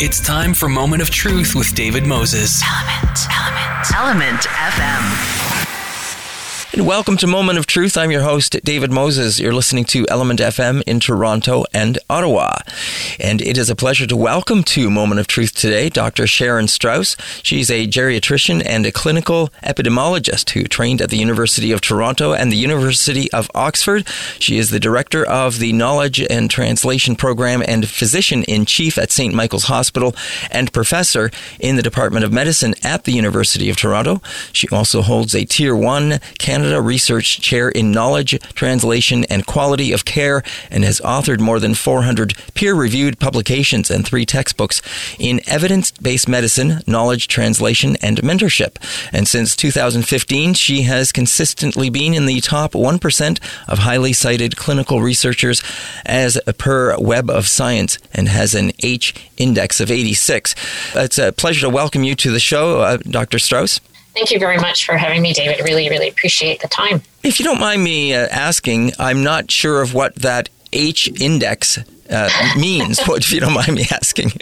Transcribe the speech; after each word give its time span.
It's 0.00 0.20
time 0.20 0.54
for 0.54 0.68
Moment 0.68 1.02
of 1.02 1.10
Truth 1.10 1.56
with 1.56 1.74
David 1.74 2.06
Moses. 2.06 2.62
Element, 2.62 3.18
Element, 3.32 3.96
Element 3.96 4.42
FM. 4.42 5.57
And 6.70 6.86
welcome 6.86 7.16
to 7.16 7.26
Moment 7.26 7.58
of 7.58 7.66
Truth. 7.66 7.96
I'm 7.96 8.10
your 8.10 8.20
host, 8.20 8.54
David 8.62 8.92
Moses. 8.92 9.40
You're 9.40 9.54
listening 9.54 9.86
to 9.86 10.06
Element 10.10 10.38
FM 10.38 10.82
in 10.86 11.00
Toronto 11.00 11.64
and 11.72 11.98
Ottawa. 12.10 12.58
And 13.18 13.40
it 13.40 13.56
is 13.56 13.70
a 13.70 13.74
pleasure 13.74 14.06
to 14.06 14.14
welcome 14.14 14.62
to 14.64 14.90
Moment 14.90 15.18
of 15.18 15.26
Truth 15.26 15.54
today 15.54 15.88
Dr. 15.88 16.26
Sharon 16.26 16.68
Straus. 16.68 17.16
She's 17.42 17.70
a 17.70 17.86
geriatrician 17.86 18.62
and 18.66 18.84
a 18.84 18.92
clinical 18.92 19.48
epidemiologist 19.62 20.50
who 20.50 20.64
trained 20.64 21.00
at 21.00 21.08
the 21.08 21.16
University 21.16 21.72
of 21.72 21.80
Toronto 21.80 22.34
and 22.34 22.52
the 22.52 22.56
University 22.56 23.32
of 23.32 23.50
Oxford. 23.54 24.06
She 24.38 24.58
is 24.58 24.68
the 24.68 24.78
director 24.78 25.26
of 25.26 25.60
the 25.60 25.72
Knowledge 25.72 26.20
and 26.20 26.50
Translation 26.50 27.16
Program 27.16 27.62
and 27.66 27.88
physician 27.88 28.44
in 28.44 28.66
chief 28.66 28.98
at 28.98 29.10
St. 29.10 29.32
Michael's 29.32 29.64
Hospital 29.64 30.14
and 30.50 30.70
professor 30.70 31.30
in 31.58 31.76
the 31.76 31.82
Department 31.82 32.26
of 32.26 32.32
Medicine 32.32 32.74
at 32.84 33.04
the 33.04 33.12
University 33.12 33.70
of 33.70 33.76
Toronto. 33.78 34.20
She 34.52 34.68
also 34.68 35.00
holds 35.00 35.34
a 35.34 35.46
Tier 35.46 35.74
1 35.74 36.20
Canada 36.38 36.57
Canada 36.58 36.82
Research 36.82 37.40
Chair 37.40 37.68
in 37.68 37.92
Knowledge, 37.92 38.36
Translation, 38.54 39.24
and 39.26 39.46
Quality 39.46 39.92
of 39.92 40.04
Care, 40.04 40.42
and 40.72 40.82
has 40.82 41.00
authored 41.02 41.38
more 41.38 41.60
than 41.60 41.72
400 41.72 42.34
peer 42.54 42.74
reviewed 42.74 43.20
publications 43.20 43.92
and 43.92 44.04
three 44.04 44.26
textbooks 44.26 44.82
in 45.20 45.40
evidence 45.46 45.92
based 45.92 46.28
medicine, 46.28 46.80
knowledge 46.84 47.28
translation, 47.28 47.96
and 48.02 48.18
mentorship. 48.22 48.74
And 49.12 49.28
since 49.28 49.54
2015, 49.54 50.54
she 50.54 50.82
has 50.82 51.12
consistently 51.12 51.90
been 51.90 52.12
in 52.12 52.26
the 52.26 52.40
top 52.40 52.72
1% 52.72 53.38
of 53.68 53.78
highly 53.78 54.12
cited 54.12 54.56
clinical 54.56 55.00
researchers 55.00 55.62
as 56.04 56.40
per 56.58 56.98
Web 56.98 57.30
of 57.30 57.46
Science 57.46 57.98
and 58.12 58.28
has 58.28 58.56
an 58.56 58.72
H 58.82 59.14
index 59.36 59.78
of 59.78 59.92
86. 59.92 60.56
It's 60.96 61.18
a 61.18 61.30
pleasure 61.30 61.60
to 61.60 61.70
welcome 61.70 62.02
you 62.02 62.16
to 62.16 62.32
the 62.32 62.40
show, 62.40 62.80
uh, 62.80 62.96
Dr. 62.96 63.38
Straus. 63.38 63.80
Thank 64.14 64.30
you 64.30 64.38
very 64.38 64.58
much 64.58 64.84
for 64.84 64.96
having 64.96 65.22
me, 65.22 65.32
David. 65.32 65.64
Really, 65.64 65.88
really 65.88 66.08
appreciate 66.08 66.60
the 66.60 66.68
time. 66.68 67.02
If 67.22 67.38
you 67.38 67.44
don't 67.44 67.60
mind 67.60 67.84
me 67.84 68.14
uh, 68.14 68.26
asking, 68.28 68.92
I'm 68.98 69.22
not 69.22 69.50
sure 69.50 69.80
of 69.80 69.94
what 69.94 70.14
that 70.16 70.48
H 70.72 71.08
index 71.20 71.78
uh, 72.10 72.30
means, 72.56 72.98
if 73.06 73.32
you 73.32 73.40
don't 73.40 73.52
mind 73.52 73.74
me 73.74 73.84
asking. 73.90 74.32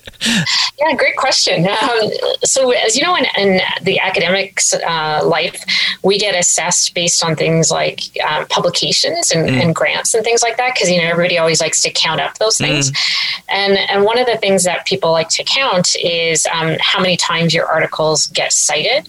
Yeah, 0.78 0.95
great 0.95 1.17
question. 1.17 1.67
Um, 1.67 2.11
so, 2.45 2.70
as 2.70 2.97
you 2.97 3.03
know, 3.03 3.17
in, 3.17 3.27
in 3.36 3.61
the 3.83 3.98
academics 3.98 4.75
uh, 4.75 5.20
life, 5.25 5.64
we 6.03 6.19
get 6.19 6.34
assessed 6.34 6.94
based 6.94 7.25
on 7.25 7.37
things 7.37 7.70
like 7.70 8.03
um, 8.27 8.47
publications 8.47 9.31
and, 9.31 9.48
mm. 9.48 9.62
and, 9.62 9.75
grants 9.75 10.14
and 10.14 10.25
things 10.25 10.42
like 10.42 10.56
that, 10.59 10.75
because 10.75 10.91
you 10.91 10.98
know 10.98 11.09
everybody 11.09 11.39
always 11.39 11.61
likes 11.61 11.83
to 11.83 11.91
count 11.91 12.20
up 12.20 12.39
those 12.39 12.56
things. 12.56 12.91
Mm. 12.91 13.42
And 13.48 13.78
and 13.91 14.05
one 14.05 14.19
of 14.19 14.27
the 14.27 14.37
things 14.37 14.64
that 14.64 14.87
people 14.87 15.12
like 15.12 15.28
to 15.31 15.44
count 15.44 15.97
is 15.97 16.47
um, 16.53 16.77
how 16.81 17.00
many 17.00 17.17
times 17.17 17.55
your 17.55 17.67
articles 17.67 18.27
get 18.27 18.53
cited, 18.53 19.09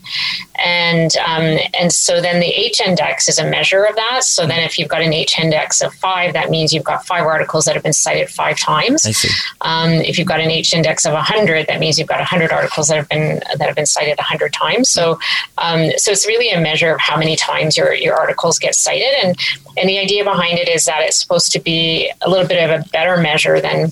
and 0.64 1.16
um, 1.18 1.60
and 1.80 1.92
so 1.92 2.22
then 2.22 2.40
the 2.40 2.48
H 2.48 2.80
index 2.82 3.30
is 3.30 3.40
a 3.40 3.50
measure 3.50 3.84
of 3.84 3.96
that. 3.96 4.24
So 4.24 4.46
then, 4.48 4.64
if 4.64 4.80
you've 4.80 4.90
got 4.90 5.02
an 5.02 5.14
H 5.14 5.40
index 5.40 5.82
of 5.82 5.94
five, 5.94 6.34
that 6.34 6.50
means 6.50 6.74
you've 6.74 6.84
got 6.84 7.06
five 7.06 7.26
articles 7.26 7.66
that 7.66 7.76
have 7.76 7.84
been 7.84 7.94
cited 7.94 8.30
five 8.30 8.47
five 8.48 8.58
times. 8.58 9.26
Um, 9.62 9.92
if 9.92 10.18
you've 10.18 10.28
got 10.28 10.40
an 10.40 10.50
H 10.50 10.74
index 10.74 11.06
of 11.06 11.14
100, 11.14 11.68
that 11.68 11.80
means 11.80 11.98
you've 11.98 12.08
got 12.08 12.20
100 12.20 12.52
articles 12.52 12.88
that 12.88 12.98
have 12.98 13.10
been 13.10 13.42
that 13.58 13.68
have 13.68 13.76
been 13.76 13.86
cited 13.86 14.18
100 14.18 14.54
times. 14.54 14.90
So, 14.90 15.20
um, 15.58 15.92
so 15.98 16.12
it's 16.12 16.28
really 16.28 16.50
a 16.50 16.60
measure 16.60 16.94
of 16.94 17.00
how 17.00 17.18
many 17.18 17.36
times 17.36 17.78
your 17.78 17.94
your 17.94 18.16
articles 18.16 18.60
get 18.60 18.76
cited, 18.76 19.14
and 19.24 19.38
and 19.78 19.90
the 19.90 20.00
idea 20.00 20.24
behind 20.24 20.58
it 20.58 20.70
is 20.70 20.86
that 20.86 21.02
it's 21.04 21.20
supposed 21.20 21.52
to 21.54 21.60
be 21.60 22.12
a 22.22 22.30
little 22.30 22.48
bit 22.48 22.70
of 22.70 22.82
a 22.82 22.90
better 22.90 23.18
measure 23.18 23.60
than 23.62 23.92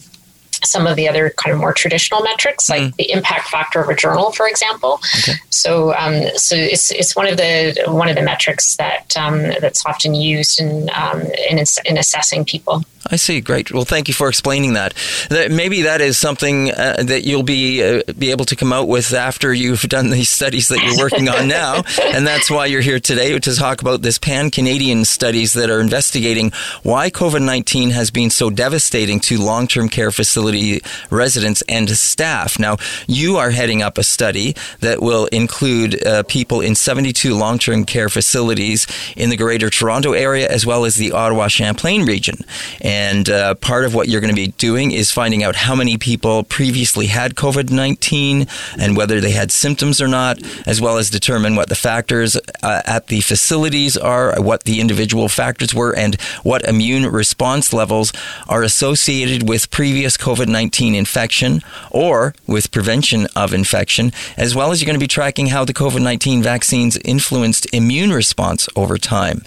some 0.63 0.87
of 0.87 0.95
the 0.95 1.07
other 1.07 1.31
kind 1.37 1.53
of 1.53 1.59
more 1.59 1.73
traditional 1.73 2.21
metrics, 2.21 2.69
like 2.69 2.81
mm. 2.81 2.95
the 2.95 3.11
impact 3.11 3.49
factor 3.49 3.79
of 3.79 3.89
a 3.89 3.95
journal, 3.95 4.31
for 4.31 4.47
example. 4.47 4.99
Okay. 5.19 5.33
So, 5.49 5.93
um, 5.95 6.23
so 6.35 6.55
it's 6.55 6.91
it's 6.91 7.15
one 7.15 7.27
of 7.27 7.37
the 7.37 7.83
one 7.87 8.09
of 8.09 8.15
the 8.15 8.21
metrics 8.21 8.75
that 8.77 9.15
um, 9.17 9.51
that's 9.59 9.85
often 9.85 10.15
used 10.15 10.59
in 10.59 10.89
um, 10.95 11.21
in, 11.49 11.63
in 11.85 11.97
assessing 11.97 12.45
people. 12.45 12.83
I 13.07 13.17
see. 13.17 13.39
Great. 13.39 13.71
Well, 13.71 13.85
thank 13.85 14.07
you 14.07 14.15
for 14.15 14.29
explaining 14.29 14.73
that. 14.73 14.95
that 15.29 15.51
maybe 15.51 15.83
that 15.83 16.01
is 16.01 16.17
something 16.17 16.71
uh, 16.71 17.03
that 17.03 17.23
you'll 17.23 17.43
be 17.43 17.83
uh, 17.83 18.01
be 18.17 18.31
able 18.31 18.45
to 18.45 18.55
come 18.55 18.73
out 18.73 18.87
with 18.87 19.13
after 19.13 19.53
you've 19.53 19.83
done 19.83 20.09
these 20.09 20.29
studies 20.29 20.69
that 20.69 20.81
you're 20.83 20.97
working 20.97 21.29
on 21.29 21.47
now, 21.47 21.83
and 22.03 22.25
that's 22.25 22.49
why 22.49 22.65
you're 22.65 22.81
here 22.81 22.99
today 22.99 23.37
to 23.37 23.55
talk 23.55 23.81
about 23.81 24.01
this 24.01 24.17
pan 24.17 24.49
Canadian 24.49 25.05
studies 25.05 25.53
that 25.53 25.69
are 25.69 25.79
investigating 25.79 26.51
why 26.81 27.11
COVID 27.11 27.43
nineteen 27.43 27.91
has 27.91 28.09
been 28.09 28.31
so 28.31 28.49
devastating 28.49 29.19
to 29.19 29.37
long 29.37 29.67
term 29.67 29.87
care 29.87 30.11
facility 30.11 30.81
residents 31.11 31.61
and 31.69 31.89
staff. 31.91 32.57
Now, 32.57 32.77
you 33.07 33.37
are 33.37 33.51
heading 33.51 33.83
up 33.83 33.99
a 33.99 34.03
study 34.03 34.55
that 34.79 35.01
will 35.01 35.27
include 35.27 36.05
uh, 36.05 36.23
people 36.23 36.61
in 36.61 36.73
72 36.73 37.35
long 37.35 37.59
term 37.59 37.85
care 37.85 38.09
facilities 38.09 38.87
in 39.15 39.29
the 39.29 39.37
Greater 39.37 39.69
Toronto 39.69 40.13
area 40.13 40.49
as 40.49 40.65
well 40.65 40.85
as 40.85 40.95
the 40.95 41.11
Ottawa 41.11 41.47
Champlain 41.47 42.05
region. 42.05 42.37
And 42.81 42.94
and 42.95 43.29
uh, 43.29 43.55
part 43.55 43.83
of 43.83 43.93
what 43.93 44.07
you're 44.07 44.21
going 44.21 44.33
to 44.33 44.41
be 44.41 44.53
doing 44.57 44.91
is 44.91 45.11
finding 45.11 45.43
out 45.43 45.55
how 45.57 45.75
many 45.75 45.97
people 45.97 46.45
previously 46.45 47.07
had 47.07 47.35
COVID 47.35 47.69
19 47.69 48.47
and 48.79 48.95
whether 48.95 49.19
they 49.19 49.31
had 49.31 49.51
symptoms 49.51 49.99
or 49.99 50.07
not, 50.07 50.39
as 50.65 50.79
well 50.79 50.97
as 50.97 51.09
determine 51.09 51.57
what 51.57 51.67
the 51.67 51.75
factors 51.75 52.37
uh, 52.63 52.81
at 52.85 53.07
the 53.07 53.19
facilities 53.19 53.97
are, 53.97 54.41
what 54.41 54.63
the 54.63 54.79
individual 54.79 55.27
factors 55.27 55.73
were, 55.73 55.93
and 55.93 56.15
what 56.43 56.63
immune 56.63 57.05
response 57.05 57.73
levels 57.73 58.13
are 58.47 58.63
associated 58.63 59.49
with 59.49 59.69
previous 59.71 60.15
COVID 60.15 60.47
19 60.47 60.95
infection 60.95 61.61
or 61.91 62.33
with 62.47 62.71
prevention 62.71 63.27
of 63.35 63.53
infection, 63.53 64.13
as 64.37 64.55
well 64.55 64.71
as 64.71 64.79
you're 64.79 64.87
going 64.87 64.99
to 64.99 65.03
be 65.03 65.15
tracking 65.19 65.47
how 65.47 65.65
the 65.65 65.73
COVID 65.73 66.01
19 66.01 66.41
vaccines 66.41 66.95
influenced 67.03 67.67
immune 67.73 68.11
response 68.11 68.69
over 68.77 68.97
time. 68.97 69.41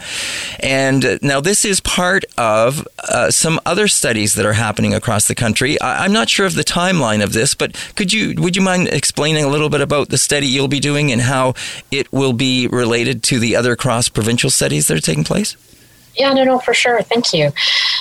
And 0.61 1.03
uh, 1.05 1.19
now, 1.23 1.41
this 1.41 1.65
is 1.65 1.81
part 1.81 2.27
of 2.37 2.87
uh, 3.09 3.31
some 3.39 3.61
other 3.65 3.89
studies 3.89 4.35
that 4.35 4.45
are 4.45 4.55
happening 4.55 4.93
across 4.93 5.29
the 5.29 5.35
country. 5.35 5.81
I, 5.81 6.05
am 6.05 6.13
not 6.13 6.29
sure 6.29 6.47
of 6.47 6.55
the 6.55 6.65
timeline 6.65 7.23
of 7.23 7.33
this, 7.33 7.55
but 7.55 7.75
could 7.95 8.13
you 8.13 8.35
would 8.39 8.57
you 8.57 8.63
mind 8.63 8.89
explaining 8.89 9.45
a 9.45 9.49
little 9.49 9.71
bit 9.71 9.81
about 9.81 10.09
the 10.09 10.19
study 10.19 10.47
you'll 10.47 10.69
be 10.69 10.81
doing 10.81 11.13
and 11.13 11.21
how 11.21 11.55
it 11.91 12.13
will 12.13 12.33
be 12.33 12.67
related 12.69 13.23
to 13.25 13.39
the 13.39 13.57
other 13.57 13.77
cross 13.77 14.09
provincial 14.09 14.51
studies 14.51 14.89
that 14.89 14.97
are 14.97 15.01
taking 15.01 15.25
place? 15.25 15.57
Yeah, 16.19 16.33
no, 16.33 16.43
no, 16.43 16.59
for 16.59 16.75
sure. 16.75 17.01
Thank 17.03 17.33
you. 17.33 17.53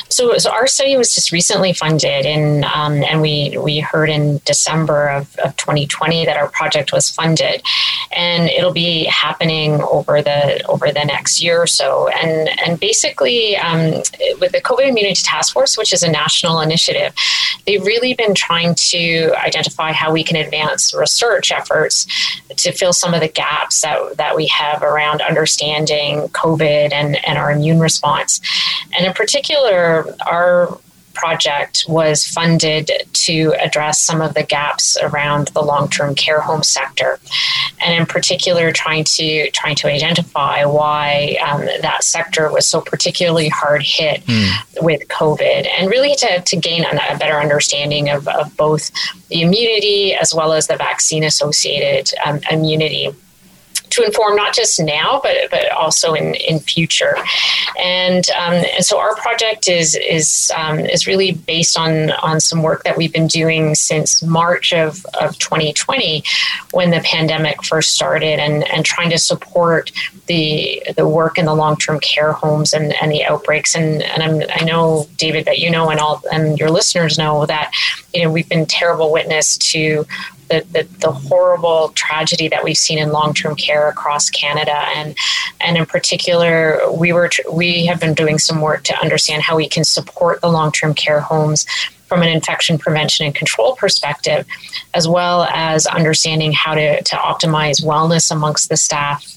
So, 0.10 0.40
so 0.40 0.50
our 0.50 0.66
study 0.66 0.98
was 0.98 1.14
just 1.14 1.32
recently 1.32 1.72
funded, 1.72 2.26
and 2.26 2.66
um, 2.66 3.04
and 3.04 3.22
we 3.22 3.56
we 3.62 3.80
heard 3.80 4.10
in 4.10 4.42
December 4.44 5.10
of, 5.10 5.36
of 5.38 5.56
2020 5.58 6.26
that 6.26 6.36
our 6.36 6.50
project 6.50 6.92
was 6.92 7.12
funded, 7.12 7.62
and 8.12 8.50
it'll 8.50 8.74
be 8.74 9.04
happening 9.06 9.82
over 9.82 10.24
the 10.24 10.66
over 10.66 10.92
the 10.92 11.06
next 11.06 11.44
year 11.44 11.62
or 11.62 11.68
so. 11.68 12.08
And 12.08 12.50
and 12.66 12.80
basically, 12.80 13.56
um, 13.56 14.02
with 14.42 14.52
the 14.52 14.62
COVID 14.62 14.88
Immunity 14.88 15.22
Task 15.22 15.54
Force, 15.54 15.78
which 15.78 15.94
is 15.94 16.02
a 16.02 16.10
national 16.10 16.60
initiative, 16.62 17.14
they've 17.68 17.86
really 17.86 18.16
been 18.16 18.34
trying 18.34 18.74
to 18.90 19.32
identify 19.38 19.92
how 19.92 20.12
we 20.12 20.24
can 20.24 20.38
advance 20.38 20.92
research 20.96 21.52
efforts 21.52 22.08
to 22.56 22.72
fill 22.72 22.94
some 22.94 23.14
of 23.14 23.22
the 23.22 23.28
gaps 23.28 23.82
that 23.82 24.18
that 24.18 24.36
we 24.36 24.48
have 24.48 24.82
around 24.82 25.22
understanding 25.22 26.22
COVID 26.30 26.92
and 26.92 27.24
and 27.24 27.38
our 27.38 27.52
immune 27.52 27.80
response 27.80 28.07
response. 28.08 28.40
And 28.96 29.06
in 29.06 29.14
particular, 29.14 30.16
our 30.26 30.78
project 31.14 31.84
was 31.88 32.24
funded 32.24 32.92
to 33.12 33.52
address 33.60 34.00
some 34.00 34.22
of 34.22 34.36
the 34.36 34.44
gaps 34.44 34.96
around 35.02 35.48
the 35.48 35.62
long-term 35.64 36.14
care 36.14 36.42
home 36.42 36.62
sector, 36.62 37.20
and 37.84 37.96
in 37.96 38.06
particular, 38.06 38.72
trying 38.72 39.04
to 39.04 39.50
trying 39.50 39.76
to 39.76 39.88
identify 39.88 40.64
why 40.64 41.36
um, 41.48 41.66
that 41.82 42.04
sector 42.04 42.52
was 42.52 42.68
so 42.68 42.82
particularly 42.82 43.50
hard 43.50 43.82
hit 43.82 44.24
mm. 44.26 44.52
with 44.80 45.08
COVID, 45.08 45.68
and 45.76 45.90
really 45.90 46.16
to, 46.18 46.42
to 46.42 46.56
gain 46.56 46.86
a 46.86 47.18
better 47.18 47.40
understanding 47.40 48.10
of, 48.10 48.28
of 48.28 48.56
both 48.56 48.92
the 49.30 49.42
immunity 49.42 50.14
as 50.14 50.36
well 50.36 50.54
as 50.54 50.68
the 50.68 50.78
vaccine-associated 50.78 52.14
um, 52.26 52.40
immunity 52.52 53.10
to 53.98 54.06
inform 54.06 54.36
not 54.36 54.54
just 54.54 54.80
now, 54.80 55.20
but 55.24 55.36
but 55.50 55.72
also 55.72 56.14
in 56.14 56.36
in 56.36 56.60
future. 56.60 57.16
And 57.80 58.30
um, 58.32 58.54
and 58.54 58.86
so 58.86 59.00
our 59.00 59.16
project 59.16 59.68
is 59.68 59.96
is 59.96 60.52
um, 60.56 60.80
is 60.80 61.08
really 61.08 61.34
based 61.34 61.78
on 61.78 62.12
on 62.12 62.40
some 62.40 62.62
work 62.62 62.84
that 62.84 62.96
we've 62.96 63.12
been 63.12 63.28
doing 63.28 63.76
since 63.76 64.22
March 64.24 64.72
of 64.72 65.06
of 65.20 65.38
2020, 65.40 66.24
when 66.72 66.92
the 66.92 67.02
pandemic 67.02 67.64
first 67.64 67.94
started, 67.94 68.40
and 68.40 68.64
and 68.70 68.86
trying 68.86 69.10
to 69.10 69.18
support 69.18 69.92
the 70.28 70.82
the 70.96 71.08
work 71.08 71.38
in 71.38 71.46
the 71.46 71.56
long 71.56 71.76
term 71.76 72.00
care 72.00 72.34
homes 72.34 72.74
and 72.74 72.94
and 73.02 73.12
the 73.12 73.26
outbreaks. 73.26 73.76
And 73.76 74.04
and 74.04 74.24
I'm, 74.24 74.50
I 74.56 74.64
know 74.64 75.08
David 75.18 75.46
that 75.46 75.58
you 75.58 75.72
know 75.72 75.90
and 75.90 76.00
all 76.00 76.22
and 76.32 76.60
your 76.60 76.70
listeners 76.70 77.18
know 77.18 77.46
that 77.48 77.74
you 78.14 78.24
know 78.24 78.32
we've 78.32 78.50
been 78.50 78.66
terrible 78.66 79.12
witness 79.12 79.58
to 79.58 80.06
the, 80.50 80.66
the, 80.72 80.88
the, 81.00 81.12
horrible 81.12 81.90
tragedy 81.90 82.48
that 82.48 82.64
we've 82.64 82.78
seen 82.78 82.98
in 82.98 83.12
long-term 83.12 83.56
care 83.56 83.90
across 83.90 84.30
Canada, 84.30 84.76
and 84.96 85.16
and 85.62 85.78
in 85.78 85.86
particular, 85.86 86.80
we 86.92 87.14
were 87.14 87.30
we 87.52 87.86
have 87.86 88.00
been 88.00 88.14
doing 88.14 88.38
some 88.38 88.62
work 88.62 88.84
to 88.84 89.00
understand 89.00 89.44
how 89.44 89.56
we 89.56 89.68
can 89.68 89.84
support 89.84 90.42
the 90.42 90.50
long-term 90.50 90.94
care 90.94 91.20
homes 91.20 91.66
from 92.08 92.22
an 92.22 92.30
infection 92.30 92.78
prevention 92.78 93.26
and 93.26 93.36
control 93.36 93.76
perspective, 93.76 94.46
as 94.94 95.08
well 95.08 95.44
as 95.44 95.86
understanding 95.86 96.54
how 96.54 96.74
to, 96.74 97.02
to 97.04 97.16
optimize 97.18 97.84
wellness 97.84 98.32
amongst 98.32 98.70
the 98.70 98.78
staff 98.78 99.37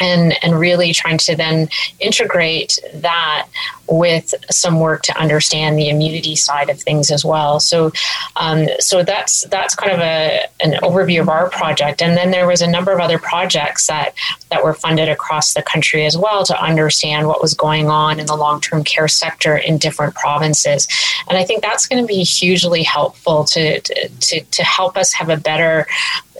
and 0.00 0.34
and 0.42 0.58
really 0.58 0.92
trying 0.92 1.18
to 1.18 1.36
then 1.36 1.68
integrate 2.00 2.78
that 2.94 3.46
with 3.90 4.34
some 4.50 4.78
work 4.78 5.02
to 5.02 5.18
understand 5.18 5.76
the 5.76 5.88
immunity 5.88 6.36
side 6.36 6.70
of 6.70 6.80
things 6.80 7.10
as 7.10 7.24
well. 7.24 7.58
So, 7.58 7.90
um, 8.36 8.68
so 8.78 9.02
that's 9.02 9.42
that's 9.48 9.74
kind 9.74 9.92
of 9.92 10.00
a 10.00 10.46
an 10.60 10.72
overview 10.82 11.20
of 11.20 11.28
our 11.28 11.50
project, 11.50 12.00
and 12.00 12.16
then 12.16 12.30
there 12.30 12.46
was 12.46 12.62
a 12.62 12.66
number 12.66 12.92
of 12.92 13.00
other 13.00 13.18
projects 13.18 13.86
that 13.88 14.14
that 14.50 14.64
were 14.64 14.74
funded 14.74 15.08
across 15.08 15.54
the 15.54 15.62
country 15.62 16.06
as 16.06 16.16
well 16.16 16.44
to 16.44 16.62
understand 16.62 17.26
what 17.26 17.42
was 17.42 17.54
going 17.54 17.88
on 17.88 18.20
in 18.20 18.26
the 18.26 18.36
long 18.36 18.60
term 18.60 18.84
care 18.84 19.08
sector 19.08 19.56
in 19.56 19.78
different 19.78 20.14
provinces, 20.14 20.86
and 21.28 21.36
I 21.36 21.44
think 21.44 21.62
that's 21.62 21.86
going 21.86 22.02
to 22.02 22.06
be 22.06 22.22
hugely 22.22 22.82
helpful 22.82 23.44
to 23.44 23.80
to 23.80 24.40
to 24.40 24.64
help 24.64 24.96
us 24.96 25.12
have 25.12 25.28
a 25.28 25.36
better 25.36 25.86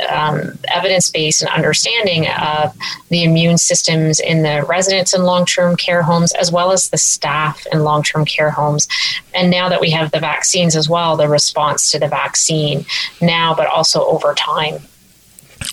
um, 0.09 0.59
evidence 0.69 1.11
based 1.11 1.43
and 1.43 1.51
understanding 1.51 2.27
of 2.29 2.77
the 3.09 3.25
immune 3.25 3.59
systems 3.59 4.21
in 4.21 4.43
the 4.43 4.65
residents 4.69 5.15
in 5.15 5.25
long 5.25 5.45
term 5.45 5.77
care 5.77 6.03
homes 6.03 6.33
as 6.35 6.51
well 6.53 6.73
as 6.73 6.91
the 6.91 6.99
staff 6.99 7.67
in 7.73 7.85
long 7.85 8.03
term 8.03 8.25
care 8.25 8.51
homes. 8.51 8.89
And 9.35 9.51
now 9.51 9.69
that 9.69 9.81
we 9.81 9.91
have 9.91 10.11
the 10.11 10.21
vaccines 10.21 10.77
as 10.77 10.89
well, 10.89 11.17
the 11.17 11.29
response 11.29 11.91
to 11.91 11.99
the 11.99 12.09
vaccine 12.09 12.85
now, 13.21 13.55
but 13.55 13.67
also 13.67 14.05
over 14.07 14.35
time. 14.35 14.81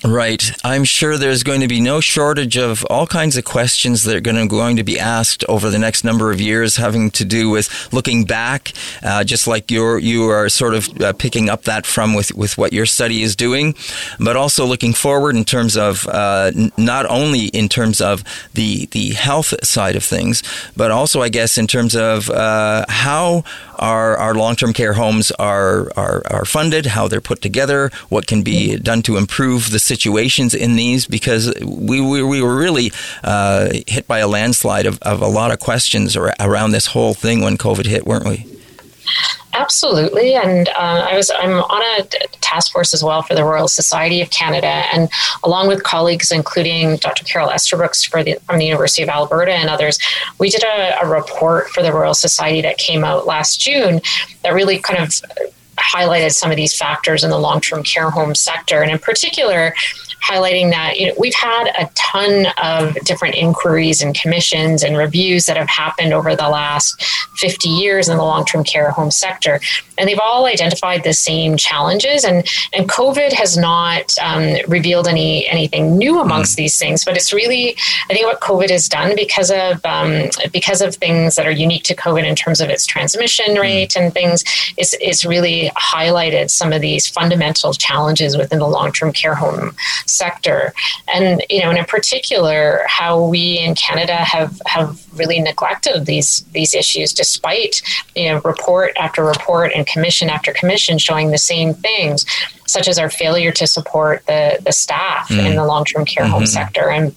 Right. 0.04 0.52
I'm 0.62 0.84
sure 0.84 1.18
there's 1.18 1.42
going 1.42 1.62
to 1.62 1.68
be 1.68 1.80
no 1.80 2.00
shortage 2.00 2.56
of 2.56 2.84
all 2.84 3.06
kinds 3.06 3.36
of 3.36 3.44
questions 3.44 4.04
that 4.04 4.14
are 4.14 4.20
going 4.20 4.36
to, 4.36 4.46
going 4.46 4.76
to 4.76 4.84
be 4.84 4.98
asked 4.98 5.44
over 5.48 5.70
the 5.70 5.78
next 5.78 6.04
number 6.04 6.30
of 6.30 6.40
years 6.40 6.76
having 6.76 7.10
to 7.12 7.24
do 7.24 7.50
with 7.50 7.92
looking 7.92 8.24
back, 8.24 8.72
uh, 9.02 9.24
just 9.24 9.46
like 9.48 9.70
you're, 9.70 9.98
you 9.98 10.28
are 10.28 10.48
sort 10.48 10.74
of 10.74 11.00
uh, 11.00 11.12
picking 11.14 11.48
up 11.48 11.64
that 11.64 11.84
from 11.84 12.14
with, 12.14 12.32
with 12.34 12.56
what 12.56 12.72
your 12.72 12.86
study 12.86 13.22
is 13.22 13.34
doing, 13.34 13.74
but 14.20 14.36
also 14.36 14.64
looking 14.64 14.92
forward 14.92 15.34
in 15.34 15.44
terms 15.44 15.76
of 15.76 16.06
uh, 16.06 16.52
n- 16.54 16.70
not 16.76 17.04
only 17.06 17.46
in 17.46 17.68
terms 17.68 18.00
of 18.00 18.22
the, 18.54 18.86
the 18.92 19.14
health 19.14 19.52
side 19.66 19.96
of 19.96 20.04
things, 20.04 20.42
but 20.76 20.90
also, 20.90 21.22
I 21.22 21.28
guess, 21.28 21.58
in 21.58 21.66
terms 21.66 21.96
of 21.96 22.30
uh, 22.30 22.84
how 22.88 23.42
our, 23.78 24.16
our 24.16 24.34
long 24.34 24.56
term 24.56 24.72
care 24.72 24.94
homes 24.94 25.30
are, 25.32 25.90
are, 25.96 26.22
are 26.30 26.44
funded, 26.44 26.86
how 26.86 27.08
they're 27.08 27.20
put 27.20 27.40
together, 27.42 27.90
what 28.08 28.26
can 28.26 28.42
be 28.42 28.76
done 28.76 29.02
to 29.02 29.16
improve 29.16 29.70
the 29.70 29.78
situations 29.78 30.54
in 30.54 30.76
these, 30.76 31.06
because 31.06 31.52
we, 31.64 32.00
we, 32.00 32.22
we 32.22 32.42
were 32.42 32.56
really 32.56 32.90
uh, 33.24 33.70
hit 33.86 34.06
by 34.06 34.18
a 34.18 34.28
landslide 34.28 34.86
of, 34.86 34.98
of 35.02 35.22
a 35.22 35.28
lot 35.28 35.50
of 35.50 35.58
questions 35.58 36.16
around 36.16 36.72
this 36.72 36.86
whole 36.86 37.14
thing 37.14 37.42
when 37.42 37.56
COVID 37.56 37.86
hit, 37.86 38.06
weren't 38.06 38.26
we? 38.26 38.57
Absolutely, 39.54 40.34
and 40.34 40.68
uh, 40.68 41.06
I 41.10 41.16
was 41.16 41.30
I'm 41.30 41.50
on 41.50 41.82
a 41.98 42.04
task 42.40 42.70
force 42.70 42.94
as 42.94 43.02
well 43.02 43.22
for 43.22 43.34
the 43.34 43.44
Royal 43.44 43.66
Society 43.66 44.20
of 44.20 44.30
Canada, 44.30 44.84
and 44.92 45.08
along 45.42 45.68
with 45.68 45.82
colleagues, 45.82 46.30
including 46.30 46.96
Dr. 46.96 47.24
Carol 47.24 47.50
Estabrooks 47.50 48.04
for 48.04 48.22
the, 48.22 48.36
from 48.46 48.58
the 48.58 48.66
University 48.66 49.02
of 49.02 49.08
Alberta 49.08 49.52
and 49.52 49.68
others, 49.68 49.98
we 50.38 50.50
did 50.50 50.62
a, 50.62 51.02
a 51.02 51.08
report 51.08 51.68
for 51.70 51.82
the 51.82 51.92
Royal 51.92 52.14
Society 52.14 52.60
that 52.62 52.78
came 52.78 53.04
out 53.04 53.26
last 53.26 53.60
June 53.60 54.00
that 54.42 54.50
really 54.50 54.78
kind 54.78 55.00
of 55.00 55.10
highlighted 55.76 56.32
some 56.32 56.50
of 56.50 56.56
these 56.56 56.76
factors 56.76 57.24
in 57.24 57.30
the 57.30 57.38
long-term 57.38 57.82
care 57.82 58.10
home 58.10 58.34
sector, 58.34 58.82
and 58.82 58.90
in 58.90 58.98
particular 58.98 59.74
highlighting 60.22 60.70
that 60.70 60.98
you 60.98 61.08
know, 61.08 61.14
we've 61.18 61.34
had 61.34 61.68
a 61.78 61.88
ton 61.94 62.46
of 62.62 62.94
different 63.04 63.34
inquiries 63.34 64.02
and 64.02 64.14
commissions 64.14 64.82
and 64.82 64.96
reviews 64.96 65.46
that 65.46 65.56
have 65.56 65.68
happened 65.68 66.12
over 66.12 66.34
the 66.34 66.48
last 66.48 67.02
50 67.36 67.68
years 67.68 68.08
in 68.08 68.16
the 68.16 68.22
long-term 68.22 68.64
care 68.64 68.90
home 68.90 69.10
sector 69.10 69.60
and 69.96 70.08
they've 70.08 70.20
all 70.22 70.46
identified 70.46 71.04
the 71.04 71.12
same 71.12 71.56
challenges 71.56 72.24
and 72.24 72.48
and 72.72 72.88
covid 72.88 73.32
has 73.32 73.56
not 73.56 74.12
um, 74.20 74.56
revealed 74.66 75.06
any 75.06 75.46
anything 75.48 75.96
new 75.96 76.20
amongst 76.20 76.54
mm. 76.54 76.56
these 76.56 76.78
things 76.78 77.04
but 77.04 77.16
it's 77.16 77.32
really 77.32 77.76
i 78.10 78.14
think 78.14 78.26
what 78.26 78.40
covid 78.40 78.70
has 78.70 78.88
done 78.88 79.14
because 79.14 79.50
of 79.50 79.84
um, 79.84 80.28
because 80.52 80.80
of 80.80 80.94
things 80.96 81.36
that 81.36 81.46
are 81.46 81.50
unique 81.52 81.84
to 81.84 81.94
covid 81.94 82.24
in 82.24 82.34
terms 82.34 82.60
of 82.60 82.68
its 82.68 82.86
transmission 82.86 83.56
mm. 83.56 83.60
rate 83.60 83.90
mm. 83.90 84.02
and 84.02 84.14
things 84.14 84.44
is 84.76 84.94
is 85.00 85.24
really 85.24 85.70
highlighted 85.76 86.50
some 86.50 86.72
of 86.72 86.80
these 86.80 87.06
fundamental 87.06 87.72
challenges 87.72 88.36
within 88.36 88.58
the 88.58 88.66
long-term 88.66 89.12
care 89.12 89.34
home 89.34 89.74
sector. 90.08 90.72
And, 91.12 91.42
you 91.48 91.60
know, 91.60 91.70
and 91.70 91.78
in 91.78 91.84
particular, 91.84 92.82
how 92.86 93.24
we 93.24 93.58
in 93.58 93.74
Canada 93.74 94.14
have, 94.16 94.60
have 94.66 95.00
really 95.18 95.40
neglected 95.40 96.06
these, 96.06 96.44
these 96.52 96.74
issues 96.74 97.12
despite, 97.12 97.82
you 98.14 98.28
know, 98.28 98.40
report 98.44 98.96
after 98.98 99.24
report 99.24 99.72
and 99.74 99.86
commission 99.86 100.28
after 100.30 100.52
commission 100.52 100.98
showing 100.98 101.30
the 101.30 101.38
same 101.38 101.74
things, 101.74 102.24
such 102.66 102.88
as 102.88 102.98
our 102.98 103.10
failure 103.10 103.52
to 103.52 103.66
support 103.66 104.24
the, 104.26 104.58
the 104.64 104.72
staff 104.72 105.28
mm. 105.28 105.44
in 105.44 105.56
the 105.56 105.64
long 105.64 105.84
term 105.84 106.04
care 106.04 106.24
mm-hmm. 106.24 106.32
home 106.32 106.46
sector. 106.46 106.90
And 106.90 107.14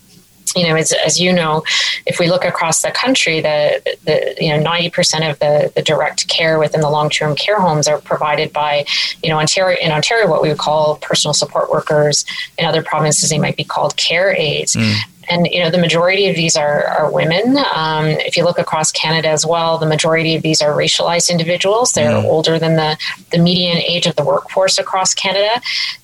you 0.56 0.68
know, 0.68 0.76
as, 0.76 0.92
as 1.06 1.20
you 1.20 1.32
know, 1.32 1.64
if 2.06 2.20
we 2.20 2.28
look 2.28 2.46
across 2.46 2.82
the 2.82 2.92
country, 2.92 3.42
the, 3.42 3.82
the 4.04 4.36
you 4.40 4.50
know, 4.50 4.64
90% 4.64 5.30
of 5.30 5.40
the, 5.40 5.72
the 5.76 5.82
direct 5.82 6.28
care 6.28 6.60
within 6.60 6.82
the 6.82 6.90
long-term 6.90 7.36
care 7.36 7.60
homes 7.60 7.88
are 7.88 8.00
provided 8.02 8.52
by, 8.52 8.86
you 9.24 9.30
know, 9.30 9.40
Ontario, 9.40 9.78
in 9.82 9.92
Ontario, 9.92 10.28
what 10.28 10.42
we 10.42 10.50
would 10.50 10.58
call 10.58 10.98
personal 10.98 11.34
support 11.34 11.70
workers. 11.70 12.26
In 12.58 12.66
other 12.66 12.84
provinces, 12.84 13.30
they 13.30 13.40
might 13.40 13.58
be 13.58 13.64
called 13.64 13.96
care 13.98 14.36
aides. 14.36 14.76
Mm 14.76 14.96
and 15.32 15.48
you 15.48 15.60
know 15.60 15.72
the 15.72 15.78
majority 15.78 16.28
of 16.28 16.36
these 16.36 16.58
are, 16.58 16.86
are 16.88 17.12
women. 17.12 17.58
Um, 17.74 18.06
if 18.06 18.36
you 18.36 18.44
look 18.44 18.60
across 18.60 18.92
Canada 18.92 19.30
as 19.30 19.46
well, 19.46 19.78
the 19.78 19.86
majority 19.86 20.36
of 20.36 20.42
these 20.42 20.62
are 20.62 20.74
racialized 20.76 21.32
individuals. 21.32 21.94
They're 21.94 22.12
mm. 22.12 22.26
older 22.26 22.60
than 22.60 22.76
the, 22.76 22.98
the 23.32 23.38
median 23.38 23.78
age 23.78 24.06
of 24.06 24.16
the 24.18 24.26
workforce 24.26 24.78
across 24.78 25.14
Canada, 25.14 25.62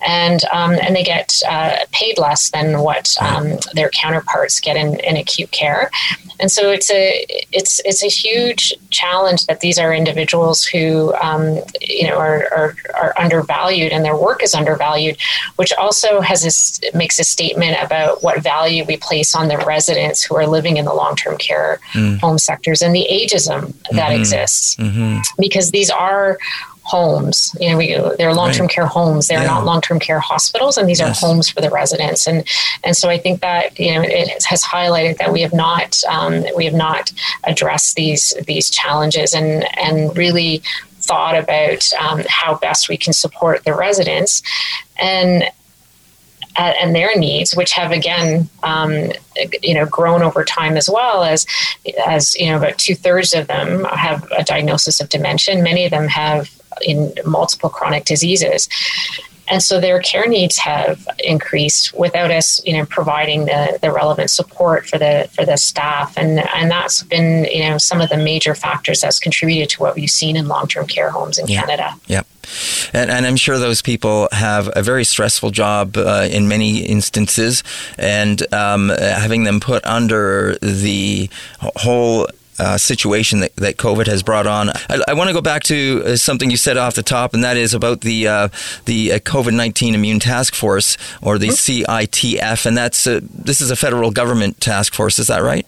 and 0.08 0.44
um, 0.54 0.72
and 0.82 0.96
they 0.96 1.04
get 1.04 1.42
uh, 1.48 1.80
paid 1.92 2.18
less 2.18 2.50
than 2.52 2.80
what 2.80 3.16
um, 3.20 3.58
their 3.74 3.90
counterparts 3.90 4.60
get 4.62 4.78
in, 4.78 5.00
in 5.02 5.18
acute 5.18 5.52
care. 5.52 5.92
And 6.40 6.52
so 6.52 6.72
it's 6.72 6.90
a 6.92 7.26
it's 7.52 7.82
it's 7.84 8.04
a 8.04 8.08
huge 8.08 8.74
challenge 8.92 9.48
that 9.48 9.60
these 9.62 9.80
are 9.80 9.94
individuals 9.94 10.64
who 10.64 11.14
um, 11.16 11.60
you 11.82 12.08
know 12.08 12.18
are, 12.18 12.48
are, 12.56 12.76
are 12.94 13.14
undervalued 13.18 13.92
and 13.92 14.06
their 14.06 14.16
work 14.16 14.44
is 14.44 14.54
undervalued, 14.54 15.18
which 15.56 15.74
also 15.74 16.22
has 16.22 16.46
a, 16.46 16.98
makes 16.98 17.20
a 17.20 17.24
statement 17.24 17.76
about 17.82 18.22
what 18.24 18.42
value 18.42 18.86
we 18.86 18.98
place 18.98 19.17
on 19.36 19.48
the 19.48 19.58
residents 19.60 20.24
who 20.24 20.36
are 20.36 20.48
living 20.48 20.78
in 20.78 20.86
the 20.86 20.94
long 20.94 21.16
term 21.16 21.38
care 21.38 21.80
mm. 21.94 22.20
home 22.20 22.38
sectors 22.38 22.82
and 22.82 22.96
the 22.96 23.08
ageism 23.12 23.74
that 23.92 24.10
mm-hmm. 24.10 24.20
exists. 24.20 24.76
Mm-hmm. 24.76 25.20
Because 25.40 25.72
these 25.72 25.90
are 25.90 26.38
homes. 26.88 27.56
You 27.60 27.72
know, 27.72 27.78
we, 27.78 27.98
they're 28.18 28.34
long-term 28.34 28.68
right. 28.68 28.74
care 28.74 28.86
homes. 28.86 29.28
They're 29.28 29.42
yeah. 29.42 29.48
not 29.48 29.66
long-term 29.66 30.00
care 30.00 30.20
hospitals, 30.20 30.78
and 30.78 30.88
these 30.88 31.00
yes. 31.00 31.22
are 31.22 31.28
homes 31.28 31.50
for 31.50 31.62
the 31.62 31.70
residents. 31.70 32.28
And 32.28 32.48
and 32.84 32.96
so 32.96 33.10
I 33.10 33.18
think 33.18 33.42
that 33.42 33.78
you 33.78 33.94
know 33.94 34.02
it 34.02 34.44
has 34.46 34.64
highlighted 34.64 35.18
that 35.18 35.32
we 35.32 35.42
have 35.42 35.54
not 35.54 36.02
um, 36.10 36.46
we 36.56 36.66
have 36.66 36.74
not 36.74 37.12
addressed 37.44 37.96
these 37.96 38.34
these 38.48 38.70
challenges 38.70 39.34
and 39.34 39.66
and 39.78 40.16
really 40.18 40.64
thought 41.00 41.38
about 41.38 41.88
um, 41.94 42.24
how 42.28 42.56
best 42.56 42.90
we 42.90 42.98
can 42.98 43.14
support 43.14 43.64
the 43.64 43.74
residents 43.74 44.42
and 45.00 45.44
uh, 46.58 46.74
and 46.82 46.96
their 46.96 47.18
needs, 47.18 47.56
which 47.56 47.72
have 47.72 47.92
again, 47.92 48.50
um, 48.64 49.12
you 49.62 49.74
know, 49.74 49.86
grown 49.86 50.24
over 50.24 50.44
time 50.44 50.76
as 50.76 50.90
well 50.90 51.24
as, 51.24 51.46
as 52.06 52.36
you 52.36 52.48
know, 52.48 52.58
about 52.58 52.78
two 52.78 52.96
thirds 52.96 53.34
of 53.34 53.48
them 53.48 53.84
have 53.86 54.30
a 54.38 54.44
diagnosis 54.44 55.00
of 55.00 55.10
dementia. 55.10 55.62
Many 55.62 55.86
of 55.86 55.92
them 55.92 56.08
have 56.08 56.50
in 56.82 57.14
multiple 57.26 57.70
chronic 57.70 58.06
diseases 58.06 58.70
and 59.50 59.64
so 59.64 59.80
their 59.80 60.00
care 60.00 60.28
needs 60.28 60.58
have 60.58 61.08
increased 61.20 61.94
without 61.94 62.32
us 62.32 62.62
you 62.66 62.74
know 62.74 62.86
providing 62.86 63.46
the, 63.46 63.80
the 63.82 63.92
relevant 63.92 64.30
support 64.30 64.86
for 64.88 64.98
the 64.98 65.30
for 65.34 65.46
the 65.46 65.58
staff. 65.58 66.18
And 66.18 66.40
and 66.56 66.70
that's 66.70 67.04
been 67.04 67.46
you 67.46 67.70
know 67.70 67.78
some 67.78 68.02
of 68.02 68.10
the 68.10 68.18
major 68.18 68.56
factors 68.56 69.02
that's 69.02 69.20
contributed 69.20 69.70
to 69.70 69.82
what 69.82 69.96
we've 69.96 70.10
seen 70.10 70.36
in 70.36 70.48
long-term 70.48 70.88
care 70.88 71.10
homes 71.10 71.38
in 71.38 71.48
yeah. 71.48 71.62
canada. 71.62 71.96
Yep. 72.08 72.28
And, 72.94 73.12
and, 73.12 73.26
I'm 73.26 73.36
sure 73.36 73.60
those 73.60 73.82
people 73.82 74.30
have 74.32 74.70
a 74.74 74.82
very 74.82 75.04
stressful 75.04 75.52
job 75.52 75.98
uh, 75.98 76.30
in 76.32 76.48
many 76.48 76.80
instances, 76.80 77.62
and 77.98 78.42
um, 78.54 78.88
having 78.88 79.44
them 79.44 79.60
put 79.60 79.86
under 79.86 80.58
the 80.62 81.30
whole 81.60 82.26
uh, 82.60 82.78
situation 82.78 83.40
that, 83.42 83.56
that 83.58 83.78
COVID 83.78 84.08
has 84.08 84.24
brought 84.24 84.48
on. 84.48 84.70
I, 84.70 85.04
I 85.08 85.14
want 85.14 85.30
to 85.30 85.34
go 85.34 85.42
back 85.42 85.64
to 85.64 86.04
uh, 86.06 86.16
something 86.16 86.50
you 86.50 86.58
said 86.58 86.78
off 86.78 86.96
the 86.96 87.04
top, 87.04 87.34
and 87.34 87.44
that 87.44 87.58
is 87.58 87.74
about 87.74 88.02
the 88.02 88.28
uh, 88.28 88.50
the 88.86 89.14
uh, 89.14 89.20
COVID 89.20 89.54
nineteen 89.54 89.96
Immune 89.96 90.20
Task 90.20 90.56
Force 90.56 90.98
or 91.22 91.38
the 91.38 91.48
mm-hmm. 91.48 91.92
CITF, 91.92 92.66
and 92.66 92.78
that's 92.78 93.04
this 93.04 93.62
is 93.62 93.72
a 93.72 93.76
federal 93.76 94.12
government 94.12 94.60
task 94.62 94.94
force. 94.94 95.20
Is 95.20 95.28
that 95.28 95.42
right? 95.42 95.68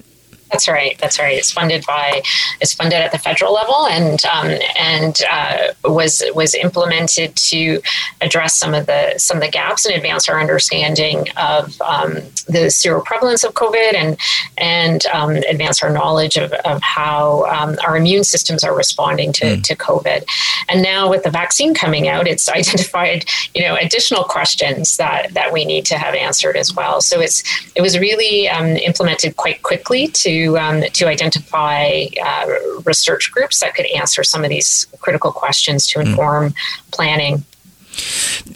That's 0.51 0.67
right. 0.67 0.97
That's 0.99 1.19
right. 1.19 1.37
It's 1.37 1.51
funded 1.51 1.85
by 1.85 2.23
it's 2.59 2.73
funded 2.73 2.99
at 2.99 3.11
the 3.11 3.19
federal 3.19 3.53
level 3.53 3.87
and 3.87 4.23
um, 4.25 4.57
and 4.77 5.21
uh, 5.29 5.73
was 5.83 6.23
was 6.33 6.55
implemented 6.55 7.35
to 7.35 7.81
address 8.21 8.57
some 8.57 8.73
of 8.73 8.87
the 8.87 9.17
some 9.17 9.37
of 9.37 9.43
the 9.43 9.49
gaps 9.49 9.85
and 9.85 9.95
advance 9.95 10.27
our 10.27 10.39
understanding 10.39 11.27
of 11.37 11.79
um, 11.81 12.15
the 12.47 12.69
seroprevalence 12.69 13.43
of 13.43 13.53
COVID 13.53 13.93
and 13.93 14.17
and 14.57 15.05
um, 15.07 15.31
advance 15.49 15.83
our 15.83 15.91
knowledge 15.91 16.37
of, 16.37 16.51
of 16.65 16.81
how 16.81 17.45
um, 17.45 17.77
our 17.85 17.95
immune 17.95 18.23
systems 18.23 18.63
are 18.63 18.75
responding 18.75 19.31
to, 19.33 19.45
mm. 19.45 19.63
to 19.63 19.75
COVID. 19.75 20.25
And 20.67 20.81
now 20.81 21.09
with 21.09 21.23
the 21.23 21.29
vaccine 21.29 21.73
coming 21.73 22.07
out, 22.07 22.27
it's 22.27 22.49
identified 22.59 23.25
you 23.53 23.61
know 23.61 23.75
additional 23.75 24.23
questions 24.23 24.97
that 24.97 25.33
that 25.33 25.53
we 25.53 25.63
need 25.63 25.85
to 25.85 25.97
have 25.97 26.15
answered 26.15 26.57
as 26.57 26.73
well. 26.73 27.01
So 27.01 27.21
it's 27.21 27.43
it 27.75 27.81
was 27.81 27.99
really 27.99 28.49
um, 28.49 28.77
implemented 28.77 29.35
quite 29.35 29.61
quickly 29.61 30.07
to 30.07 30.38
um, 30.58 30.81
to 30.81 31.08
identify 31.08 32.05
uh, 32.24 32.48
research 32.86 33.31
groups 33.31 33.60
that 33.60 33.75
could 33.75 33.86
answer 33.88 34.24
some 34.24 34.43
of 34.43 34.50
these 34.50 34.88
critical 35.00 35.31
questions 35.31 35.88
to 35.88 36.00
hmm. 36.00 36.08
inform 36.08 36.50
mm. 36.50 36.91
planning. 36.91 37.43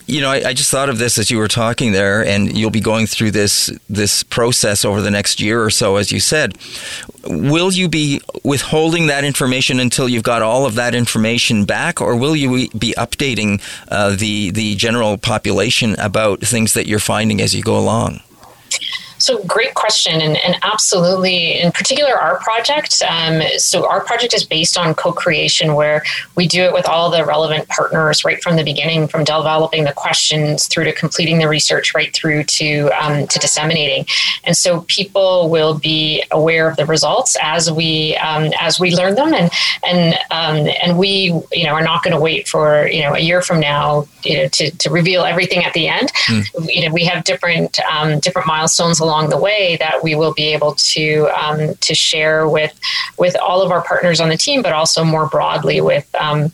You 0.06 0.22
know, 0.22 0.30
I, 0.30 0.50
I, 0.50 0.54
just 0.54 0.70
thought 0.70 0.90
of 0.90 1.00
this 1.00 1.18
as 1.18 1.32
you 1.32 1.38
were 1.38 1.48
talking 1.48 1.92
there, 1.92 2.24
and 2.26 2.56
you'll 2.56 2.70
be 2.70 2.80
going 2.80 3.08
through 3.08 3.32
this 3.32 3.72
this 3.90 4.24
process 4.24 4.86
over 4.86 5.02
the 5.02 5.12
next 5.12 5.42
year 5.42 5.64
or 5.64 5.70
so, 5.70 5.96
as 5.96 6.12
you 6.12 6.20
said. 6.20 6.58
Will 7.26 7.72
you 7.72 7.90
be 7.90 8.22
withholding 8.44 9.08
that 9.08 9.24
information 9.24 9.80
until 9.80 10.08
you've 10.08 10.24
got 10.24 10.42
all 10.42 10.66
of 10.66 10.76
that 10.76 10.94
information 10.94 11.66
back, 11.66 12.00
or 12.00 12.16
will 12.16 12.36
you 12.36 12.70
be 12.70 12.94
updating 12.98 13.62
uh, 13.90 14.16
the 14.16 14.52
the 14.52 14.76
general 14.76 15.18
population 15.18 15.96
about 16.00 16.42
things 16.42 16.74
that 16.74 16.88
you're 16.88 17.00
finding 17.00 17.42
as 17.42 17.56
you 17.56 17.64
go 17.64 17.78
along? 17.78 18.22
So, 19.24 19.42
great 19.46 19.74
question, 19.74 20.20
and, 20.20 20.36
and 20.36 20.58
absolutely, 20.64 21.58
in 21.58 21.72
particular, 21.72 22.12
our 22.12 22.40
project. 22.40 23.02
Um, 23.08 23.42
so, 23.56 23.88
our 23.88 24.04
project 24.04 24.34
is 24.34 24.44
based 24.44 24.78
on 24.78 24.94
co 24.96 25.14
creation, 25.14 25.76
where 25.76 26.04
we 26.36 26.46
do 26.46 26.64
it 26.64 26.74
with 26.74 26.90
all 26.90 27.10
the 27.10 27.24
relevant 27.24 27.70
partners 27.70 28.26
right 28.26 28.44
from 28.44 28.58
the 28.58 28.66
beginning, 28.66 29.08
from 29.08 29.24
developing 29.24 29.86
the 29.86 29.94
questions 29.94 30.68
through 30.68 30.84
to 30.84 30.92
completing 30.92 31.38
the 31.38 31.48
research, 31.48 31.96
right 31.96 32.14
through 32.14 32.44
to, 32.44 32.90
um, 33.02 33.26
to 33.28 33.40
disseminating. 33.40 34.06
And 34.44 34.58
so, 34.58 34.82
people 34.90 35.50
will 35.50 35.80
be 35.80 36.22
aware 36.30 36.68
of 36.68 36.76
the 36.76 36.86
results 36.86 37.38
as 37.42 37.72
we 37.72 38.18
um, 38.18 38.52
as 38.60 38.78
we 38.78 38.94
learn 38.94 39.16
them, 39.16 39.34
and 39.34 39.50
and 39.88 40.16
um, 40.32 40.68
and 40.84 40.98
we 40.98 41.32
you 41.54 41.64
know 41.64 41.72
are 41.72 41.82
not 41.82 42.04
going 42.04 42.14
to 42.14 42.20
wait 42.20 42.50
for 42.50 42.88
you 42.88 43.04
know 43.04 43.14
a 43.14 43.20
year 43.20 43.42
from 43.42 43.62
now 43.62 44.06
you 44.26 44.36
know 44.36 44.50
to, 44.50 44.70
to 44.72 44.90
reveal 44.90 45.24
everything 45.24 45.64
at 45.64 45.72
the 45.72 45.88
end. 45.88 46.12
Mm. 46.28 46.76
You 46.76 46.90
know, 46.90 46.94
we 46.94 47.06
have 47.06 47.24
different 47.24 47.80
um, 47.86 48.20
different 48.20 48.50
milestones 48.50 49.00
along 49.00 49.13
along 49.14 49.30
the 49.30 49.38
way 49.38 49.78
that 49.78 50.04
we 50.04 50.16
will 50.16 50.34
be 50.34 50.54
able 50.54 50.74
to 50.74 51.30
um, 51.40 51.76
to 51.76 51.94
share 51.94 52.50
with 52.50 52.74
with 53.18 53.36
all 53.38 53.62
of 53.62 53.72
our 53.72 53.84
partners 53.84 54.20
on 54.20 54.30
the 54.30 54.38
team, 54.38 54.62
but 54.62 54.74
also 54.74 55.04
more 55.04 55.28
broadly 55.28 55.82
with 55.82 56.08
um, 56.16 56.52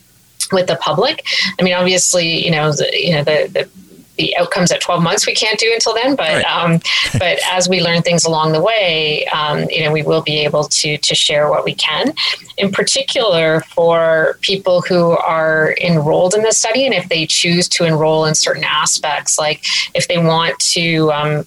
with 0.52 0.66
the 0.66 0.76
public. 0.76 1.24
I 1.58 1.62
mean, 1.62 1.74
obviously, 1.74 2.44
you 2.44 2.50
know, 2.50 2.72
the, 2.72 2.90
you 2.92 3.12
know 3.12 3.24
the, 3.24 3.48
the 3.52 3.68
the 4.16 4.36
outcomes 4.36 4.70
at 4.70 4.82
12 4.82 5.02
months 5.02 5.26
we 5.26 5.32
can't 5.32 5.58
do 5.58 5.70
until 5.72 5.94
then 5.94 6.14
but 6.14 6.28
right. 6.28 6.44
um, 6.44 6.78
but 7.18 7.38
as 7.50 7.70
we 7.70 7.80
learn 7.80 8.02
things 8.02 8.24
along 8.24 8.52
the 8.52 8.60
way 8.60 9.24
um, 9.28 9.64
you 9.70 9.82
know 9.82 9.90
we 9.90 10.02
will 10.02 10.20
be 10.20 10.38
able 10.40 10.64
to 10.64 10.98
to 10.98 11.14
share 11.14 11.48
what 11.48 11.64
we 11.64 11.74
can 11.74 12.12
in 12.58 12.70
particular 12.70 13.60
for 13.74 14.36
people 14.42 14.82
who 14.82 15.12
are 15.12 15.74
enrolled 15.80 16.34
in 16.34 16.42
the 16.42 16.52
study 16.52 16.84
and 16.84 16.92
if 16.92 17.08
they 17.08 17.24
choose 17.24 17.66
to 17.66 17.84
enroll 17.84 18.26
in 18.26 18.34
certain 18.34 18.64
aspects 18.64 19.38
like 19.38 19.64
if 19.94 20.06
they 20.06 20.18
want 20.18 20.58
to 20.58 21.10
um, 21.12 21.46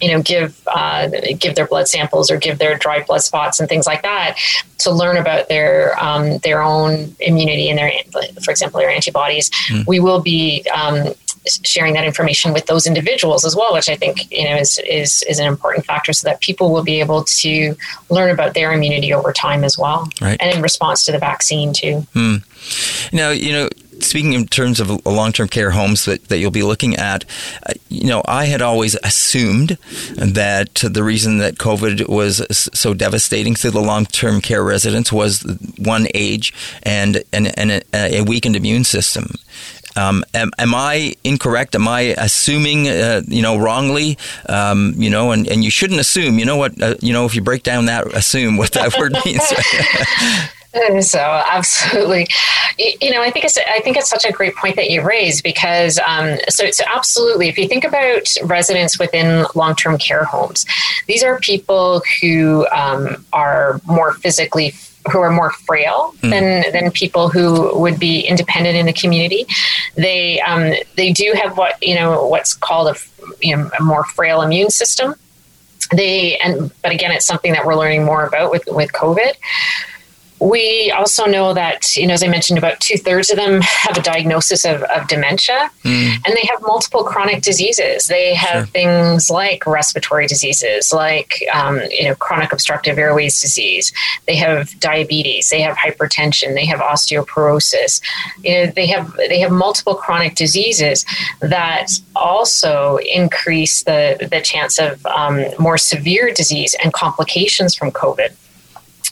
you 0.00 0.10
know 0.10 0.22
give 0.22 0.60
uh, 0.68 1.08
give 1.38 1.54
their 1.54 1.66
blood 1.66 1.88
samples 1.88 2.30
or 2.30 2.36
give 2.36 2.58
their 2.58 2.76
dried 2.76 3.06
blood 3.06 3.22
spots 3.22 3.60
and 3.60 3.68
things 3.68 3.86
like 3.86 4.02
that 4.02 4.36
to 4.78 4.90
learn 4.90 5.16
about 5.16 5.48
their 5.48 5.98
um, 6.02 6.38
their 6.38 6.62
own 6.62 7.14
immunity 7.20 7.68
and 7.68 7.78
their 7.78 7.92
for 8.42 8.50
example 8.50 8.80
their 8.80 8.90
antibodies 8.90 9.50
mm. 9.68 9.86
we 9.86 10.00
will 10.00 10.20
be 10.20 10.64
um, 10.74 11.14
sharing 11.64 11.94
that 11.94 12.04
information 12.04 12.52
with 12.52 12.66
those 12.66 12.86
individuals 12.86 13.44
as 13.44 13.54
well 13.54 13.72
which 13.72 13.88
i 13.88 13.96
think 13.96 14.30
you 14.30 14.48
know 14.48 14.56
is 14.56 14.78
is 14.88 15.22
is 15.28 15.38
an 15.38 15.46
important 15.46 15.84
factor 15.84 16.12
so 16.12 16.26
that 16.28 16.40
people 16.40 16.72
will 16.72 16.84
be 16.84 17.00
able 17.00 17.24
to 17.24 17.76
learn 18.10 18.30
about 18.30 18.54
their 18.54 18.72
immunity 18.72 19.12
over 19.12 19.32
time 19.32 19.64
as 19.64 19.78
well 19.78 20.08
right. 20.20 20.40
and 20.40 20.54
in 20.54 20.62
response 20.62 21.04
to 21.04 21.12
the 21.12 21.18
vaccine 21.18 21.72
too 21.72 22.06
mm. 22.14 23.12
now 23.12 23.30
you 23.30 23.52
know 23.52 23.68
speaking 24.00 24.32
in 24.32 24.46
terms 24.46 24.80
of 24.80 25.04
long-term 25.06 25.48
care 25.48 25.70
homes 25.70 26.04
that, 26.04 26.28
that 26.28 26.38
you'll 26.38 26.50
be 26.50 26.62
looking 26.62 26.96
at, 26.96 27.24
uh, 27.66 27.72
you 27.88 28.08
know, 28.08 28.22
I 28.26 28.46
had 28.46 28.62
always 28.62 28.94
assumed 29.02 29.78
that 30.16 30.74
the 30.76 31.02
reason 31.02 31.38
that 31.38 31.56
COVID 31.56 32.08
was 32.08 32.46
so 32.50 32.94
devastating 32.94 33.54
to 33.56 33.70
the 33.70 33.80
long-term 33.80 34.40
care 34.40 34.62
residents 34.62 35.12
was 35.12 35.42
one 35.78 36.06
age 36.14 36.52
and, 36.82 37.22
and, 37.32 37.56
and 37.58 37.70
a, 37.70 38.18
a 38.18 38.22
weakened 38.22 38.56
immune 38.56 38.84
system. 38.84 39.34
Um, 39.96 40.24
am, 40.34 40.50
am, 40.58 40.74
I 40.74 41.14
incorrect? 41.24 41.74
Am 41.74 41.86
I 41.86 42.14
assuming, 42.18 42.88
uh, 42.88 43.22
you 43.26 43.42
know, 43.42 43.56
wrongly? 43.56 44.18
Um, 44.48 44.94
you 44.96 45.10
know, 45.10 45.32
and, 45.32 45.46
and 45.48 45.62
you 45.62 45.70
shouldn't 45.70 46.00
assume. 46.00 46.38
You 46.38 46.44
know 46.44 46.56
what? 46.56 46.80
Uh, 46.80 46.94
you 47.00 47.12
know, 47.12 47.26
if 47.26 47.34
you 47.34 47.42
break 47.42 47.62
down 47.62 47.86
that, 47.86 48.06
assume 48.14 48.56
what 48.56 48.72
that 48.72 48.96
word 48.98 49.14
means. 49.24 49.42
So 51.00 51.18
absolutely, 51.18 52.26
you 52.78 53.10
know, 53.10 53.22
I 53.22 53.30
think 53.30 53.44
it's 53.44 53.56
I 53.56 53.80
think 53.80 53.96
it's 53.96 54.08
such 54.08 54.24
a 54.24 54.32
great 54.32 54.56
point 54.56 54.76
that 54.76 54.90
you 54.90 55.02
raise 55.02 55.40
because 55.42 55.98
um, 56.00 56.38
so 56.48 56.70
so 56.70 56.84
absolutely, 56.92 57.48
if 57.48 57.58
you 57.58 57.68
think 57.68 57.84
about 57.84 58.26
residents 58.44 58.98
within 58.98 59.44
long 59.54 59.76
term 59.76 59.98
care 59.98 60.24
homes, 60.24 60.64
these 61.06 61.22
are 61.22 61.38
people 61.38 62.02
who 62.20 62.66
um, 62.68 63.24
are 63.32 63.80
more 63.86 64.14
physically 64.14 64.74
who 65.12 65.20
are 65.20 65.30
more 65.30 65.50
frail 65.50 66.14
mm. 66.18 66.30
than 66.30 66.72
than 66.72 66.90
people 66.90 67.28
who 67.28 67.78
would 67.78 68.00
be 68.00 68.20
independent 68.20 68.76
in 68.76 68.86
the 68.86 68.92
community. 68.92 69.46
They 69.96 70.40
um, 70.40 70.72
they 70.96 71.12
do 71.12 71.34
have 71.40 71.56
what 71.56 71.80
you 71.82 71.94
know 71.94 72.26
what's 72.26 72.54
called 72.54 72.96
a 72.96 73.36
you 73.40 73.56
know 73.56 73.70
a 73.78 73.82
more 73.82 74.04
frail 74.04 74.42
immune 74.42 74.70
system. 74.70 75.14
They 75.92 76.38
and 76.38 76.72
but 76.82 76.92
again, 76.92 77.12
it's 77.12 77.26
something 77.26 77.52
that 77.52 77.66
we're 77.66 77.76
learning 77.76 78.04
more 78.04 78.26
about 78.26 78.50
with 78.50 78.64
with 78.66 78.92
COVID 78.92 79.34
we 80.44 80.90
also 80.90 81.24
know 81.24 81.54
that, 81.54 81.96
you 81.96 82.06
know, 82.06 82.12
as 82.12 82.22
I 82.22 82.28
mentioned, 82.28 82.58
about 82.58 82.78
two 82.78 82.98
thirds 82.98 83.30
of 83.30 83.36
them 83.36 83.62
have 83.62 83.96
a 83.96 84.02
diagnosis 84.02 84.66
of, 84.66 84.82
of 84.82 85.08
dementia 85.08 85.70
mm. 85.82 86.10
and 86.12 86.36
they 86.36 86.46
have 86.50 86.60
multiple 86.60 87.02
chronic 87.02 87.42
diseases. 87.42 88.08
They 88.08 88.34
have 88.34 88.64
sure. 88.64 88.66
things 88.66 89.30
like 89.30 89.66
respiratory 89.66 90.26
diseases, 90.26 90.92
like, 90.92 91.42
um, 91.54 91.80
you 91.90 92.04
know, 92.04 92.14
chronic 92.14 92.52
obstructive 92.52 92.98
airways 92.98 93.40
disease. 93.40 93.90
They 94.26 94.36
have 94.36 94.78
diabetes. 94.80 95.48
They 95.48 95.62
have 95.62 95.78
hypertension. 95.78 96.54
They 96.54 96.66
have 96.66 96.80
osteoporosis. 96.80 98.02
You 98.42 98.52
know, 98.52 98.66
they 98.66 98.86
have, 98.88 99.14
they 99.16 99.40
have 99.40 99.50
multiple 99.50 99.94
chronic 99.94 100.34
diseases 100.34 101.06
that 101.40 101.88
also 102.14 102.98
increase 102.98 103.84
the, 103.84 104.28
the 104.30 104.42
chance 104.42 104.78
of 104.78 105.04
um, 105.06 105.46
more 105.58 105.78
severe 105.78 106.32
disease 106.32 106.76
and 106.84 106.92
complications 106.92 107.74
from 107.74 107.90
COVID. 107.90 108.34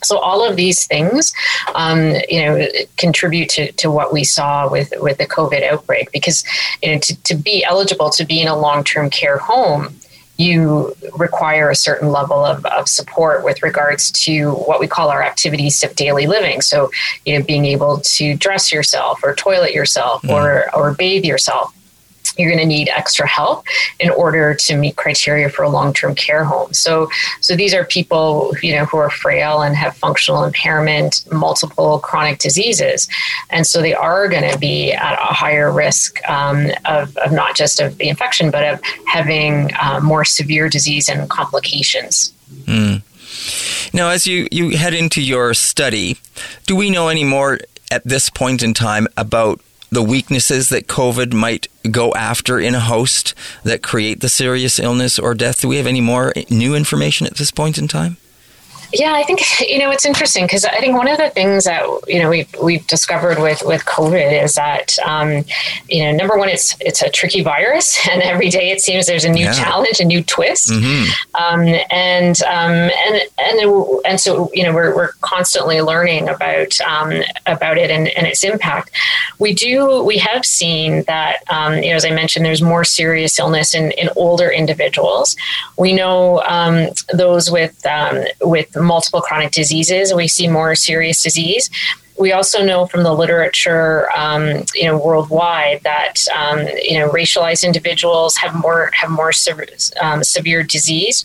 So 0.05 0.19
all 0.19 0.47
of 0.47 0.57
these 0.57 0.87
things, 0.87 1.33
um, 1.75 2.15
you 2.29 2.45
know, 2.45 2.67
contribute 2.97 3.49
to, 3.51 3.73
to 3.73 3.91
what 3.91 4.13
we 4.13 4.25
saw 4.25 4.71
with 4.71 4.93
with 4.99 5.19
the 5.19 5.27
COVID 5.27 5.63
outbreak. 5.63 6.11
Because 6.13 6.45
you 6.83 6.93
know, 6.93 6.99
to, 6.99 7.23
to 7.23 7.35
be 7.35 7.65
eligible 7.65 8.11
to 8.11 8.25
be 8.25 8.41
in 8.41 8.49
a 8.49 8.59
long 8.59 8.85
term 8.85 9.11
care 9.11 9.39
home, 9.39 9.95
you 10.37 10.95
require 11.19 11.71
a 11.71 11.77
certain 11.77 12.09
level 12.11 12.45
of, 12.45 12.65
of 12.67 12.89
support 12.89 13.45
with 13.45 13.63
regards 13.63 14.11
to 14.11 14.53
what 14.53 14.81
we 14.81 14.87
call 14.87 15.09
our 15.11 15.23
activities 15.23 15.83
of 15.85 15.95
daily 15.95 16.27
living. 16.27 16.61
So, 16.63 16.91
you 17.25 17.39
know, 17.39 17.45
being 17.45 17.65
able 17.67 18.01
to 18.01 18.37
dress 18.37 18.73
yourself 18.73 19.21
or 19.23 19.35
toilet 19.35 19.73
yourself 19.73 20.23
mm. 20.23 20.31
or 20.31 20.75
or 20.75 20.95
bathe 20.95 21.25
yourself 21.25 21.75
you're 22.39 22.51
going 22.51 22.63
to 22.63 22.67
need 22.67 22.89
extra 22.89 23.27
help 23.27 23.65
in 24.01 24.11
order 24.11 24.55
to 24.55 24.77
meet 24.77 24.97
criteria 24.97 25.49
for 25.49 25.63
a 25.63 25.69
long-term 25.69 26.15
care 26.15 26.45
home. 26.45 26.73
So, 26.73 27.09
so 27.41 27.57
these 27.57 27.75
are 27.75 27.85
people 27.85 28.55
you 28.63 28.75
know 28.75 28.85
who 28.85 28.99
are 28.99 29.11
frail 29.11 29.63
and 29.63 29.77
have 29.77 29.97
functional 29.97 30.45
impairment, 30.45 31.25
multiple 31.33 31.99
chronic 31.99 32.39
diseases, 32.39 33.09
and 33.51 33.67
so 33.67 33.81
they 33.81 33.95
are 33.95 34.29
going 34.29 34.51
to 34.51 34.59
be 34.59 34.93
at 34.93 35.15
a 35.15 35.33
higher 35.33 35.73
risk 35.73 36.23
um, 36.29 36.71
of, 36.85 37.17
of, 37.19 37.33
not 37.33 37.57
just 37.57 37.81
of 37.81 37.99
the 37.99 38.09
infection, 38.09 38.51
but 38.51 38.65
of 38.65 38.81
having 39.07 39.71
uh, 39.81 40.01
more 40.01 40.25
severe 40.25 40.69
disease 40.69 41.09
and 41.09 41.29
complications. 41.29 42.33
Mm. 42.65 43.03
Now, 43.93 44.09
as 44.09 44.27
you, 44.27 44.49
you 44.51 44.77
head 44.77 44.95
into 44.95 45.21
your 45.21 45.55
study, 45.55 46.17
do 46.67 46.77
we 46.77 46.91
know 46.91 47.09
any 47.09 47.25
more 47.25 47.59
at 47.91 48.05
this 48.05 48.31
point 48.31 48.63
in 48.63 48.73
time 48.73 49.07
about 49.17 49.61
the 49.93 50.03
weaknesses 50.03 50.71
that 50.71 50.87
COVID 50.87 51.35
might 51.35 51.69
go 51.91 52.15
after 52.15 52.59
in 52.59 52.75
a 52.75 52.81
host 52.81 53.35
that 53.63 53.83
create 53.83 54.21
the 54.21 54.29
serious 54.29 54.79
illness 54.79 55.19
or 55.19 55.35
death? 55.35 55.61
Do 55.61 55.69
we 55.69 55.77
have 55.77 55.87
any 55.87 56.01
more 56.01 56.33
new 56.51 56.75
information 56.75 57.27
at 57.27 57.37
this 57.37 57.51
point 57.51 57.77
in 57.77 57.87
time? 57.87 58.17
Yeah, 58.93 59.15
I 59.15 59.23
think 59.23 59.41
you 59.61 59.79
know 59.79 59.91
it's 59.91 60.05
interesting 60.05 60.45
because 60.45 60.67
I 60.67 60.79
think 60.79 60.97
one 60.97 61.09
of 61.09 61.17
the 61.17 61.31
things 61.31 61.65
that 61.65 61.83
you 62.07 62.19
know 62.21 62.29
we've 62.29 62.55
we've 62.63 62.87
discovered 62.87 63.39
with 63.39 63.63
with 63.65 63.85
COVID 63.87 64.43
is 64.43 64.55
that 64.55 64.99
um, 65.07 65.45
you 65.89 66.05
know 66.05 66.13
number 66.13 66.37
one 66.37 66.51
it's 66.51 66.77
it's 66.81 67.01
a 67.01 67.09
tricky 67.09 67.43
virus 67.43 68.07
and 68.11 68.21
every 68.23 68.51
day 68.51 68.71
it 68.71 68.83
seems 68.83 69.07
there's 69.07 69.25
a 69.25 69.31
new 69.31 69.45
yeah. 69.45 69.53
challenge, 69.53 70.01
a 70.01 70.05
new 70.05 70.23
twist, 70.23 70.69
mm-hmm. 70.69 71.11
um, 71.43 71.63
and 71.91 72.43
um, 72.43 72.73
and 72.73 73.23
and 73.39 74.01
and 74.05 74.21
so 74.21 74.51
you 74.53 74.63
know 74.63 74.75
we're 74.75 74.95
we're 74.95 75.13
constantly 75.23 75.81
learning 75.81 76.29
about 76.29 76.79
um, 76.83 77.13
about 77.47 77.79
it 77.79 77.91
and, 77.91 78.09
and 78.09 78.27
its 78.27 78.45
impact. 78.45 78.91
We 79.39 79.55
do 79.55 80.05
we 80.05 80.19
have 80.19 80.45
seen 80.45 81.05
that 81.05 81.39
um, 81.49 81.83
you 81.83 81.91
know 81.91 81.97
as 81.97 82.05
I 82.05 82.11
mentioned 82.11 82.45
there's 82.45 82.63
more 82.63 82.85
serious 82.85 83.39
illness 83.39 83.75
in 83.75 83.93
in 83.93 84.11
older 84.17 84.51
individuals. 84.51 85.35
We 85.79 85.95
know 85.95 86.43
um, 86.43 86.89
those 87.15 87.51
with 87.51 87.87
with 88.43 88.77
multiple 88.85 89.21
chronic 89.21 89.53
diseases, 89.53 90.15
we 90.15 90.29
see 90.29 90.49
more 90.49 90.75
serious 90.75 91.23
disease. 91.23 91.71
We 92.19 92.33
also 92.33 92.65
know 92.65 92.87
from 92.87 93.03
the 93.03 93.13
literature, 93.13 94.09
um, 94.17 94.65
you 94.75 94.85
know, 94.85 94.99
worldwide 94.99 95.83
that 95.83 96.17
um, 96.37 96.61
you 96.83 96.99
know 96.99 97.09
racialized 97.09 97.65
individuals 97.65 98.37
have 98.37 98.55
more 98.55 98.91
have 98.93 99.11
more 99.11 99.33
um, 100.01 100.23
severe 100.23 100.63
disease 100.63 101.25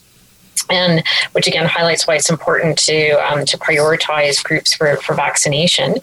and 0.70 1.04
which 1.34 1.48
again 1.48 1.66
highlights 1.66 2.08
why 2.08 2.16
it's 2.16 2.30
important 2.30 2.78
to 2.78 3.12
um, 3.32 3.46
to 3.46 3.58
prioritize 3.58 4.44
groups 4.44 4.74
for, 4.74 4.96
for 4.98 5.14
vaccination. 5.16 5.96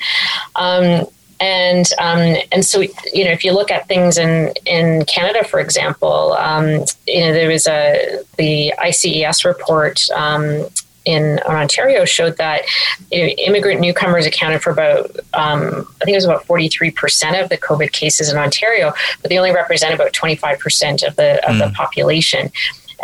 Um, 0.57 1.07
and 1.41 1.87
um, 1.99 2.37
and 2.53 2.65
so 2.65 2.81
you 2.81 3.25
know 3.25 3.31
if 3.31 3.45
you 3.45 3.53
look 3.53 3.71
at 3.71 3.89
things 3.89 4.19
in 4.19 4.53
in 4.67 5.05
Canada, 5.07 5.45
for 5.45 5.61
example, 5.61 6.35
um, 6.35 6.85
you 7.07 7.21
know 7.21 7.33
there 7.33 7.49
was 7.49 7.67
a 7.67 8.21
the 8.37 8.73
ICES 8.79 9.45
report 9.45 10.09
um, 10.11 10.67
in 11.05 11.39
Ontario 11.41 12.05
showed 12.05 12.37
that 12.39 12.63
you 13.11 13.23
know, 13.23 13.29
immigrant 13.39 13.81
newcomers 13.81 14.27
accounted 14.27 14.63
for 14.63 14.71
about, 14.71 15.11
um, 15.35 15.87
I 16.01 16.05
think 16.05 16.15
it 16.15 16.17
was 16.17 16.25
about 16.25 16.45
43% 16.45 17.43
of 17.43 17.49
the 17.49 17.59
COVID 17.59 17.93
cases 17.93 18.31
in 18.31 18.39
Ontario, 18.39 18.93
but 19.21 19.29
they 19.29 19.39
only 19.39 19.53
represent 19.53 19.95
about 19.95 20.13
25% 20.13 21.07
of 21.07 21.17
the 21.17 21.47
of 21.49 21.57
mm. 21.57 21.59
the 21.59 21.75
population. 21.75 22.51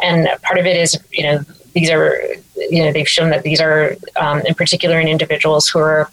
And 0.02 0.28
part 0.42 0.58
of 0.58 0.66
it 0.66 0.76
is, 0.76 0.98
you 1.12 1.24
know, 1.24 1.44
these 1.74 1.90
are, 1.90 2.20
you 2.56 2.84
know, 2.84 2.92
they've 2.92 3.08
shown 3.08 3.30
that 3.30 3.42
these 3.42 3.60
are, 3.60 3.96
um, 4.16 4.40
in 4.46 4.54
particular, 4.54 4.98
in 4.98 5.08
individuals 5.08 5.68
who 5.68 5.78
are 5.78 6.10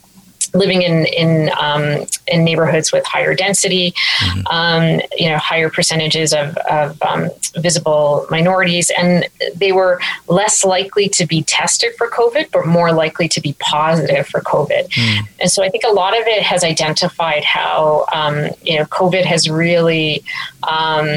living 0.54 0.82
in 0.82 1.06
in 1.06 1.50
um, 1.60 2.06
in 2.28 2.44
neighborhoods 2.44 2.92
with 2.92 3.06
higher 3.06 3.34
density, 3.34 3.92
mm-hmm. 3.92 4.48
um, 4.48 5.02
you 5.18 5.30
know, 5.30 5.38
higher 5.38 5.70
percentages 5.70 6.34
of, 6.34 6.58
of 6.70 7.02
um, 7.02 7.30
visible 7.56 8.26
minorities, 8.30 8.92
and 8.98 9.28
they 9.56 9.72
were 9.72 10.00
less 10.28 10.66
likely 10.66 11.10
to 11.10 11.26
be 11.26 11.44
tested 11.44 11.94
for 11.98 12.10
COVID, 12.10 12.52
but 12.52 12.66
more 12.66 12.92
likely 12.92 13.28
to 13.30 13.42
be 13.42 13.56
positive 13.60 14.28
for 14.28 14.42
COVID. 14.42 14.90
Mm. 14.90 15.28
And 15.40 15.52
so, 15.52 15.64
I 15.64 15.70
think 15.70 15.84
a 15.84 15.94
lot 15.94 16.20
of 16.20 16.26
it 16.28 16.44
has 16.44 16.64
identified 16.64 17.44
how 17.44 18.06
um, 18.14 18.50
you 18.62 18.78
know 18.78 18.86
COVID 18.86 19.26
has 19.26 19.50
really 19.50 20.24
um, 20.68 21.10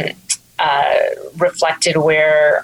uh, 0.58 0.94
reflected 1.38 1.96
where 1.96 2.62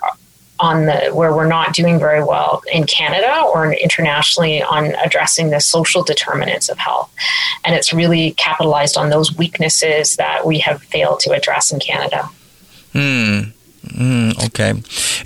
on 0.59 0.87
the 0.87 1.11
where 1.13 1.35
we're 1.35 1.47
not 1.47 1.75
doing 1.75 1.99
very 1.99 2.23
well 2.23 2.63
in 2.73 2.85
Canada 2.85 3.43
or 3.53 3.73
internationally 3.73 4.63
on 4.63 4.95
addressing 5.05 5.51
the 5.51 5.61
social 5.61 6.03
determinants 6.03 6.69
of 6.69 6.79
health. 6.79 7.13
And 7.65 7.75
it's 7.75 7.93
really 7.93 8.33
capitalized 8.33 8.97
on 8.97 9.11
those 9.11 9.37
weaknesses 9.37 10.17
that 10.17 10.47
we 10.47 10.59
have 10.61 10.83
failed 10.83 11.21
to 11.21 11.33
address 11.33 11.73
in 11.73 11.81
Canada. 11.81 12.29
Hmm. 12.93 13.41
Mm, 13.87 14.47
okay. 14.47 14.73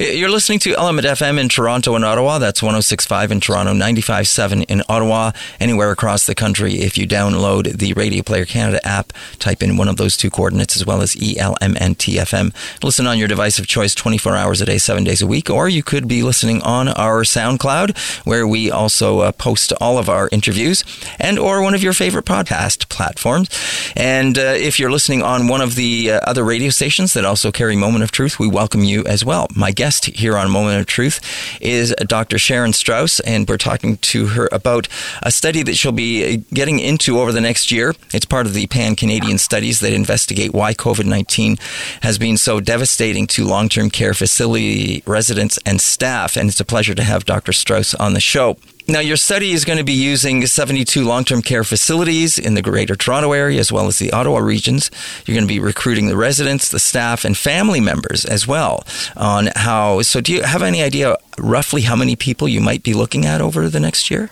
You're 0.01 0.31
listening 0.31 0.61
to 0.61 0.75
Element 0.77 1.07
FM 1.07 1.39
in 1.39 1.51
Toronto 1.51 1.95
and 1.95 2.07
Ottawa. 2.07 2.39
That's 2.39 2.63
1065 2.63 3.33
in 3.33 3.41
Toronto, 3.41 3.73
957 3.73 4.63
in 4.63 4.83
Ottawa, 4.89 5.33
anywhere 5.61 5.91
across 5.91 6.25
the 6.25 6.35
country. 6.35 6.77
If 6.77 6.97
you 6.97 7.07
download 7.07 7.77
the 7.77 7.93
Radio 7.93 8.23
Player 8.23 8.47
Canada 8.47 8.81
app, 8.83 9.13
type 9.39 9.63
in 9.63 9.77
one 9.77 9.89
of 9.89 9.99
those 9.99 10.17
two 10.17 10.31
coordinates 10.31 10.75
as 10.75 10.87
well 10.87 11.03
as 11.03 11.15
ELMNTFM. 11.17 12.55
Listen 12.83 13.07
on 13.07 13.19
your 13.19 13.29
device 13.29 13.59
of 13.59 13.67
choice 13.67 13.95
24 13.95 14.37
hours 14.37 14.63
a 14.63 14.65
day, 14.65 14.79
seven 14.79 15.05
days 15.05 15.21
a 15.21 15.27
week, 15.27 15.51
or 15.51 15.69
you 15.69 15.83
could 15.83 16.09
be 16.09 16.23
listening 16.23 16.63
on 16.63 16.89
our 16.89 17.23
SoundCloud, 17.23 18.25
where 18.25 18.49
we 18.49 18.71
also 18.71 19.19
uh, 19.19 19.33
post 19.33 19.75
all 19.83 19.99
of 19.99 20.09
our 20.09 20.31
interviews, 20.33 20.83
and 21.19 21.39
or 21.39 21.61
one 21.61 21.75
of 21.75 21.83
your 21.83 21.93
favorite 21.93 22.25
podcast 22.25 22.89
platforms. 22.89 23.51
And 23.97 24.39
uh, 24.39 24.55
if 24.57 24.79
you're 24.79 24.91
listening 24.91 25.23
on 25.23 25.47
one 25.47 25.61
of 25.61 25.75
the 25.75 26.13
uh, 26.13 26.21
other 26.21 26.43
radio 26.43 26.71
stations 26.71 27.13
that 27.13 27.27
also 27.27 27.53
carry 27.53 27.77
Moment 27.77 28.03
of 28.03 28.11
Truth, 28.11 28.39
we 28.39 28.49
welcome 28.49 28.83
you 28.83 29.05
as 29.05 29.27
well. 29.27 29.47
My 29.55 29.73
guest 29.73 29.90
here 29.99 30.37
on 30.37 30.51
Moment 30.51 30.81
of 30.81 30.87
Truth 30.87 31.21
is 31.61 31.95
Dr. 32.07 32.39
Sharon 32.39 32.73
Straus, 32.73 33.21
and 33.21 33.49
we're 33.49 33.57
talking 33.57 33.97
to 33.99 34.27
her 34.27 34.49
about 34.53 34.89
a 35.23 35.31
study 35.31 35.63
that 35.63 35.75
she'll 35.77 35.93
be 35.93 36.39
getting 36.55 36.79
into 36.79 37.19
over 37.19 37.33
the 37.33 37.41
next 37.41 37.71
year. 37.71 37.95
It's 38.13 38.25
part 38.25 38.47
of 38.47 38.55
the 38.55 38.67
Pan 38.69 38.97
Canadian 38.97 39.39
studies 39.39 39.81
that 39.81 39.93
investigate 39.93 40.53
why 40.53 40.75
COVID 40.75 41.05
19 41.05 41.57
has 42.03 42.19
been 42.19 42.37
so 42.37 42.61
devastating 42.61 43.27
to 43.29 43.45
long 43.45 43.69
term 43.69 43.91
care 43.91 44.15
facility 44.15 45.03
residents 45.07 45.59
and 45.67 45.81
staff. 45.81 46.37
And 46.37 46.49
it's 46.49 46.61
a 46.61 46.65
pleasure 46.65 46.95
to 46.95 47.03
have 47.03 47.25
Dr. 47.25 47.53
Straus 47.53 47.95
on 47.95 48.15
the 48.15 48.21
show. 48.21 48.57
Now, 48.91 48.99
your 48.99 49.17
study 49.17 49.53
is 49.53 49.65
going 49.65 49.79
to 49.79 49.85
be 49.85 49.93
using 49.93 50.45
72 50.45 51.05
long 51.05 51.25
term 51.25 51.43
care 51.43 51.63
facilities 51.63 52.41
in 52.41 52.55
the 52.55 52.61
Greater 52.61 52.97
Toronto 52.97 53.31
area 53.31 53.61
as 53.61 53.71
well 53.71 53.87
as 53.87 54.01
the 54.01 54.13
Ottawa 54.13 54.39
regions. 54.39 54.91
You're 55.25 55.37
going 55.37 55.47
to 55.47 55.55
be 55.55 55.61
recruiting 55.61 56.09
the 56.09 56.17
residents, 56.17 56.71
the 56.71 56.81
staff, 56.81 57.25
and 57.25 57.39
family 57.39 57.79
members 57.79 58.25
as 58.25 58.49
well 58.49 58.85
on 59.17 59.51
how. 59.55 60.03
So, 60.03 60.21
do 60.21 60.33
you 60.33 60.43
have 60.43 60.63
any 60.63 60.83
idea 60.83 61.17
roughly 61.39 61.83
how 61.83 61.95
many 61.95 62.17
people 62.17 62.49
you 62.49 62.61
might 62.61 62.83
be 62.83 62.93
looking 62.93 63.27
at 63.27 63.41
over 63.41 63.69
the 63.69 63.79
next 63.79 64.11
year? 64.11 64.31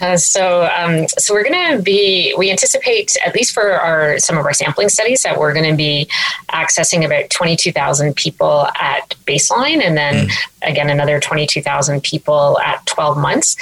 Uh, 0.00 0.16
so, 0.16 0.68
um, 0.76 1.06
so 1.16 1.32
we're 1.32 1.44
going 1.44 1.76
to 1.76 1.80
be. 1.80 2.34
We 2.36 2.50
anticipate, 2.50 3.16
at 3.24 3.32
least 3.32 3.54
for 3.54 3.80
our 3.80 4.18
some 4.18 4.36
of 4.36 4.44
our 4.44 4.52
sampling 4.54 4.88
studies, 4.88 5.22
that 5.22 5.38
we're 5.38 5.54
going 5.54 5.70
to 5.70 5.76
be 5.76 6.10
accessing 6.50 7.06
about 7.06 7.30
twenty 7.30 7.54
two 7.54 7.70
thousand 7.70 8.16
people 8.16 8.66
at 8.74 9.14
baseline, 9.24 9.80
and 9.80 9.96
then 9.96 10.26
mm. 10.26 10.32
Again 10.66 10.90
another 10.90 11.20
twenty 11.20 11.46
two 11.46 11.62
thousand 11.62 12.02
people 12.02 12.58
at 12.60 12.84
twelve 12.86 13.16
months. 13.16 13.56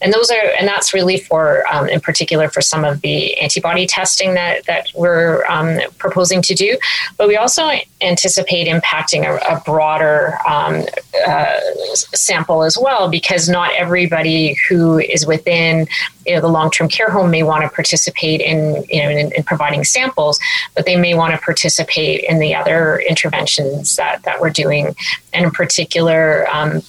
And 0.00 0.12
those 0.12 0.30
are 0.30 0.52
and 0.58 0.68
that's 0.68 0.94
really 0.94 1.18
for 1.18 1.66
um, 1.72 1.88
in 1.88 2.00
particular 2.00 2.48
for 2.48 2.60
some 2.60 2.84
of 2.84 3.00
the 3.00 3.36
antibody 3.38 3.86
testing 3.86 4.34
that 4.34 4.64
that 4.66 4.88
we're 4.94 5.44
um, 5.46 5.80
proposing 5.98 6.42
to 6.42 6.54
do. 6.54 6.78
But 7.16 7.28
we 7.28 7.36
also 7.36 7.70
anticipate 8.00 8.68
impacting 8.68 9.24
a, 9.24 9.56
a 9.56 9.60
broader 9.60 10.38
um, 10.46 10.84
uh, 11.26 11.60
sample 11.84 12.62
as 12.62 12.78
well 12.78 13.10
because 13.10 13.48
not 13.48 13.72
everybody 13.74 14.56
who 14.68 14.98
is 14.98 15.26
within 15.26 15.88
you 16.26 16.34
know 16.34 16.40
the 16.40 16.48
long-term 16.48 16.88
care 16.88 17.10
home 17.10 17.30
may 17.30 17.42
want 17.42 17.62
to 17.62 17.68
participate 17.70 18.40
in 18.40 18.84
you 18.88 19.02
know 19.02 19.08
in, 19.08 19.32
in 19.32 19.42
providing 19.42 19.82
samples 19.82 20.38
but 20.74 20.84
they 20.84 20.96
may 20.96 21.14
want 21.14 21.32
to 21.32 21.40
participate 21.40 22.22
in 22.24 22.38
the 22.38 22.54
other 22.54 22.98
interventions 23.00 23.96
that 23.96 24.22
that 24.22 24.40
we're 24.40 24.50
doing 24.50 24.94
and 25.38 25.46
in 25.46 25.50
particular 25.52 26.46
um, 26.52 26.82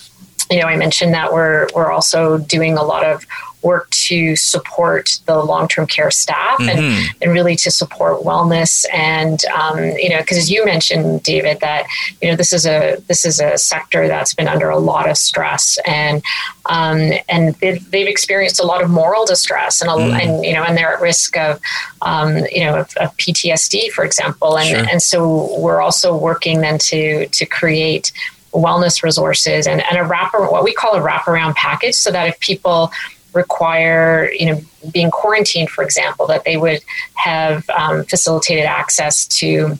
you 0.50 0.60
know, 0.60 0.66
I 0.66 0.76
mentioned 0.78 1.14
that 1.14 1.32
we're 1.32 1.68
we're 1.76 1.92
also 1.92 2.40
doing 2.40 2.78
a 2.78 2.84
lot 2.84 3.06
of 3.06 3.26
work 3.62 3.90
to 3.90 4.38
support 4.38 5.20
the 5.26 5.38
long-term 5.38 5.86
care 5.86 6.10
staff 6.10 6.58
mm-hmm. 6.60 6.70
and, 6.70 7.16
and 7.22 7.32
really 7.34 7.58
to 7.58 7.70
support 7.70 8.22
wellness 8.24 8.86
and 8.94 9.44
um, 9.48 9.78
you 9.98 10.10
know 10.10 10.20
because 10.20 10.38
as 10.38 10.50
you 10.50 10.64
mentioned 10.64 11.22
david 11.24 11.60
that 11.60 11.86
you 12.22 12.30
know 12.30 12.38
this 12.38 12.54
is 12.54 12.66
a 12.66 12.96
this 13.08 13.26
is 13.26 13.42
a 13.42 13.58
sector 13.58 14.08
that's 14.08 14.34
been 14.34 14.48
under 14.48 14.70
a 14.70 14.78
lot 14.78 15.10
of 15.10 15.18
stress 15.18 15.78
and 15.86 16.24
um, 16.68 17.12
and 17.28 17.54
they've, 17.56 17.92
they've, 17.92 18.08
experienced 18.08 18.62
a 18.62 18.66
lot 18.66 18.82
of 18.82 18.90
moral 18.90 19.26
distress 19.26 19.82
and, 19.82 19.92
a, 19.92 19.94
mm. 19.94 20.22
and 20.22 20.46
you 20.46 20.54
know 20.54 20.64
and 20.64 20.78
they're 20.78 20.94
at 20.94 21.02
risk 21.02 21.36
of 21.36 21.60
um, 22.02 22.38
you 22.52 22.64
know 22.64 22.80
of, 22.80 22.96
of, 22.96 23.16
PTSD 23.18 23.90
for 23.90 24.06
example 24.06 24.58
and 24.58 24.70
sure. 24.70 24.90
and 24.90 25.02
so 25.02 25.60
we're 25.60 25.82
also 25.82 26.16
working 26.16 26.62
then 26.62 26.78
to 26.78 27.28
to 27.28 27.46
create 27.46 28.14
wellness 28.52 29.04
resources 29.04 29.68
and, 29.68 29.82
and 29.90 29.98
a 29.98 30.04
wrapper, 30.04 30.50
what 30.50 30.64
we 30.64 30.74
call 30.74 30.96
a 30.96 31.02
wraparound 31.02 31.56
package, 31.56 31.96
so 31.96 32.12
that 32.12 32.28
if 32.28 32.40
people 32.40 32.92
require, 33.34 34.32
you 34.32 34.46
know, 34.46 34.62
being 34.92 35.12
quarantined, 35.12 35.70
for 35.70 35.84
example, 35.84 36.26
that 36.28 36.44
they 36.44 36.58
would 36.58 36.82
have 37.16 37.70
um, 37.70 38.04
facilitated 38.06 38.66
access 38.66 39.26
to 39.28 39.78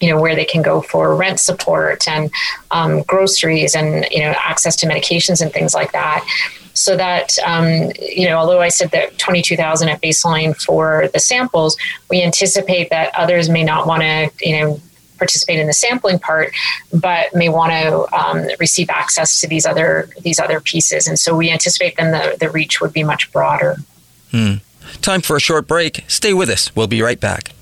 you 0.00 0.08
know 0.08 0.20
where 0.20 0.34
they 0.34 0.44
can 0.44 0.62
go 0.62 0.80
for 0.80 1.14
rent 1.14 1.38
support 1.38 2.08
and 2.08 2.30
um, 2.72 3.02
groceries 3.02 3.74
and 3.76 4.06
you 4.10 4.20
know 4.20 4.34
access 4.38 4.74
to 4.76 4.86
medications 4.86 5.40
and 5.40 5.52
things 5.52 5.74
like 5.74 5.92
that. 5.92 6.26
So 6.74 6.96
that 6.96 7.38
um, 7.44 7.92
you 8.00 8.26
know 8.26 8.36
although 8.36 8.60
i 8.60 8.68
said 8.68 8.90
that 8.90 9.16
22000 9.18 9.88
at 9.88 10.00
baseline 10.00 10.56
for 10.56 11.08
the 11.12 11.20
samples 11.20 11.76
we 12.10 12.22
anticipate 12.22 12.88
that 12.90 13.14
others 13.14 13.48
may 13.48 13.62
not 13.62 13.86
want 13.86 14.02
to 14.02 14.30
you 14.40 14.58
know 14.58 14.80
participate 15.22 15.60
in 15.60 15.68
the 15.68 15.72
sampling 15.72 16.18
part, 16.18 16.52
but 16.92 17.32
may 17.32 17.48
want 17.48 17.70
to 17.70 18.12
um, 18.12 18.48
receive 18.58 18.90
access 18.90 19.40
to 19.40 19.46
these 19.46 19.64
other 19.64 20.08
these 20.20 20.40
other 20.40 20.60
pieces. 20.60 21.06
And 21.06 21.16
so 21.18 21.36
we 21.36 21.50
anticipate 21.50 21.96
then 21.96 22.10
the, 22.10 22.36
the 22.38 22.50
reach 22.50 22.80
would 22.80 22.92
be 22.92 23.04
much 23.04 23.30
broader. 23.32 23.76
Hmm. 24.32 24.54
Time 25.00 25.20
for 25.20 25.36
a 25.36 25.40
short 25.40 25.68
break. 25.68 26.04
Stay 26.08 26.32
with 26.34 26.48
us. 26.48 26.74
We'll 26.74 26.88
be 26.88 27.02
right 27.02 27.20
back. 27.20 27.52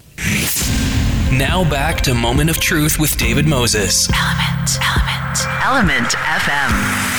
Now 1.30 1.68
back 1.68 2.00
to 2.02 2.14
Moment 2.14 2.50
of 2.50 2.58
Truth 2.58 2.98
with 2.98 3.16
David 3.16 3.46
Moses. 3.46 4.08
Element, 4.12 4.78
Element, 4.82 5.38
Element 5.62 6.08
FM. 6.08 7.09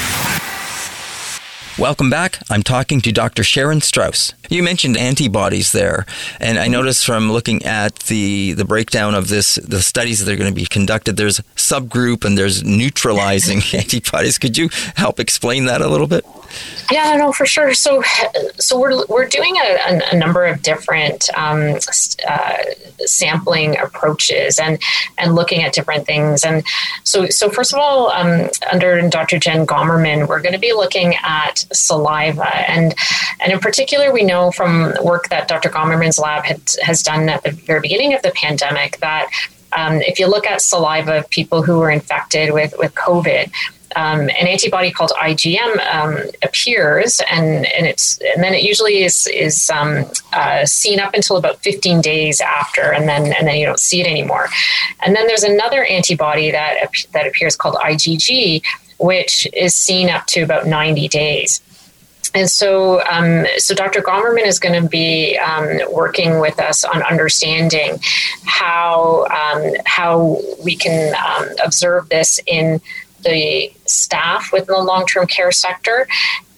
Welcome 1.79 2.09
back. 2.09 2.37
I'm 2.49 2.63
talking 2.63 2.99
to 3.01 3.13
Dr. 3.13 3.43
Sharon 3.43 3.79
Straus. 3.79 4.33
You 4.49 4.61
mentioned 4.61 4.97
antibodies 4.97 5.71
there, 5.71 6.05
and 6.39 6.59
I 6.59 6.67
noticed 6.67 7.05
from 7.05 7.31
looking 7.31 7.63
at 7.63 7.95
the 8.01 8.51
the 8.53 8.65
breakdown 8.65 9.15
of 9.15 9.29
this 9.29 9.55
the 9.55 9.81
studies 9.81 10.19
that 10.19 10.31
are 10.31 10.35
going 10.35 10.53
to 10.53 10.55
be 10.55 10.65
conducted, 10.65 11.15
there's 11.15 11.39
subgroup 11.55 12.25
and 12.25 12.37
there's 12.37 12.63
neutralizing 12.63 13.61
antibodies. 13.73 14.37
Could 14.37 14.57
you 14.57 14.69
help 14.95 15.19
explain 15.19 15.65
that 15.65 15.81
a 15.81 15.87
little 15.87 16.07
bit? 16.07 16.25
Yeah, 16.91 17.15
no, 17.15 17.31
for 17.31 17.45
sure. 17.45 17.73
So, 17.73 18.03
so 18.57 18.77
we're 18.77 19.05
we're 19.07 19.27
doing 19.27 19.55
a, 19.55 20.01
a 20.11 20.17
number 20.17 20.45
of 20.45 20.61
different 20.61 21.29
um, 21.37 21.77
uh, 22.27 22.57
sampling 23.05 23.77
approaches 23.77 24.59
and 24.59 24.77
and 25.17 25.33
looking 25.33 25.63
at 25.63 25.73
different 25.73 26.05
things. 26.05 26.43
And 26.43 26.63
so, 27.03 27.27
so 27.27 27.49
first 27.49 27.73
of 27.73 27.79
all, 27.79 28.09
um, 28.11 28.49
under 28.71 29.07
Dr. 29.09 29.39
Jen 29.39 29.65
Gommerman, 29.65 30.27
we're 30.27 30.41
going 30.41 30.53
to 30.53 30.59
be 30.59 30.73
looking 30.73 31.15
at 31.23 31.65
saliva, 31.71 32.69
and 32.69 32.93
and 33.39 33.53
in 33.53 33.59
particular, 33.59 34.11
we 34.11 34.23
know 34.23 34.51
from 34.51 34.93
work 35.01 35.29
that 35.29 35.47
Dr. 35.47 35.69
Gommerman's 35.69 36.19
lab 36.19 36.43
had, 36.43 36.61
has 36.81 37.01
done 37.03 37.29
at 37.29 37.43
the 37.43 37.51
very 37.51 37.79
beginning 37.79 38.13
of 38.13 38.21
the 38.21 38.31
pandemic 38.31 38.97
that 38.97 39.29
um, 39.73 40.01
if 40.01 40.19
you 40.19 40.27
look 40.27 40.45
at 40.45 40.61
saliva 40.61 41.19
of 41.19 41.29
people 41.29 41.63
who 41.63 41.79
were 41.79 41.89
infected 41.89 42.53
with 42.53 42.73
with 42.77 42.93
COVID 42.95 43.51
um, 43.95 44.21
an 44.21 44.47
antibody 44.47 44.91
called 44.91 45.11
IgM 45.21 45.93
um, 45.93 46.17
appears, 46.43 47.21
and, 47.29 47.65
and 47.67 47.85
it's 47.85 48.19
and 48.35 48.43
then 48.43 48.53
it 48.53 48.63
usually 48.63 49.03
is 49.03 49.27
is 49.27 49.69
um, 49.69 50.05
uh, 50.33 50.65
seen 50.65 50.99
up 50.99 51.13
until 51.13 51.37
about 51.37 51.57
15 51.59 52.01
days 52.01 52.41
after, 52.41 52.93
and 52.93 53.07
then 53.07 53.33
and 53.33 53.47
then 53.47 53.57
you 53.57 53.65
don't 53.65 53.79
see 53.79 54.01
it 54.01 54.07
anymore. 54.07 54.49
And 55.05 55.15
then 55.15 55.27
there's 55.27 55.43
another 55.43 55.83
antibody 55.85 56.51
that 56.51 56.89
that 57.13 57.27
appears 57.27 57.55
called 57.55 57.75
IgG, 57.75 58.63
which 58.99 59.47
is 59.53 59.75
seen 59.75 60.09
up 60.09 60.25
to 60.27 60.41
about 60.41 60.67
90 60.67 61.07
days. 61.07 61.61
And 62.33 62.49
so, 62.49 63.01
um, 63.09 63.45
so 63.57 63.75
Dr. 63.75 64.01
Gommerman 64.01 64.45
is 64.45 64.59
going 64.59 64.81
to 64.81 64.87
be 64.87 65.37
um, 65.37 65.79
working 65.91 66.39
with 66.39 66.59
us 66.59 66.83
on 66.85 67.03
understanding 67.03 67.99
how 68.45 69.25
um, 69.25 69.73
how 69.85 70.39
we 70.63 70.75
can 70.75 71.13
um, 71.15 71.49
observe 71.63 72.07
this 72.09 72.39
in 72.47 72.79
the 73.23 73.71
staff 73.85 74.51
within 74.51 74.75
the 74.75 74.83
long 74.83 75.05
term 75.05 75.27
care 75.27 75.51
sector, 75.51 76.07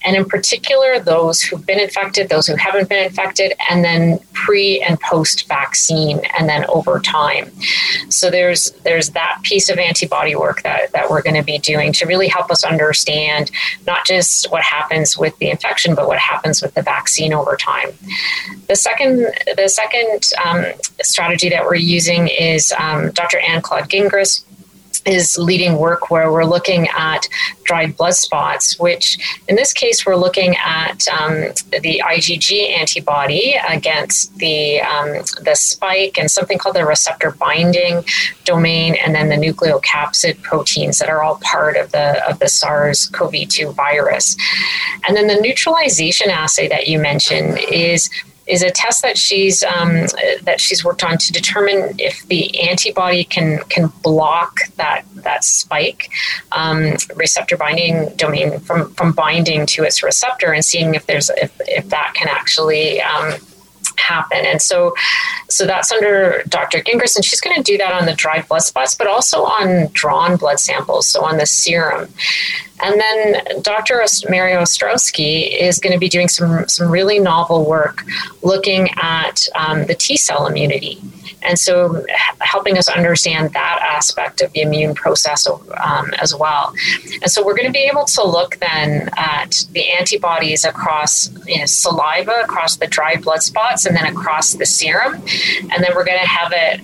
and 0.04 0.16
in 0.16 0.26
particular, 0.26 1.00
those 1.00 1.40
who've 1.40 1.64
been 1.64 1.80
infected, 1.80 2.28
those 2.28 2.46
who 2.46 2.56
haven't 2.56 2.90
been 2.90 3.04
infected, 3.04 3.54
and 3.70 3.82
then 3.82 4.18
pre 4.34 4.82
and 4.82 5.00
post 5.00 5.48
vaccine, 5.48 6.20
and 6.38 6.46
then 6.46 6.66
over 6.66 7.00
time. 7.00 7.50
So 8.10 8.30
there's 8.30 8.72
there's 8.84 9.10
that 9.10 9.38
piece 9.42 9.70
of 9.70 9.78
antibody 9.78 10.36
work 10.36 10.62
that, 10.62 10.92
that 10.92 11.08
we're 11.08 11.22
going 11.22 11.36
to 11.36 11.42
be 11.42 11.58
doing 11.58 11.92
to 11.94 12.06
really 12.06 12.28
help 12.28 12.50
us 12.50 12.64
understand 12.64 13.50
not 13.86 14.04
just 14.04 14.50
what 14.52 14.62
happens 14.62 15.16
with 15.16 15.36
the 15.38 15.48
infection, 15.48 15.94
but 15.94 16.06
what 16.06 16.18
happens 16.18 16.60
with 16.60 16.74
the 16.74 16.82
vaccine 16.82 17.32
over 17.32 17.56
time. 17.56 17.90
The 18.68 18.76
second 18.76 19.26
the 19.56 19.68
second 19.68 20.28
um, 20.44 20.66
strategy 21.02 21.48
that 21.48 21.64
we're 21.64 21.76
using 21.76 22.28
is 22.28 22.74
um, 22.78 23.10
Dr. 23.12 23.38
Anne 23.38 23.62
Claude 23.62 23.88
Gingras 23.88 24.44
is 25.06 25.36
leading 25.38 25.76
work 25.76 26.10
where 26.10 26.32
we're 26.32 26.44
looking 26.44 26.88
at 26.96 27.28
dried 27.64 27.96
blood 27.96 28.14
spots, 28.14 28.78
which 28.78 29.18
in 29.48 29.56
this 29.56 29.72
case 29.72 30.04
we're 30.06 30.16
looking 30.16 30.56
at 30.56 31.06
um, 31.08 31.34
the 31.82 32.02
IgG 32.04 32.70
antibody 32.70 33.56
against 33.68 34.34
the 34.38 34.80
um, 34.80 35.08
the 35.42 35.54
spike 35.54 36.18
and 36.18 36.30
something 36.30 36.58
called 36.58 36.76
the 36.76 36.84
receptor 36.84 37.32
binding 37.32 38.04
domain, 38.44 38.96
and 39.04 39.14
then 39.14 39.28
the 39.28 39.36
nucleocapsid 39.36 40.42
proteins 40.42 40.98
that 40.98 41.08
are 41.08 41.22
all 41.22 41.36
part 41.42 41.76
of 41.76 41.92
the 41.92 42.28
of 42.28 42.38
the 42.38 42.48
SARS-CoV-2 42.48 43.74
virus. 43.74 44.36
And 45.06 45.16
then 45.16 45.26
the 45.26 45.40
neutralization 45.40 46.30
assay 46.30 46.68
that 46.68 46.88
you 46.88 46.98
mentioned 46.98 47.58
is 47.70 48.08
is 48.46 48.62
a 48.62 48.70
test 48.70 49.02
that 49.02 49.16
she's 49.16 49.62
um, 49.62 50.06
that 50.42 50.60
she's 50.60 50.84
worked 50.84 51.02
on 51.02 51.18
to 51.18 51.32
determine 51.32 51.94
if 51.98 52.26
the 52.28 52.68
antibody 52.68 53.24
can 53.24 53.58
can 53.70 53.88
block 54.02 54.60
that 54.76 55.04
that 55.16 55.44
spike 55.44 56.10
um, 56.52 56.94
receptor 57.16 57.56
binding 57.56 58.14
domain 58.16 58.58
from 58.60 58.92
from 58.94 59.12
binding 59.12 59.66
to 59.66 59.84
its 59.84 60.02
receptor 60.02 60.52
and 60.52 60.64
seeing 60.64 60.94
if 60.94 61.06
there's 61.06 61.30
if, 61.30 61.52
if 61.60 61.88
that 61.88 62.12
can 62.14 62.28
actually 62.28 63.00
um, 63.00 63.34
happen. 64.04 64.38
And 64.44 64.60
so, 64.60 64.94
so 65.48 65.66
that's 65.66 65.90
under 65.90 66.42
Dr. 66.48 66.78
Gingras, 66.78 67.16
and 67.16 67.24
she's 67.24 67.40
going 67.40 67.56
to 67.56 67.62
do 67.62 67.78
that 67.78 67.92
on 67.92 68.06
the 68.06 68.14
dried 68.14 68.46
blood 68.48 68.62
spots, 68.62 68.94
but 68.94 69.06
also 69.06 69.42
on 69.42 69.88
drawn 69.92 70.36
blood 70.36 70.60
samples, 70.60 71.08
so 71.08 71.24
on 71.24 71.38
the 71.38 71.46
serum. 71.46 72.08
And 72.82 73.00
then 73.00 73.62
Dr. 73.62 74.04
Mario 74.28 74.60
Ostrowski 74.60 75.58
is 75.58 75.78
going 75.78 75.92
to 75.92 75.98
be 75.98 76.08
doing 76.08 76.28
some, 76.28 76.68
some 76.68 76.90
really 76.90 77.18
novel 77.18 77.64
work 77.64 78.04
looking 78.42 78.88
at 79.00 79.48
um, 79.54 79.86
the 79.86 79.94
T 79.94 80.16
cell 80.16 80.46
immunity. 80.46 81.00
And 81.44 81.58
so 81.58 82.04
helping 82.40 82.78
us 82.78 82.88
understand 82.88 83.52
that 83.52 83.78
aspect 83.82 84.40
of 84.40 84.52
the 84.52 84.62
immune 84.62 84.94
process 84.94 85.46
um, 85.46 86.10
as 86.18 86.34
well. 86.34 86.72
And 87.22 87.30
so 87.30 87.44
we're 87.44 87.56
going 87.56 87.66
to 87.66 87.72
be 87.72 87.88
able 87.90 88.04
to 88.04 88.24
look 88.26 88.56
then 88.56 89.10
at 89.16 89.64
the 89.72 89.90
antibodies 89.92 90.64
across 90.64 91.30
you 91.46 91.58
know, 91.58 91.66
saliva, 91.66 92.42
across 92.42 92.76
the 92.76 92.86
dry 92.86 93.16
blood 93.16 93.42
spots, 93.42 93.86
and 93.86 93.96
then 93.96 94.06
across 94.06 94.54
the 94.54 94.66
serum. 94.66 95.14
And 95.14 95.82
then 95.82 95.90
we're 95.94 96.04
going 96.04 96.20
to 96.20 96.26
have 96.26 96.52
it 96.54 96.80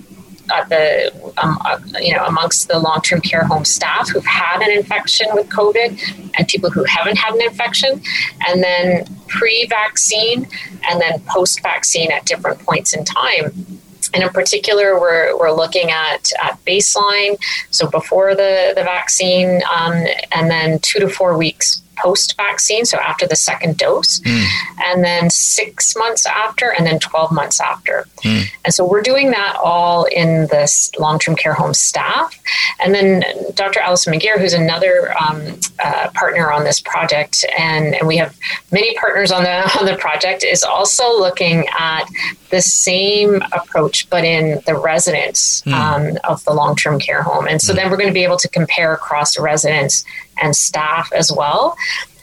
at 0.51 0.69
the 0.69 1.11
um, 1.37 1.57
uh, 1.65 1.79
you 1.99 2.13
know 2.13 2.25
amongst 2.25 2.67
the 2.67 2.77
long-term 2.77 3.21
care 3.21 3.43
home 3.43 3.65
staff 3.65 4.09
who've 4.09 4.25
had 4.25 4.61
an 4.61 4.71
infection 4.71 5.27
with 5.33 5.47
COVID 5.49 6.31
and 6.37 6.47
people 6.47 6.69
who 6.69 6.83
haven't 6.83 7.17
had 7.17 7.33
an 7.33 7.41
infection, 7.41 8.01
and 8.47 8.63
then 8.63 9.05
pre-vaccine 9.27 10.47
and 10.89 10.99
then 10.99 11.21
post-vaccine 11.27 12.11
at 12.11 12.25
different 12.25 12.59
points 12.59 12.93
in 12.93 13.05
time. 13.05 13.81
And 14.13 14.23
in 14.23 14.29
particular, 14.29 14.99
we're, 14.99 15.37
we're 15.37 15.51
looking 15.51 15.89
at, 15.89 16.29
at 16.41 16.63
baseline, 16.65 17.41
so 17.69 17.89
before 17.89 18.35
the, 18.35 18.73
the 18.75 18.83
vaccine, 18.83 19.61
um, 19.73 20.05
and 20.31 20.49
then 20.49 20.79
two 20.79 20.99
to 20.99 21.07
four 21.07 21.37
weeks 21.37 21.81
post 21.97 22.35
vaccine, 22.37 22.85
so 22.85 22.97
after 22.99 23.27
the 23.27 23.35
second 23.35 23.77
dose, 23.77 24.19
mm. 24.19 24.45
and 24.85 25.03
then 25.03 25.29
six 25.29 25.95
months 25.95 26.25
after, 26.25 26.71
and 26.71 26.85
then 26.85 26.99
12 26.99 27.31
months 27.31 27.59
after. 27.59 28.05
Mm. 28.23 28.45
And 28.65 28.73
so 28.73 28.85
we're 28.85 29.01
doing 29.01 29.31
that 29.31 29.57
all 29.61 30.05
in 30.05 30.47
this 30.47 30.91
long 30.99 31.19
term 31.19 31.35
care 31.35 31.53
home 31.53 31.73
staff. 31.73 32.37
And 32.83 32.93
then 32.93 33.23
Dr. 33.53 33.79
Allison 33.79 34.13
McGeer, 34.13 34.39
who's 34.39 34.53
another 34.53 35.13
um, 35.19 35.59
uh, 35.83 36.09
partner 36.13 36.51
on 36.51 36.63
this 36.63 36.79
project, 36.79 37.45
and, 37.57 37.95
and 37.95 38.07
we 38.07 38.17
have 38.17 38.35
many 38.71 38.95
partners 38.95 39.31
on 39.31 39.43
the, 39.43 39.77
on 39.79 39.85
the 39.85 39.95
project, 39.95 40.43
is 40.43 40.63
also 40.63 41.19
looking 41.19 41.65
at 41.77 42.05
the 42.49 42.61
same 42.61 43.41
approach, 43.53 44.09
but 44.09 44.23
in 44.23 44.61
the 44.65 44.75
residents 44.75 45.61
mm. 45.61 45.73
um, 45.73 46.17
of 46.23 46.43
the 46.45 46.53
long 46.53 46.75
term 46.75 46.99
care 46.99 47.23
home. 47.23 47.47
And 47.47 47.61
so 47.61 47.73
mm. 47.73 47.77
then 47.77 47.89
we're 47.89 47.97
going 47.97 48.09
to 48.09 48.13
be 48.13 48.23
able 48.23 48.37
to 48.37 48.49
compare 48.49 48.93
across 48.93 49.37
residents 49.37 50.03
and 50.41 50.55
staff 50.55 51.11
as 51.13 51.31
well. 51.31 51.75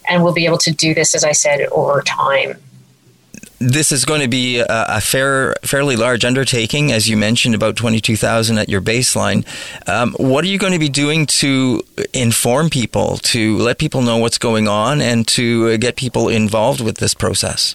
And 0.08 0.22
we'll 0.22 0.34
be 0.34 0.46
able 0.46 0.58
to 0.58 0.72
do 0.72 0.94
this, 0.94 1.14
as 1.14 1.22
I 1.22 1.32
said, 1.32 1.60
over 1.70 2.02
time. 2.02 2.58
This 3.60 3.90
is 3.90 4.04
going 4.04 4.20
to 4.20 4.28
be 4.28 4.62
a, 4.66 5.00
fair, 5.00 5.54
fairly 5.62 5.96
large 5.96 6.24
undertaking, 6.24 6.92
as 6.92 7.08
you 7.08 7.16
mentioned, 7.16 7.56
about 7.56 7.74
twenty-two 7.74 8.16
thousand 8.16 8.58
at 8.58 8.68
your 8.68 8.80
baseline. 8.80 9.44
Um, 9.88 10.14
what 10.16 10.44
are 10.44 10.46
you 10.46 10.58
going 10.58 10.72
to 10.74 10.78
be 10.78 10.88
doing 10.88 11.26
to 11.26 11.82
inform 12.14 12.70
people, 12.70 13.16
to 13.18 13.58
let 13.58 13.78
people 13.78 14.00
know 14.00 14.16
what's 14.18 14.38
going 14.38 14.68
on, 14.68 15.00
and 15.00 15.26
to 15.28 15.76
get 15.78 15.96
people 15.96 16.28
involved 16.28 16.80
with 16.80 16.98
this 16.98 17.14
process? 17.14 17.74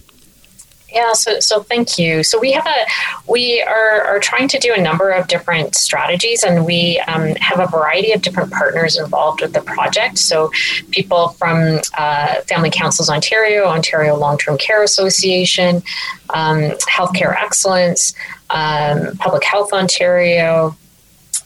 Yeah, 0.94 1.12
so, 1.12 1.40
so 1.40 1.60
thank 1.60 1.98
you. 1.98 2.22
So 2.22 2.38
we 2.38 2.52
have 2.52 2.66
a 2.66 2.86
we 3.28 3.60
are, 3.62 4.02
are 4.02 4.20
trying 4.20 4.46
to 4.48 4.60
do 4.60 4.72
a 4.72 4.80
number 4.80 5.10
of 5.10 5.26
different 5.26 5.74
strategies, 5.74 6.44
and 6.44 6.64
we 6.64 7.00
um, 7.08 7.34
have 7.40 7.58
a 7.58 7.66
variety 7.66 8.12
of 8.12 8.22
different 8.22 8.52
partners 8.52 8.96
involved 8.96 9.40
with 9.40 9.52
the 9.52 9.60
project. 9.60 10.18
So 10.18 10.52
people 10.92 11.30
from 11.30 11.80
uh, 11.98 12.42
Family 12.42 12.70
Councils 12.70 13.10
Ontario, 13.10 13.64
Ontario 13.64 14.14
Long 14.16 14.38
Term 14.38 14.56
Care 14.56 14.84
Association, 14.84 15.82
um, 16.30 16.60
Healthcare 16.88 17.34
Excellence, 17.42 18.14
um, 18.50 19.16
Public 19.16 19.42
Health 19.44 19.72
Ontario. 19.72 20.76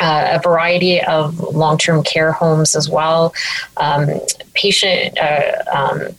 Uh, 0.00 0.38
a 0.38 0.40
variety 0.40 1.00
of 1.00 1.40
long-term 1.40 2.04
care 2.04 2.30
homes 2.30 2.76
as 2.76 2.88
well, 2.88 3.34
um, 3.78 4.08
patient 4.54 5.18
uh, 5.18 5.50
um, 5.74 6.14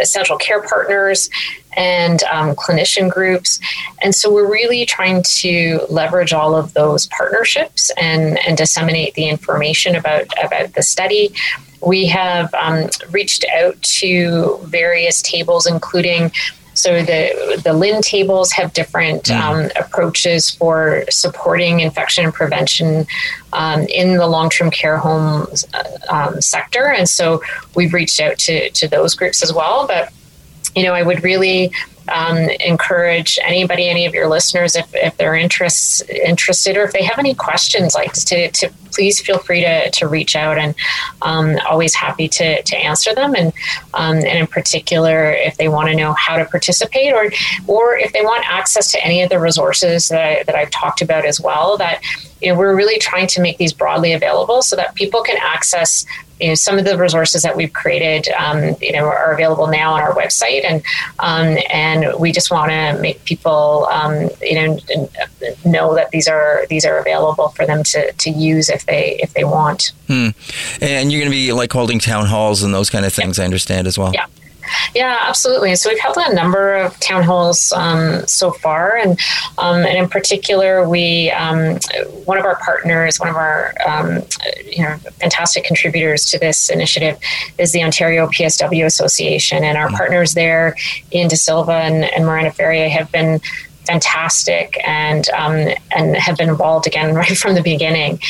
essential 0.00 0.36
care 0.36 0.62
partners 0.62 1.30
and 1.76 2.22
um, 2.24 2.54
clinician 2.56 3.10
groups. 3.10 3.60
And 4.02 4.14
so 4.14 4.32
we're 4.32 4.50
really 4.50 4.84
trying 4.84 5.22
to 5.40 5.86
leverage 5.88 6.32
all 6.32 6.56
of 6.56 6.74
those 6.74 7.06
partnerships 7.06 7.90
and, 7.96 8.38
and 8.46 8.56
disseminate 8.56 9.14
the 9.14 9.28
information 9.28 9.94
about, 9.94 10.26
about 10.42 10.74
the 10.74 10.82
study. 10.82 11.32
We 11.80 12.06
have 12.06 12.52
um, 12.54 12.88
reached 13.10 13.44
out 13.54 13.80
to 13.82 14.58
various 14.64 15.22
tables, 15.22 15.66
including 15.66 16.32
So 16.78 17.02
the 17.02 17.60
the 17.64 17.70
LHIN 17.70 18.02
tables 18.02 18.52
have 18.52 18.72
different 18.72 19.24
mm. 19.24 19.40
um, 19.40 19.70
approaches 19.76 20.50
for 20.50 21.04
supporting 21.10 21.80
infection 21.80 22.30
prevention 22.30 23.06
um, 23.52 23.80
in 23.88 24.16
the 24.16 24.26
long 24.26 24.48
term 24.48 24.70
care 24.70 24.96
home 24.96 25.48
uh, 25.74 25.84
um, 26.08 26.40
sector, 26.40 26.86
and 26.86 27.08
so 27.08 27.42
we've 27.74 27.92
reached 27.92 28.20
out 28.20 28.38
to 28.38 28.70
to 28.70 28.86
those 28.86 29.14
groups 29.14 29.42
as 29.42 29.52
well. 29.52 29.86
But 29.88 30.12
you 30.76 30.84
know, 30.84 30.94
I 30.94 31.02
would 31.02 31.24
really 31.24 31.72
um, 32.10 32.36
encourage 32.60 33.38
anybody, 33.42 33.88
any 33.88 34.06
of 34.06 34.14
your 34.14 34.28
listeners, 34.28 34.76
if, 34.76 34.88
if 34.94 35.16
they're 35.16 35.34
interest, 35.34 36.08
interested 36.10 36.76
or 36.76 36.84
if 36.84 36.92
they 36.92 37.02
have 37.02 37.18
any 37.18 37.34
questions, 37.34 37.94
like 37.94 38.12
to, 38.12 38.50
to 38.50 38.72
please 38.92 39.20
feel 39.20 39.38
free 39.38 39.60
to, 39.60 39.90
to 39.90 40.08
reach 40.08 40.34
out 40.34 40.58
and 40.58 40.74
um, 41.22 41.56
always 41.68 41.94
happy 41.94 42.28
to, 42.28 42.62
to 42.62 42.76
answer 42.76 43.14
them. 43.14 43.34
And, 43.34 43.52
um, 43.94 44.16
and 44.16 44.26
in 44.26 44.46
particular, 44.46 45.30
if 45.30 45.56
they 45.56 45.68
want 45.68 45.88
to 45.88 45.94
know 45.94 46.14
how 46.14 46.36
to 46.36 46.44
participate 46.44 47.12
or, 47.12 47.30
or 47.66 47.96
if 47.96 48.12
they 48.12 48.22
want 48.22 48.44
access 48.50 48.90
to 48.92 49.04
any 49.04 49.22
of 49.22 49.30
the 49.30 49.38
resources 49.38 50.08
that, 50.08 50.20
I, 50.20 50.42
that 50.44 50.54
I've 50.54 50.70
talked 50.70 51.02
about 51.02 51.24
as 51.24 51.40
well, 51.40 51.76
that 51.76 52.02
you 52.40 52.52
know, 52.52 52.58
we're 52.58 52.76
really 52.76 52.98
trying 52.98 53.26
to 53.28 53.40
make 53.40 53.58
these 53.58 53.72
broadly 53.72 54.12
available 54.12 54.62
so 54.62 54.76
that 54.76 54.94
people 54.94 55.22
can 55.22 55.36
access 55.40 56.04
you 56.40 56.48
know, 56.48 56.54
some 56.54 56.78
of 56.78 56.84
the 56.84 56.96
resources 56.96 57.42
that 57.42 57.56
we've 57.56 57.72
created, 57.72 58.28
um, 58.32 58.76
you 58.80 58.92
know, 58.92 59.04
are 59.04 59.32
available 59.32 59.66
now 59.66 59.94
on 59.94 60.00
our 60.00 60.14
website, 60.14 60.64
and 60.64 60.82
um, 61.18 61.58
and 61.70 62.18
we 62.18 62.32
just 62.32 62.50
want 62.50 62.70
to 62.70 63.00
make 63.00 63.24
people, 63.24 63.86
um, 63.90 64.28
you 64.40 64.54
know, 64.54 64.78
know 65.64 65.94
that 65.94 66.10
these 66.10 66.28
are 66.28 66.64
these 66.68 66.84
are 66.84 66.98
available 66.98 67.48
for 67.50 67.66
them 67.66 67.82
to, 67.82 68.12
to 68.12 68.30
use 68.30 68.68
if 68.68 68.86
they 68.86 69.18
if 69.20 69.34
they 69.34 69.44
want. 69.44 69.92
Hmm. 70.06 70.28
And 70.80 71.10
you're 71.10 71.20
going 71.20 71.30
to 71.30 71.36
be 71.36 71.52
like 71.52 71.72
holding 71.72 71.98
town 71.98 72.26
halls 72.26 72.62
and 72.62 72.72
those 72.72 72.90
kind 72.90 73.04
of 73.04 73.12
things. 73.12 73.38
I 73.38 73.44
understand 73.44 73.86
as 73.86 73.98
well. 73.98 74.12
Yeah. 74.14 74.26
Yeah, 74.94 75.16
absolutely. 75.20 75.74
So 75.76 75.90
we've 75.90 76.00
held 76.00 76.16
a 76.18 76.34
number 76.34 76.74
of 76.74 76.98
town 77.00 77.22
halls 77.22 77.72
um, 77.72 78.26
so 78.26 78.50
far, 78.50 78.96
and 78.96 79.18
um, 79.58 79.84
and 79.84 79.98
in 79.98 80.08
particular, 80.08 80.88
we 80.88 81.30
um, 81.30 81.78
one 82.24 82.38
of 82.38 82.44
our 82.44 82.56
partners, 82.56 83.20
one 83.20 83.28
of 83.28 83.36
our 83.36 83.74
um, 83.86 84.22
you 84.64 84.82
know 84.82 84.96
fantastic 85.20 85.64
contributors 85.64 86.26
to 86.30 86.38
this 86.38 86.70
initiative 86.70 87.18
is 87.58 87.72
the 87.72 87.82
Ontario 87.82 88.26
PSW 88.28 88.84
Association, 88.84 89.64
and 89.64 89.76
our 89.76 89.86
mm-hmm. 89.86 89.96
partners 89.96 90.34
there, 90.34 90.76
Ian 91.12 91.28
De 91.28 91.36
Silva 91.36 91.72
and, 91.72 92.04
and 92.04 92.24
Miranda 92.24 92.52
Ferrier, 92.52 92.88
have 92.88 93.10
been 93.12 93.40
fantastic 93.84 94.78
and 94.86 95.28
um, 95.30 95.68
and 95.96 96.16
have 96.16 96.36
been 96.36 96.50
involved 96.50 96.86
again 96.86 97.14
right 97.20 97.36
from 97.36 97.54
the 97.54 97.62
beginning 97.62 98.20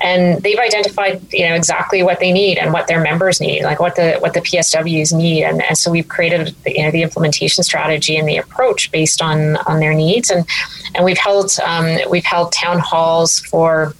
and 0.00 0.42
they've 0.42 0.58
identified 0.58 1.20
you 1.32 1.48
know 1.48 1.54
exactly 1.54 2.02
what 2.02 2.20
they 2.20 2.32
need 2.32 2.58
and 2.58 2.72
what 2.72 2.86
their 2.86 3.00
members 3.00 3.40
need 3.40 3.62
like 3.62 3.80
what 3.80 3.96
the 3.96 4.16
what 4.20 4.34
the 4.34 4.40
psws 4.40 5.12
need. 5.12 5.44
And, 5.44 5.62
and 5.62 5.76
so 5.76 5.90
we've 5.90 6.08
created 6.08 6.54
the, 6.64 6.72
you 6.72 6.82
know 6.82 6.90
the 6.90 7.02
implementation 7.02 7.62
strategy 7.64 8.16
and 8.16 8.28
the 8.28 8.36
approach 8.38 8.90
based 8.90 9.22
on 9.22 9.56
on 9.58 9.80
their 9.80 9.94
needs. 9.94 10.30
And 10.30 10.46
and 10.94 11.04
we've 11.04 11.18
held 11.18 11.52
um, 11.64 11.98
we've 12.08 12.24
held 12.24 12.52
town 12.52 12.78
halls 12.78 13.40
for 13.40 13.94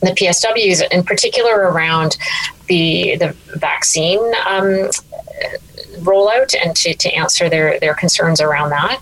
the 0.00 0.10
PSWs, 0.10 0.88
in 0.90 1.02
particular 1.02 1.70
around 1.70 2.16
the 2.66 3.16
the 3.16 3.34
vaccine 3.56 4.20
um, 4.46 4.90
rollout 5.98 6.54
and 6.62 6.76
to, 6.76 6.94
to 6.94 7.12
answer 7.14 7.48
their, 7.48 7.78
their 7.80 7.94
concerns 7.94 8.40
around 8.40 8.70
that. 8.70 9.00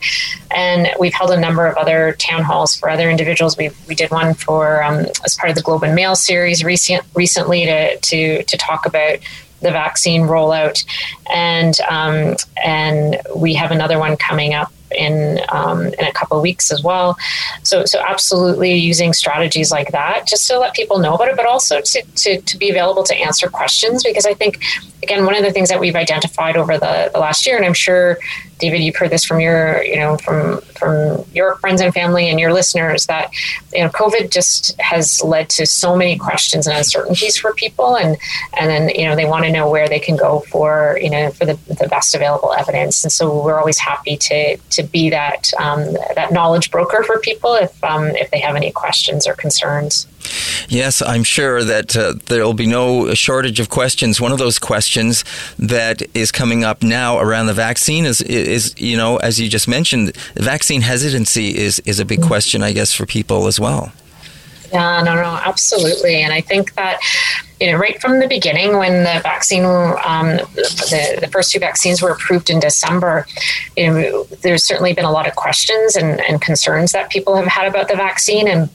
And 0.51 0.89
we've 0.99 1.13
held 1.13 1.31
a 1.31 1.39
number 1.39 1.67
of 1.67 1.77
other 1.77 2.17
town 2.19 2.43
halls 2.43 2.77
for 2.77 2.89
other 2.89 3.11
individuals. 3.11 3.57
We, 3.57 3.71
we 3.89 3.95
did 3.95 4.11
one 4.11 4.35
for 4.35 4.83
um, 4.83 5.07
as 5.25 5.37
part 5.37 5.51
of 5.51 5.57
the 5.57 5.63
Globe 5.63 5.83
and 5.83 5.95
Mail 5.95 6.17
series 6.17 6.65
recent, 6.65 7.05
recently 7.15 7.67
to, 7.67 7.99
to, 7.99 8.43
to 8.43 8.57
talk 8.57 8.87
about 8.87 9.19
the 9.61 9.71
vaccine 9.71 10.23
rollout, 10.23 10.85
and 11.33 11.81
um, 11.89 12.37
and 12.63 13.17
we 13.35 13.55
have 13.55 13.71
another 13.71 13.99
one 13.99 14.17
coming 14.17 14.53
up 14.53 14.71
in 14.97 15.41
um, 15.51 15.87
in 15.87 16.05
a 16.05 16.13
couple 16.13 16.37
of 16.37 16.43
weeks 16.43 16.73
as 16.73 16.83
well. 16.83 17.17
So 17.63 17.85
so 17.85 18.01
absolutely 18.01 18.75
using 18.75 19.13
strategies 19.13 19.71
like 19.71 19.93
that 19.93 20.27
just 20.27 20.47
to 20.49 20.59
let 20.59 20.75
people 20.75 20.99
know 20.99 21.15
about 21.15 21.29
it, 21.29 21.37
but 21.37 21.47
also 21.47 21.81
to, 21.81 22.03
to, 22.03 22.41
to 22.41 22.59
be 22.59 22.71
available 22.71 23.03
to 23.05 23.15
answer 23.15 23.49
questions 23.49 24.03
because 24.03 24.27
I 24.27 24.35
think 24.35 24.63
again 25.03 25.25
one 25.25 25.35
of 25.35 25.43
the 25.43 25.53
things 25.53 25.69
that 25.69 25.81
we've 25.81 25.97
identified 25.97 26.57
over 26.57 26.79
the, 26.79 27.11
the 27.13 27.19
last 27.19 27.47
year, 27.47 27.57
and 27.57 27.65
I'm 27.65 27.75
sure 27.75 28.19
David, 28.59 28.81
you've 28.81 28.97
heard 28.97 29.11
this 29.11 29.25
from 29.25 29.41
your, 29.41 29.83
you 29.83 29.97
know, 29.97 30.17
from 30.17 30.61
from 30.77 31.25
your 31.33 31.57
friends 31.57 31.81
and 31.81 31.93
family 31.93 32.29
and 32.29 32.41
your 32.41 32.53
listeners 32.53 33.07
that 33.07 33.31
you 33.73 33.83
know 33.83 33.91
COVID 33.91 34.31
just 34.31 34.79
has 34.81 35.23
led 35.23 35.51
to 35.51 35.67
so 35.67 35.97
many 35.97 36.17
questions 36.17 36.67
and 36.67 36.77
uncertainties 36.77 37.37
for 37.37 37.53
people, 37.53 37.97
and 37.97 38.17
and 38.59 38.71
then 38.71 38.89
you 38.91 39.05
know 39.05 39.15
they 39.15 39.27
want 39.27 39.45
to 39.45 39.53
know 39.53 39.69
where 39.69 39.89
they 39.89 39.99
can 39.99 40.17
go 40.17 40.41
for 40.41 40.99
you 41.03 41.11
know 41.11 41.31
for 41.31 41.45
the, 41.45 41.55
the 41.67 41.87
best 41.89 42.15
available 42.15 42.53
evidence, 42.55 43.05
and 43.05 43.13
so 43.13 43.43
we're 43.45 43.59
always 43.59 43.79
happy 43.79 44.17
to 44.17 44.57
to 44.57 44.83
be 44.93 45.11
that 45.11 45.51
um, 45.59 45.93
that 46.15 46.33
knowledge 46.33 46.71
broker 46.71 47.03
for 47.05 47.19
people 47.19 47.55
if 47.55 47.83
um, 47.85 48.07
if 48.17 48.31
they 48.31 48.41
have 48.41 48.57
any 48.57 48.73
questions 48.73 49.27
or 49.27 49.35
concerns. 49.35 50.07
Yes, 50.69 51.03
I'm 51.03 51.25
sure 51.25 51.63
that 51.63 51.97
uh, 51.97 52.15
there 52.27 52.45
will 52.45 52.55
be 52.55 52.67
no 52.67 53.15
shortage 53.15 53.61
of 53.61 53.69
questions. 53.69 54.21
One 54.21 54.33
of 54.33 54.39
those 54.39 54.59
questions 54.59 55.25
that 55.59 56.03
is 56.15 56.33
coming 56.33 56.65
up 56.65 56.83
now 56.83 57.19
around 57.19 57.47
the 57.47 57.55
vaccine 57.55 58.05
is, 58.05 58.21
is 58.23 58.75
you 58.77 58.97
know, 58.97 59.19
as 59.19 59.41
you 59.41 59.49
just 59.49 59.69
mentioned, 59.69 60.17
vaccine 60.35 60.81
hesitancy 60.81 61.57
is, 61.57 61.79
is 61.81 62.01
a 62.01 62.05
big 62.05 62.23
question, 62.23 62.63
I 62.63 62.73
guess, 62.73 62.93
for 62.93 63.07
people 63.07 63.47
as 63.47 63.61
well. 63.61 63.93
Yeah, 64.73 65.03
no, 65.03 65.15
no, 65.15 65.41
absolutely. 65.45 66.23
And 66.23 66.33
I 66.33 66.41
think 66.41 66.75
that, 66.75 66.99
you 67.61 67.73
know, 67.73 67.79
right 67.79 68.01
from 68.01 68.21
the 68.21 68.29
beginning 68.29 68.77
when 68.77 69.05
the 69.05 69.21
vaccine, 69.23 69.65
um, 69.65 70.37
the, 70.55 71.19
the 71.21 71.29
first 71.33 71.53
two 71.53 71.59
vaccines 71.59 72.03
were 72.03 72.11
approved 72.11 72.51
in 72.51 72.61
December, 72.61 73.27
you 73.77 73.91
know, 73.91 74.25
there's 74.43 74.65
certainly 74.65 74.93
been 74.93 75.07
a 75.07 75.11
lot 75.11 75.27
of 75.27 75.35
questions 75.37 75.97
and, 75.97 76.21
and 76.23 76.43
concerns 76.43 76.93
that 76.93 77.11
people 77.11 77.35
have 77.37 77.47
had 77.47 77.67
about 77.67 77.89
the 77.89 77.97
vaccine. 77.97 78.47
And 78.47 78.69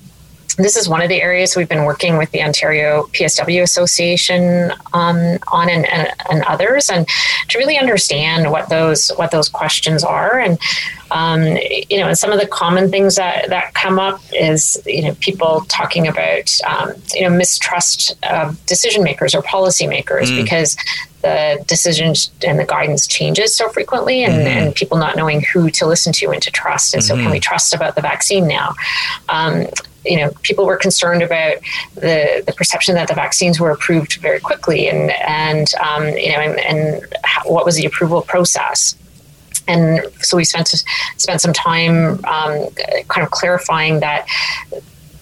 this 0.55 0.75
is 0.75 0.89
one 0.89 1.01
of 1.01 1.09
the 1.09 1.21
areas 1.21 1.55
we've 1.55 1.69
been 1.69 1.85
working 1.85 2.17
with 2.17 2.31
the 2.31 2.41
Ontario 2.41 3.03
PSW 3.13 3.61
Association 3.61 4.71
um, 4.93 5.37
on 5.51 5.69
and, 5.69 5.85
and, 5.85 6.09
and, 6.29 6.43
others, 6.43 6.89
and 6.89 7.07
to 7.49 7.57
really 7.57 7.77
understand 7.77 8.51
what 8.51 8.69
those 8.69 9.09
what 9.17 9.31
those 9.31 9.49
questions 9.49 10.03
are. 10.03 10.39
And 10.39 10.59
um, 11.11 11.43
you 11.89 11.97
know, 11.97 12.07
and 12.07 12.17
some 12.17 12.31
of 12.31 12.39
the 12.39 12.47
common 12.47 12.89
things 12.89 13.15
that, 13.15 13.49
that 13.49 13.73
come 13.73 13.99
up 13.99 14.21
is 14.33 14.81
you 14.85 15.03
know 15.03 15.15
people 15.15 15.61
talking 15.67 16.07
about 16.07 16.51
um, 16.67 16.93
you 17.13 17.21
know 17.21 17.29
mistrust 17.29 18.15
of 18.23 18.63
decision 18.65 19.03
makers 19.03 19.35
or 19.35 19.41
policymakers 19.41 20.27
mm. 20.27 20.43
because 20.43 20.75
the 21.21 21.63
decisions 21.67 22.31
and 22.45 22.59
the 22.59 22.65
guidance 22.65 23.05
changes 23.05 23.55
so 23.55 23.69
frequently 23.69 24.23
and, 24.23 24.33
mm-hmm. 24.33 24.47
and, 24.47 24.75
people 24.75 24.97
not 24.97 25.15
knowing 25.15 25.41
who 25.53 25.69
to 25.69 25.85
listen 25.85 26.11
to 26.11 26.31
and 26.31 26.41
to 26.41 26.49
trust 26.49 26.93
and 26.93 27.03
mm-hmm. 27.03 27.07
so 27.09 27.15
can 27.15 27.29
we 27.29 27.37
mm-hmm. 27.37 27.41
trust 27.41 27.75
about 27.75 27.95
the 27.95 28.01
vaccine 28.01 28.47
now 28.47 28.73
um, 29.29 29.67
you 30.05 30.17
know, 30.17 30.31
people 30.41 30.65
were 30.65 30.77
concerned 30.77 31.21
about 31.21 31.57
the, 31.95 32.43
the 32.45 32.53
perception 32.53 32.95
that 32.95 33.07
the 33.07 33.13
vaccines 33.13 33.59
were 33.59 33.71
approved 33.71 34.15
very 34.15 34.39
quickly 34.39 34.87
and, 34.89 35.11
and 35.11 35.73
um, 35.75 36.07
you 36.09 36.31
know, 36.31 36.39
and, 36.39 36.59
and 36.59 37.05
how, 37.23 37.43
what 37.49 37.65
was 37.65 37.75
the 37.75 37.85
approval 37.85 38.21
process. 38.21 38.95
And 39.67 40.01
so 40.19 40.37
we 40.37 40.43
spent 40.43 40.67
spent 41.17 41.39
some 41.39 41.53
time 41.53 42.25
um, 42.25 42.67
kind 43.07 43.23
of 43.23 43.29
clarifying 43.29 43.99
that 43.99 44.27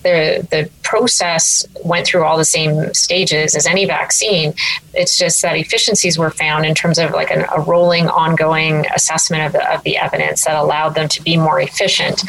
the 0.01 0.47
the 0.49 0.69
process 0.81 1.67
went 1.83 2.07
through 2.07 2.23
all 2.23 2.37
the 2.37 2.45
same 2.45 2.93
stages 2.93 3.55
as 3.55 3.67
any 3.67 3.85
vaccine. 3.85 4.53
It's 4.93 5.17
just 5.17 5.41
that 5.41 5.57
efficiencies 5.57 6.17
were 6.17 6.31
found 6.31 6.65
in 6.65 6.73
terms 6.73 6.97
of 6.97 7.11
like 7.11 7.31
an, 7.31 7.45
a 7.55 7.59
rolling, 7.61 8.07
ongoing 8.07 8.85
assessment 8.95 9.43
of 9.43 9.51
the, 9.51 9.73
of 9.73 9.83
the 9.83 9.97
evidence 9.97 10.45
that 10.45 10.55
allowed 10.55 10.95
them 10.95 11.09
to 11.09 11.21
be 11.21 11.37
more 11.37 11.59
efficient 11.59 12.23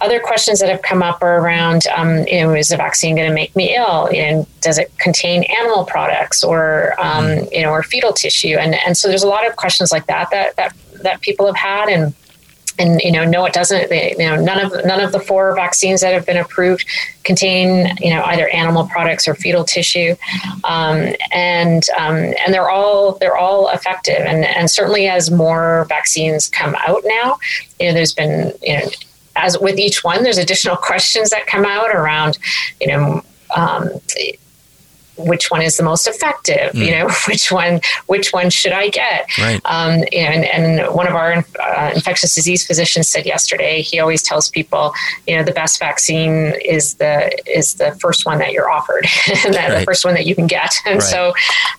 other 0.00 0.20
questions 0.20 0.60
that 0.60 0.68
have 0.68 0.82
come 0.82 1.02
up 1.02 1.22
are 1.22 1.38
around, 1.38 1.86
um, 1.94 2.26
you 2.26 2.40
know, 2.40 2.54
is 2.54 2.68
the 2.68 2.76
vaccine 2.76 3.16
going 3.16 3.28
to 3.28 3.34
make 3.34 3.54
me 3.56 3.74
ill? 3.74 4.08
You 4.12 4.22
know, 4.22 4.48
does 4.60 4.78
it 4.78 4.96
contain 4.98 5.44
animal 5.44 5.84
products 5.84 6.44
or, 6.44 6.94
um, 7.00 7.24
mm. 7.24 7.52
you 7.52 7.62
know, 7.62 7.70
or 7.70 7.82
fetal 7.82 8.12
tissue? 8.12 8.56
And 8.58 8.74
and 8.74 8.96
so 8.96 9.08
there's 9.08 9.22
a 9.22 9.28
lot 9.28 9.46
of 9.46 9.56
questions 9.56 9.90
like 9.90 10.06
that 10.06 10.30
that 10.30 10.56
that 10.56 10.74
that 11.02 11.20
people 11.20 11.46
have 11.46 11.56
had 11.56 11.88
and. 11.88 12.14
And 12.80 13.00
you 13.00 13.10
know, 13.10 13.24
no, 13.24 13.44
it 13.44 13.52
doesn't. 13.52 13.88
They, 13.88 14.12
you 14.12 14.18
know, 14.18 14.36
none 14.36 14.64
of 14.64 14.72
none 14.84 15.00
of 15.00 15.10
the 15.10 15.18
four 15.18 15.52
vaccines 15.56 16.00
that 16.00 16.12
have 16.12 16.24
been 16.24 16.36
approved 16.36 16.86
contain 17.24 17.96
you 17.98 18.14
know 18.14 18.22
either 18.22 18.48
animal 18.50 18.86
products 18.86 19.26
or 19.26 19.34
fetal 19.34 19.64
tissue, 19.64 20.14
um, 20.62 21.12
and 21.32 21.82
um, 21.98 22.14
and 22.14 22.54
they're 22.54 22.70
all 22.70 23.18
they're 23.18 23.36
all 23.36 23.68
effective. 23.70 24.20
And 24.20 24.44
and 24.44 24.70
certainly 24.70 25.08
as 25.08 25.28
more 25.28 25.86
vaccines 25.88 26.46
come 26.46 26.76
out 26.86 27.02
now, 27.04 27.40
you 27.80 27.88
know, 27.88 27.94
there's 27.94 28.14
been 28.14 28.52
you 28.62 28.78
know 28.78 28.86
as 29.38 29.58
with 29.58 29.78
each 29.78 30.04
one, 30.04 30.22
there's 30.22 30.38
additional 30.38 30.76
questions 30.76 31.30
that 31.30 31.46
come 31.46 31.64
out 31.64 31.90
around, 31.94 32.38
you 32.80 32.88
know, 32.88 33.22
um, 33.54 33.88
which 35.18 35.50
one 35.50 35.62
is 35.62 35.76
the 35.76 35.82
most 35.82 36.06
effective? 36.06 36.72
Mm. 36.72 36.86
You 36.86 36.90
know, 36.92 37.10
which 37.28 37.50
one 37.50 37.80
which 38.06 38.32
one 38.32 38.50
should 38.50 38.72
I 38.72 38.88
get? 38.88 39.26
Right. 39.38 39.60
Um, 39.64 40.04
you 40.12 40.22
know, 40.22 40.28
and, 40.28 40.44
and 40.44 40.94
one 40.94 41.06
of 41.06 41.14
our 41.14 41.44
uh, 41.60 41.92
infectious 41.94 42.34
disease 42.34 42.66
physicians 42.66 43.08
said 43.08 43.26
yesterday. 43.26 43.82
He 43.82 43.98
always 43.98 44.22
tells 44.22 44.48
people, 44.48 44.94
you 45.26 45.36
know, 45.36 45.42
the 45.42 45.52
best 45.52 45.78
vaccine 45.78 46.54
is 46.64 46.94
the 46.94 47.30
is 47.46 47.74
the 47.74 47.92
first 48.00 48.24
one 48.24 48.38
that 48.38 48.52
you're 48.52 48.70
offered, 48.70 49.06
and 49.44 49.54
right. 49.54 49.78
the 49.78 49.84
first 49.84 50.04
one 50.04 50.14
that 50.14 50.26
you 50.26 50.34
can 50.34 50.46
get. 50.46 50.74
And 50.88 51.00
right. 51.00 51.02
so, 51.02 51.28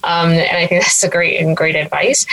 um, 0.04 0.30
and 0.30 0.58
I 0.58 0.68
think 0.68 0.84
that's 0.84 1.04
a 1.04 1.10
great 1.10 1.42
and 1.42 1.58
great 1.58 1.76
advice. 1.76 2.28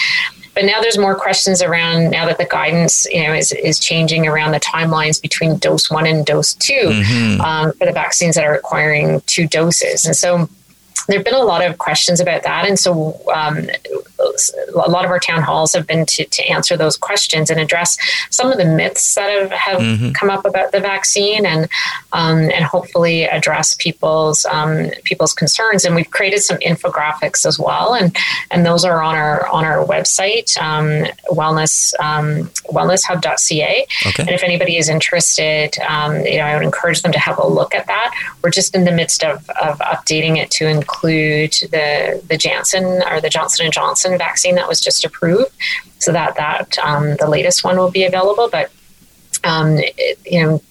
But 0.57 0.65
now 0.65 0.81
there's 0.81 0.99
more 0.99 1.15
questions 1.15 1.63
around 1.63 2.11
now 2.11 2.27
that 2.27 2.39
the 2.39 2.47
guidance 2.47 3.07
you 3.13 3.23
know 3.23 3.33
is, 3.33 3.53
is 3.53 3.79
changing 3.79 4.27
around 4.27 4.51
the 4.51 4.61
timelines 4.61 5.23
between 5.23 5.59
dose 5.59 5.89
one 5.91 6.07
and 6.07 6.27
dose 6.27 6.55
2 6.55 6.73
mm-hmm. 6.73 7.41
um, 7.43 7.73
for 7.75 7.87
the 7.87 7.93
vaccines 7.93 8.35
that 8.35 8.45
are 8.45 8.53
requiring 8.53 9.21
two 9.27 9.47
doses 9.47 10.05
and 10.05 10.17
so 10.17 10.49
there 11.07 11.19
have 11.19 11.25
been 11.25 11.35
a 11.35 11.43
lot 11.43 11.65
of 11.65 11.79
questions 11.79 12.21
about 12.21 12.43
that. 12.43 12.67
And 12.67 12.79
so 12.79 13.21
um, 13.35 13.69
a 14.75 14.91
lot 14.91 15.05
of 15.05 15.11
our 15.11 15.19
town 15.19 15.43
halls 15.43 15.73
have 15.75 15.87
been 15.87 16.07
to, 16.07 16.25
to 16.25 16.45
answer 16.49 16.77
those 16.77 16.97
questions 16.97 17.51
and 17.51 17.61
address 17.61 17.97
some 18.31 18.51
of 18.51 18.59
the 18.59 18.65
myths 18.65 19.15
that 19.15 19.31
have, 19.31 19.51
have 19.53 19.81
mm-hmm. 19.81 20.13
come 20.13 20.31
up 20.31 20.45
about 20.45 20.73
the 20.73 20.81
vaccine 20.81 21.47
and 21.47 21.69
um, 22.13 22.51
and 22.51 22.65
hopefully 22.65 23.25
address 23.25 23.75
people's 23.75 24.45
um, 24.47 24.91
people's 25.05 25.33
concerns. 25.33 25.85
And 25.85 25.95
we've 25.95 26.11
created 26.11 26.41
some 26.41 26.59
infographics 26.59 27.47
as 27.47 27.59
well, 27.59 27.95
and 27.95 28.17
and 28.51 28.65
those 28.65 28.85
are 28.85 29.03
on 29.03 29.15
our 29.15 29.47
on 29.49 29.65
our 29.65 29.85
website, 29.85 30.57
um, 30.61 31.11
wellness 31.31 31.93
um, 32.01 32.51
wellnesshub.ca. 32.71 33.87
Okay. 34.07 34.23
And 34.23 34.31
if 34.31 34.43
anybody 34.43 34.77
is 34.77 34.89
interested, 34.89 35.79
um, 35.81 36.21
you 36.25 36.39
know, 36.39 36.45
I 36.45 36.55
would 36.55 36.65
encourage 36.65 37.03
them 37.03 37.13
to 37.13 37.19
have 37.19 37.39
a 37.39 37.47
look 37.47 37.75
at 37.75 37.87
that. 37.87 38.15
We're 38.43 38.51
just 38.51 38.75
in 38.75 38.85
the 38.85 38.93
midst 38.93 39.23
of, 39.23 39.49
of 39.51 39.79
updating 39.79 40.37
it 40.37 40.51
to 40.53 40.67
include 40.67 40.96
the 41.03 42.23
the 42.29 42.37
Janssen 42.37 43.03
or 43.11 43.21
the 43.21 43.31
Johnson 43.31 43.67
and 43.67 43.75
Johnson 43.75 44.17
vaccine 44.19 44.55
that 44.57 44.69
was 44.69 44.81
just 44.81 45.05
approved, 45.05 45.51
so 45.99 46.13
that 46.13 46.37
that 46.37 46.79
um, 46.79 47.17
the 47.17 47.29
latest 47.29 47.65
one 47.65 47.77
will 47.77 47.91
be 47.91 48.05
available. 48.05 48.49
But 48.51 48.71
um, 49.45 49.77
it, 49.79 50.19
you 50.25 50.43
know 50.43 50.63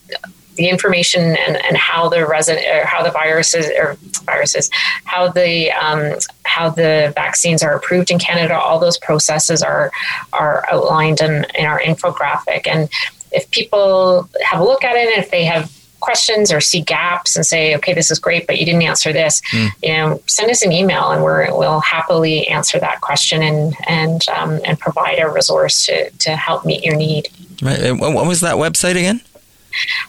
the 0.56 0.68
information 0.68 1.36
and, 1.36 1.56
and 1.64 1.76
how 1.76 2.08
the 2.08 2.26
resident 2.26 2.66
or 2.66 2.86
how 2.86 3.02
the 3.02 3.10
viruses 3.10 3.66
or 3.78 3.96
viruses 4.24 4.70
how 5.04 5.28
the 5.28 5.70
um, 5.72 6.18
how 6.44 6.70
the 6.70 7.12
vaccines 7.14 7.62
are 7.62 7.74
approved 7.74 8.10
in 8.10 8.18
Canada 8.18 8.58
all 8.58 8.78
those 8.78 8.98
processes 8.98 9.62
are 9.62 9.90
are 10.32 10.64
outlined 10.70 11.20
in, 11.20 11.44
in 11.54 11.66
our 11.66 11.80
infographic 11.80 12.66
and 12.66 12.88
if 13.32 13.50
people 13.50 14.28
have 14.42 14.60
a 14.60 14.64
look 14.64 14.82
at 14.82 14.96
it 14.96 15.18
if 15.18 15.30
they 15.30 15.44
have 15.44 15.70
questions 16.06 16.52
or 16.52 16.60
see 16.60 16.80
gaps 16.80 17.36
and 17.36 17.44
say, 17.44 17.74
okay, 17.76 17.92
this 17.92 18.10
is 18.10 18.18
great, 18.18 18.46
but 18.46 18.58
you 18.58 18.64
didn't 18.64 18.82
answer 18.82 19.12
this, 19.12 19.42
mm. 19.50 19.68
you 19.82 19.92
know, 19.92 20.22
send 20.26 20.50
us 20.50 20.62
an 20.62 20.70
email 20.70 21.10
and 21.10 21.22
we're, 21.22 21.46
we'll 21.58 21.80
happily 21.80 22.46
answer 22.46 22.78
that 22.78 23.00
question 23.00 23.42
and, 23.42 23.74
and, 23.88 24.28
um, 24.28 24.60
and 24.64 24.78
provide 24.78 25.18
a 25.18 25.28
resource 25.28 25.84
to, 25.86 26.08
to 26.10 26.30
help 26.36 26.64
meet 26.64 26.84
your 26.84 26.96
need. 26.96 27.28
Right. 27.60 27.92
What 27.92 28.26
was 28.26 28.40
that 28.40 28.54
website 28.54 28.92
again? 28.92 29.20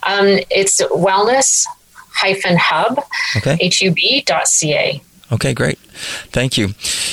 Um, 0.04 0.40
it's 0.52 0.82
wellness 0.82 1.66
hyphen 2.14 2.58
hub, 2.58 3.00
okay. 3.36 3.58
hub.ca. 3.60 5.02
Okay, 5.32 5.54
great. 5.54 5.80
Thank 5.98 6.58
you. 6.58 6.70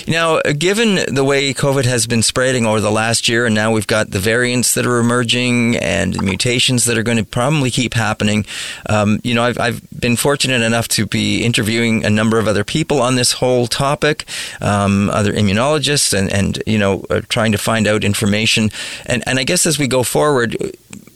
Now, 0.07 0.41
given 0.41 1.15
the 1.15 1.25
way 1.25 1.53
COVID 1.55 1.85
has 1.85 2.07
been 2.07 2.23
spreading 2.23 2.67
over 2.67 2.81
the 2.81 2.91
last 2.91 3.29
year, 3.29 3.47
and 3.47 3.55
now 3.55 3.73
we've 3.73 3.87
got 3.87 4.11
the 4.11 4.19
variants 4.19 4.75
that 4.75 4.87
are 4.87 4.99
emerging 4.99 5.77
and 5.77 6.21
mutations 6.23 6.85
that 6.85 6.99
are 6.99 7.03
going 7.03 7.19
to 7.19 7.25
probably 7.25 7.71
keep 7.71 7.95
happening, 7.95 8.45
um, 8.89 9.21
you 9.25 9.35
know, 9.35 9.43
I've, 9.43 9.59
I've 9.59 9.83
been 9.99 10.17
fortunate 10.17 10.63
enough 10.63 10.89
to 10.89 11.07
be 11.07 11.45
interviewing 11.45 12.05
a 12.05 12.11
number 12.11 12.39
of 12.39 12.47
other 12.49 12.65
people 12.65 13.01
on 13.01 13.17
this 13.17 13.33
whole 13.33 13.67
topic, 13.67 14.25
um, 14.61 15.11
other 15.11 15.33
immunologists, 15.33 16.17
and, 16.17 16.33
and 16.33 16.63
you 16.67 16.79
know, 16.79 17.05
uh, 17.11 17.21
trying 17.29 17.53
to 17.53 17.59
find 17.59 17.87
out 17.87 18.05
information. 18.05 18.71
And, 19.07 19.23
and 19.27 19.39
I 19.39 19.45
guess 19.45 19.67
as 19.67 19.79
we 19.79 19.89
go 19.89 20.03
forward, 20.03 20.57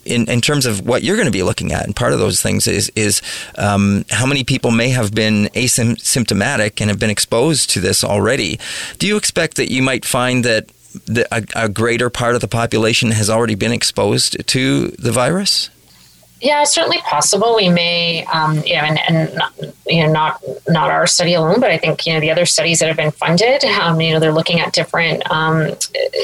in, 0.08 0.28
in 0.28 0.40
terms 0.40 0.66
of 0.66 0.86
what 0.86 1.02
you're 1.02 1.16
going 1.16 1.26
to 1.26 1.32
be 1.32 1.42
looking 1.42 1.72
at, 1.72 1.84
and 1.84 1.94
part 1.94 2.12
of 2.12 2.18
those 2.18 2.42
things 2.42 2.66
is 2.66 2.90
is 2.96 3.22
um, 3.56 4.04
how 4.10 4.26
many 4.26 4.44
people 4.44 4.70
may 4.70 4.90
have 4.90 5.14
been 5.14 5.48
asymptomatic 5.54 6.80
and 6.80 6.90
have 6.90 6.98
been 6.98 7.10
exposed 7.10 7.70
to 7.70 7.80
this 7.80 8.04
already. 8.04 8.58
Do 8.98 9.06
you 9.06 9.16
expect 9.16 9.56
that 9.56 9.70
you 9.70 9.82
might 9.82 10.04
find 10.04 10.44
that 10.44 10.70
the, 11.06 11.26
a, 11.30 11.64
a 11.64 11.68
greater 11.68 12.10
part 12.10 12.34
of 12.34 12.40
the 12.40 12.48
population 12.48 13.10
has 13.10 13.28
already 13.30 13.54
been 13.54 13.72
exposed 13.72 14.46
to 14.46 14.88
the 14.88 15.12
virus? 15.12 15.70
Yeah, 16.40 16.62
it's 16.62 16.72
certainly 16.72 16.98
possible. 16.98 17.56
We 17.56 17.68
may, 17.68 18.24
um, 18.26 18.62
you 18.64 18.74
know, 18.74 18.82
and, 18.82 18.98
and 19.08 19.34
not, 19.34 19.52
you 19.86 20.06
know, 20.06 20.12
not 20.12 20.42
not 20.68 20.90
our 20.90 21.06
study 21.06 21.34
alone, 21.34 21.58
but 21.60 21.70
I 21.70 21.78
think 21.78 22.06
you 22.06 22.14
know 22.14 22.20
the 22.20 22.30
other 22.30 22.46
studies 22.46 22.78
that 22.78 22.86
have 22.86 22.96
been 22.96 23.10
funded. 23.10 23.64
Um, 23.64 24.00
you 24.00 24.12
know, 24.12 24.20
they're 24.20 24.32
looking 24.32 24.60
at 24.60 24.72
different, 24.72 25.28
um, 25.32 25.74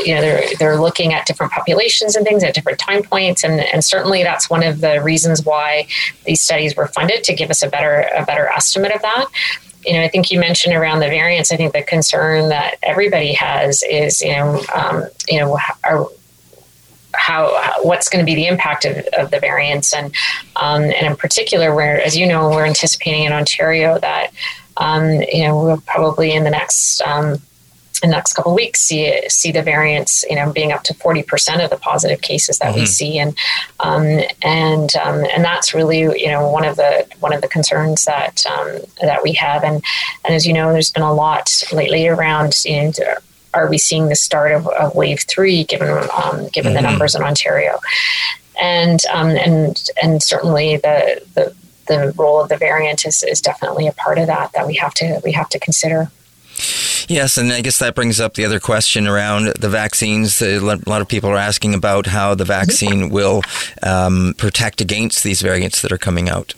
you 0.05 0.15
know, 0.15 0.21
they're 0.21 0.45
they're 0.59 0.81
looking 0.81 1.13
at 1.13 1.27
different 1.27 1.53
populations 1.53 2.15
and 2.15 2.25
things 2.25 2.45
at 2.45 2.55
different 2.55 2.79
time 2.79 3.03
points, 3.03 3.43
and 3.43 3.61
and 3.61 3.85
certainly 3.85 4.23
that's 4.23 4.49
one 4.49 4.63
of 4.63 4.81
the 4.81 5.03
reasons 5.03 5.45
why 5.45 5.89
these 6.27 6.41
studies 6.41 6.77
were 6.77 6.87
funded 6.87 7.25
to 7.25 7.35
give 7.35 7.51
us 7.51 7.63
a 7.65 7.69
better 7.69 8.09
a 8.15 8.25
better 8.25 8.47
estimate 8.49 8.93
of 8.93 9.03
that 9.03 9.27
you 9.87 9.93
know, 9.93 10.03
I 10.03 10.09
think 10.09 10.31
you 10.31 10.41
mentioned 10.41 10.75
around 10.75 11.01
the 11.01 11.09
variants. 11.09 11.53
I 11.53 11.57
think 11.57 11.73
the 11.73 11.83
concern 11.83 12.49
that 12.49 12.77
everybody 12.83 13.35
has 13.35 13.83
is, 13.83 14.23
you 14.23 14.33
know, 14.33 14.63
um, 14.75 15.05
you 15.29 15.41
know, 15.41 15.59
are, 15.85 16.07
how, 17.17 17.73
what's 17.83 18.09
going 18.09 18.25
to 18.25 18.27
be 18.27 18.35
the 18.35 18.47
impact 18.47 18.85
of, 18.85 18.97
of 19.19 19.31
the 19.31 19.41
variants. 19.41 19.95
And 19.95 20.15
um, 20.57 20.83
and 20.83 21.07
in 21.07 21.17
particular 21.17 21.75
where 21.75 22.01
as 22.03 22.17
you 22.17 22.27
know 22.27 22.51
we're 22.51 22.67
anticipating 22.67 23.25
in 23.25 23.33
Ontario 23.33 23.99
that 23.99 24.33
um, 24.77 25.23
you 25.33 25.45
know 25.45 25.63
we'll 25.63 25.81
probably 25.81 26.33
in 26.33 26.45
the 26.45 26.51
next 26.51 27.01
um, 27.03 27.41
in 28.03 28.11
the 28.11 28.17
next 28.17 28.35
couple 28.35 28.53
of 28.53 28.57
weeks 28.57 28.81
see 28.81 29.21
see 29.29 29.53
the 29.53 29.63
variants 29.63 30.25
you 30.29 30.37
know 30.37 30.53
being 30.53 30.73
up 30.73 30.83
to 30.85 30.95
40% 30.95 31.65
of 31.65 31.71
the 31.71 31.77
positive 31.77 32.21
cases 32.21 32.59
that 32.59 32.71
mm-hmm. 32.71 32.81
we 32.81 32.87
see. 32.87 33.19
And 33.19 33.37
um, 33.81 34.21
and 34.43 34.95
um, 34.97 35.25
and 35.35 35.45
that's 35.45 35.75
really 35.75 36.01
you 36.01 36.29
know 36.29 36.49
one 36.49 36.65
of 36.65 36.77
the 36.77 37.07
one 37.21 37.33
of 37.33 37.41
the 37.41 37.49
concerns 37.49 38.05
that 38.05 38.45
um, 38.47 38.79
that 39.03 39.23
we 39.23 39.33
have. 39.33 39.65
And 39.65 39.83
and 40.25 40.35
as 40.35 40.47
you 40.47 40.53
know 40.53 40.73
there's 40.73 40.91
been 40.91 41.03
a 41.03 41.15
lot 41.15 41.51
lately 41.73 42.07
around 42.07 42.65
you 42.65 42.93
know, 42.93 42.93
are 43.55 43.69
we 43.69 43.79
seeing 43.79 44.09
the 44.09 44.17
start 44.17 44.53
of, 44.53 44.67
of 44.69 44.95
wave 44.95 45.23
three 45.29 45.65
given 45.65 45.89
um, 45.89 46.49
given 46.49 46.73
mm-hmm. 46.73 46.75
the 46.75 46.81
numbers 46.83 47.15
in 47.15 47.23
Ontario, 47.23 47.79
and 48.61 49.01
um, 49.13 49.31
and 49.31 49.89
and 50.03 50.23
certainly 50.23 50.77
the, 50.77 51.23
the 51.35 51.55
the 51.87 52.13
role 52.17 52.41
of 52.41 52.49
the 52.49 52.57
variant 52.57 53.05
is, 53.05 53.23
is 53.23 53.41
definitely 53.41 53.87
a 53.87 53.93
part 53.93 54.19
of 54.19 54.27
that 54.27 54.53
that 54.53 54.67
we 54.67 54.75
have 54.75 54.95
to 54.95 55.21
we 55.25 55.33
have 55.33 55.49
to 55.51 55.59
consider. 55.59 56.11
Yes, 57.07 57.37
and 57.37 57.53
I 57.53 57.61
guess 57.61 57.79
that 57.81 57.95
brings 57.95 58.19
up 58.19 58.35
the 58.35 58.45
other 58.45 58.61
question 58.61 59.07
around 59.07 59.49
the 59.59 59.69
vaccines. 59.69 60.41
A 60.41 60.59
lot 60.61 61.03
of 61.03 61.09
people 61.09 61.29
are 61.29 61.37
asking 61.37 61.75
about 61.75 62.07
how 62.07 62.35
the 62.35 62.45
vaccine 62.45 63.11
will 63.11 63.43
um, 63.83 64.35
protect 64.39 64.81
against 64.81 65.23
these 65.23 65.43
variants 65.43 65.83
that 65.83 65.93
are 65.93 65.99
coming 65.99 66.29
out. 66.29 66.55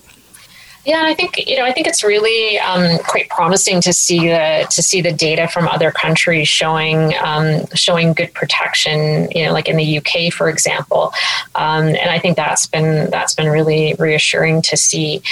Yeah, 0.87 1.03
I 1.05 1.14
think 1.14 1.49
you 1.49 1.57
know 1.57 1.64
I 1.64 1.72
think 1.72 1.88
it's 1.88 2.05
really 2.05 2.61
um, 2.61 2.99
quite 3.01 3.29
promising 3.29 3.81
to 3.81 3.92
see 3.92 4.29
the 4.29 4.68
to 4.70 4.83
see 4.85 5.01
the 5.01 5.12
data 5.12 5.49
from 5.49 5.66
other 5.66 5.90
countries 5.90 6.46
showing 6.46 7.12
um, 7.25 7.66
showing 7.75 8.12
good 8.12 8.33
protection. 8.35 9.29
You 9.33 9.46
know, 9.46 9.53
like 9.53 9.68
in 9.68 9.77
the 9.77 9.99
UK, 9.99 10.33
for 10.33 10.49
example, 10.49 11.12
um, 11.57 11.87
and 11.87 12.09
I 12.09 12.20
think 12.20 12.37
that's 12.37 12.68
been 12.68 13.11
that's 13.11 13.35
been 13.35 13.49
really 13.49 13.96
reassuring 13.99 14.62
to 14.62 14.77
see. 14.77 15.22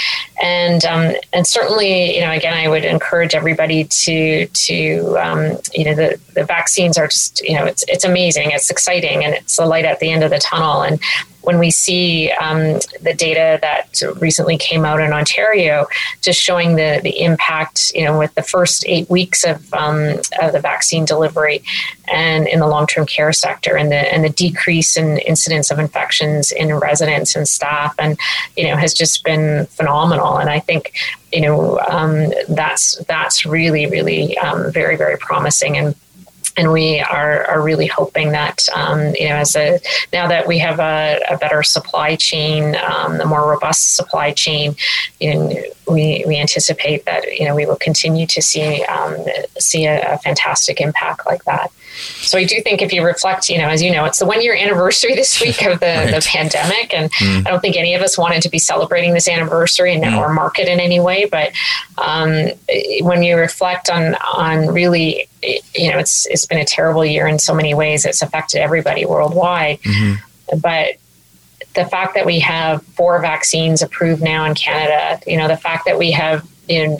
And 0.43 0.83
um, 0.83 1.15
and 1.31 1.47
certainly, 1.47 2.15
you 2.15 2.19
know, 2.19 2.31
again, 2.31 2.53
I 2.53 2.67
would 2.67 2.83
encourage 2.83 3.33
everybody 3.33 3.85
to 3.85 4.47
to 4.47 5.17
um, 5.21 5.57
you 5.73 5.85
know 5.85 5.95
the 5.95 6.19
the 6.33 6.43
vaccines 6.43 6.97
are 6.97 7.07
just 7.07 7.41
you 7.41 7.55
know 7.55 7.63
it's 7.63 7.85
it's 7.87 8.03
amazing, 8.03 8.51
it's 8.51 8.69
exciting, 8.69 9.23
and 9.23 9.33
it's 9.33 9.57
a 9.57 9.65
light 9.65 9.85
at 9.85 10.01
the 10.01 10.11
end 10.11 10.21
of 10.21 10.31
the 10.31 10.39
tunnel. 10.39 10.81
And 10.81 10.99
when 11.45 11.59
we 11.59 11.69
see 11.69 12.31
um, 12.31 12.79
the 13.01 13.13
data 13.15 13.59
that 13.61 14.01
recently 14.19 14.57
came 14.57 14.83
out 14.83 14.99
in 14.99 15.13
Ontario, 15.13 15.87
just 16.21 16.41
showing 16.41 16.75
the, 16.75 16.99
the 17.03 17.21
impact, 17.21 17.91
you 17.93 18.03
know, 18.03 18.17
with 18.17 18.33
the 18.35 18.41
first 18.41 18.83
eight 18.87 19.09
weeks 19.09 19.43
of, 19.45 19.73
um, 19.73 20.19
of 20.41 20.51
the 20.53 20.59
vaccine 20.59 21.05
delivery 21.05 21.63
and 22.11 22.47
in 22.47 22.59
the 22.59 22.67
long 22.67 22.87
term 22.87 23.05
care 23.05 23.31
sector 23.31 23.75
and 23.77 23.91
the, 23.91 24.13
and 24.13 24.23
the 24.23 24.29
decrease 24.29 24.97
in 24.97 25.19
incidence 25.19 25.69
of 25.71 25.79
infections 25.79 26.51
in 26.51 26.73
residents 26.73 27.35
and 27.35 27.47
staff 27.47 27.93
and, 27.99 28.17
you 28.57 28.65
know, 28.67 28.75
has 28.75 28.93
just 28.93 29.23
been 29.23 29.65
phenomenal. 29.67 30.37
And 30.37 30.49
I 30.49 30.59
think, 30.59 30.93
you 31.31 31.41
know, 31.41 31.79
um, 31.79 32.31
that's, 32.49 32.97
that's 33.05 33.45
really, 33.45 33.85
really 33.87 34.37
um, 34.39 34.71
very, 34.71 34.95
very 34.95 35.17
promising. 35.17 35.77
And 35.77 35.95
and 36.57 36.71
we 36.71 36.99
are, 37.01 37.43
are 37.45 37.61
really 37.61 37.87
hoping 37.87 38.31
that 38.31 38.67
um, 38.75 39.13
you 39.15 39.27
know 39.29 39.35
as 39.35 39.55
a 39.55 39.79
now 40.13 40.27
that 40.27 40.47
we 40.47 40.57
have 40.59 40.79
a, 40.79 41.19
a 41.29 41.37
better 41.37 41.63
supply 41.63 42.15
chain, 42.15 42.75
um, 42.77 43.19
a 43.19 43.25
more 43.25 43.49
robust 43.49 43.95
supply 43.95 44.31
chain, 44.31 44.75
you 45.19 45.33
know, 45.33 45.63
we 45.87 46.23
we 46.27 46.37
anticipate 46.37 47.05
that 47.05 47.37
you 47.37 47.45
know 47.45 47.55
we 47.55 47.65
will 47.65 47.75
continue 47.75 48.25
to 48.27 48.41
see 48.41 48.83
um, 48.85 49.17
see 49.59 49.85
a, 49.85 50.13
a 50.13 50.17
fantastic 50.19 50.81
impact 50.81 51.25
like 51.25 51.43
that. 51.45 51.71
So 51.95 52.37
I 52.37 52.43
do 52.43 52.61
think 52.61 52.81
if 52.81 52.91
you 52.91 53.03
reflect, 53.03 53.49
you 53.49 53.57
know, 53.57 53.69
as 53.69 53.81
you 53.81 53.91
know, 53.91 54.05
it's 54.05 54.19
the 54.19 54.25
one 54.25 54.41
year 54.41 54.55
anniversary 54.55 55.15
this 55.15 55.41
week 55.45 55.61
of 55.63 55.79
the, 55.79 55.85
right. 55.85 56.11
the 56.11 56.25
pandemic. 56.27 56.93
And 56.93 57.11
mm. 57.13 57.47
I 57.47 57.49
don't 57.49 57.61
think 57.61 57.77
any 57.77 57.93
of 57.95 58.01
us 58.01 58.17
wanted 58.17 58.41
to 58.43 58.49
be 58.49 58.59
celebrating 58.59 59.13
this 59.13 59.27
anniversary 59.27 59.93
and 59.93 60.03
mm. 60.03 60.17
or 60.17 60.33
mark 60.33 60.59
it 60.59 60.67
in 60.67 60.79
any 60.79 60.99
way. 60.99 61.25
But 61.25 61.51
um, 61.97 62.49
when 63.01 63.23
you 63.23 63.37
reflect 63.37 63.89
on 63.89 64.15
on 64.15 64.67
really, 64.67 65.27
you 65.73 65.91
know, 65.91 65.99
it's 65.99 66.25
it's 66.27 66.45
been 66.45 66.59
a 66.59 66.65
terrible 66.65 67.05
year 67.05 67.27
in 67.27 67.39
so 67.39 67.53
many 67.53 67.73
ways. 67.73 68.05
It's 68.05 68.21
affected 68.21 68.61
everybody 68.61 69.05
worldwide. 69.05 69.81
Mm-hmm. 69.81 70.59
But 70.59 70.95
the 71.73 71.85
fact 71.85 72.15
that 72.15 72.25
we 72.25 72.39
have 72.39 72.81
four 72.83 73.19
vaccines 73.19 73.81
approved 73.81 74.21
now 74.21 74.45
in 74.45 74.55
Canada, 74.55 75.21
you 75.27 75.37
know, 75.37 75.47
the 75.47 75.57
fact 75.57 75.85
that 75.85 75.97
we 75.97 76.11
have 76.11 76.47
you 76.67 76.87
know, 76.87 76.97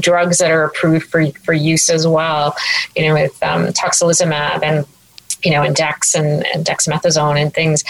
drugs 0.00 0.38
that 0.38 0.50
are 0.50 0.64
approved 0.64 1.06
for, 1.06 1.26
for 1.44 1.52
use 1.52 1.90
as 1.90 2.06
well, 2.06 2.56
you 2.96 3.06
know, 3.06 3.14
with 3.14 3.42
um, 3.42 3.66
tocilizumab 3.68 4.62
and 4.62 4.86
you 5.44 5.50
know, 5.50 5.62
and 5.62 5.74
Dex 5.74 6.14
and, 6.14 6.46
and 6.48 6.64
dexamethasone 6.64 7.40
and 7.40 7.52
things, 7.52 7.84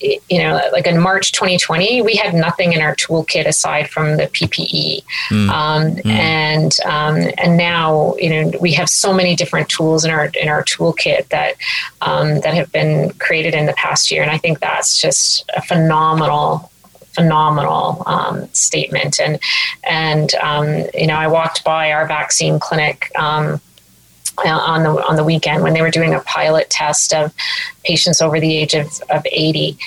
you 0.00 0.38
know, 0.38 0.60
like 0.72 0.86
in 0.86 1.00
March 1.00 1.32
2020, 1.32 2.02
we 2.02 2.16
had 2.16 2.34
nothing 2.34 2.72
in 2.72 2.80
our 2.80 2.94
toolkit 2.94 3.46
aside 3.46 3.88
from 3.88 4.16
the 4.16 4.24
PPE. 4.24 5.04
Mm. 5.28 5.48
Um, 5.48 5.96
mm. 5.96 6.06
And 6.06 6.72
um, 6.84 7.32
and 7.38 7.56
now, 7.56 8.14
you 8.16 8.30
know, 8.30 8.58
we 8.60 8.72
have 8.72 8.88
so 8.88 9.12
many 9.12 9.36
different 9.36 9.68
tools 9.68 10.04
in 10.04 10.10
our 10.10 10.26
in 10.40 10.48
our 10.48 10.62
toolkit 10.64 11.28
that 11.28 11.56
um, 12.02 12.40
that 12.40 12.54
have 12.54 12.70
been 12.72 13.12
created 13.14 13.54
in 13.54 13.66
the 13.66 13.74
past 13.74 14.10
year, 14.10 14.22
and 14.22 14.30
I 14.30 14.38
think 14.38 14.60
that's 14.60 15.00
just 15.00 15.50
a 15.56 15.62
phenomenal 15.62 16.70
phenomenal 17.16 18.02
um, 18.06 18.48
statement. 18.52 19.18
And 19.18 19.40
and 19.82 20.32
um, 20.36 20.66
you 20.94 21.06
know, 21.06 21.16
I 21.16 21.26
walked 21.26 21.64
by 21.64 21.92
our 21.92 22.06
vaccine 22.06 22.58
clinic 22.60 23.10
um, 23.18 23.60
uh, 24.44 24.48
on 24.48 24.82
the 24.84 24.90
on 25.08 25.16
the 25.16 25.24
weekend 25.24 25.62
when 25.62 25.72
they 25.72 25.82
were 25.82 25.90
doing 25.90 26.14
a 26.14 26.20
pilot 26.20 26.70
test 26.70 27.12
of 27.14 27.32
patients 27.84 28.20
over 28.20 28.38
the 28.38 28.56
age 28.56 28.74
of, 28.74 28.86
of 29.10 29.26
80 29.30 29.78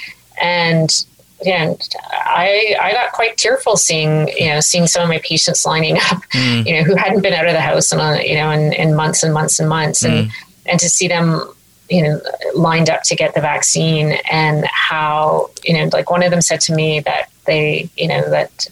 and 0.41 1.05
yeah, 1.41 1.73
I 2.11 2.75
I 2.81 2.91
got 2.91 3.13
quite 3.13 3.37
tearful 3.37 3.77
seeing 3.77 4.27
you 4.29 4.47
know 4.47 4.59
seeing 4.59 4.87
some 4.87 5.03
of 5.03 5.09
my 5.09 5.19
patients 5.19 5.65
lining 5.65 5.95
up, 5.95 6.21
mm. 6.33 6.65
you 6.65 6.73
know, 6.73 6.83
who 6.83 6.95
hadn't 6.95 7.21
been 7.21 7.33
out 7.33 7.47
of 7.47 7.53
the 7.53 7.61
house 7.61 7.93
in 7.93 7.99
a, 7.99 8.21
you 8.27 8.35
know 8.35 8.51
in, 8.51 8.73
in 8.73 8.93
months 8.93 9.23
and 9.23 9.33
months 9.33 9.59
and 9.59 9.69
months, 9.69 10.03
mm. 10.03 10.09
and 10.09 10.31
and 10.65 10.79
to 10.81 10.89
see 10.89 11.07
them 11.07 11.41
you 11.89 12.03
know 12.03 12.21
lined 12.55 12.89
up 12.89 13.03
to 13.03 13.15
get 13.15 13.33
the 13.33 13.41
vaccine 13.41 14.17
and 14.31 14.65
how 14.65 15.49
you 15.63 15.73
know 15.73 15.89
like 15.91 16.09
one 16.09 16.23
of 16.23 16.31
them 16.31 16.41
said 16.41 16.61
to 16.61 16.73
me 16.73 16.99
that 16.99 17.29
they 17.45 17.89
you 17.97 18.07
know 18.07 18.29
that 18.29 18.67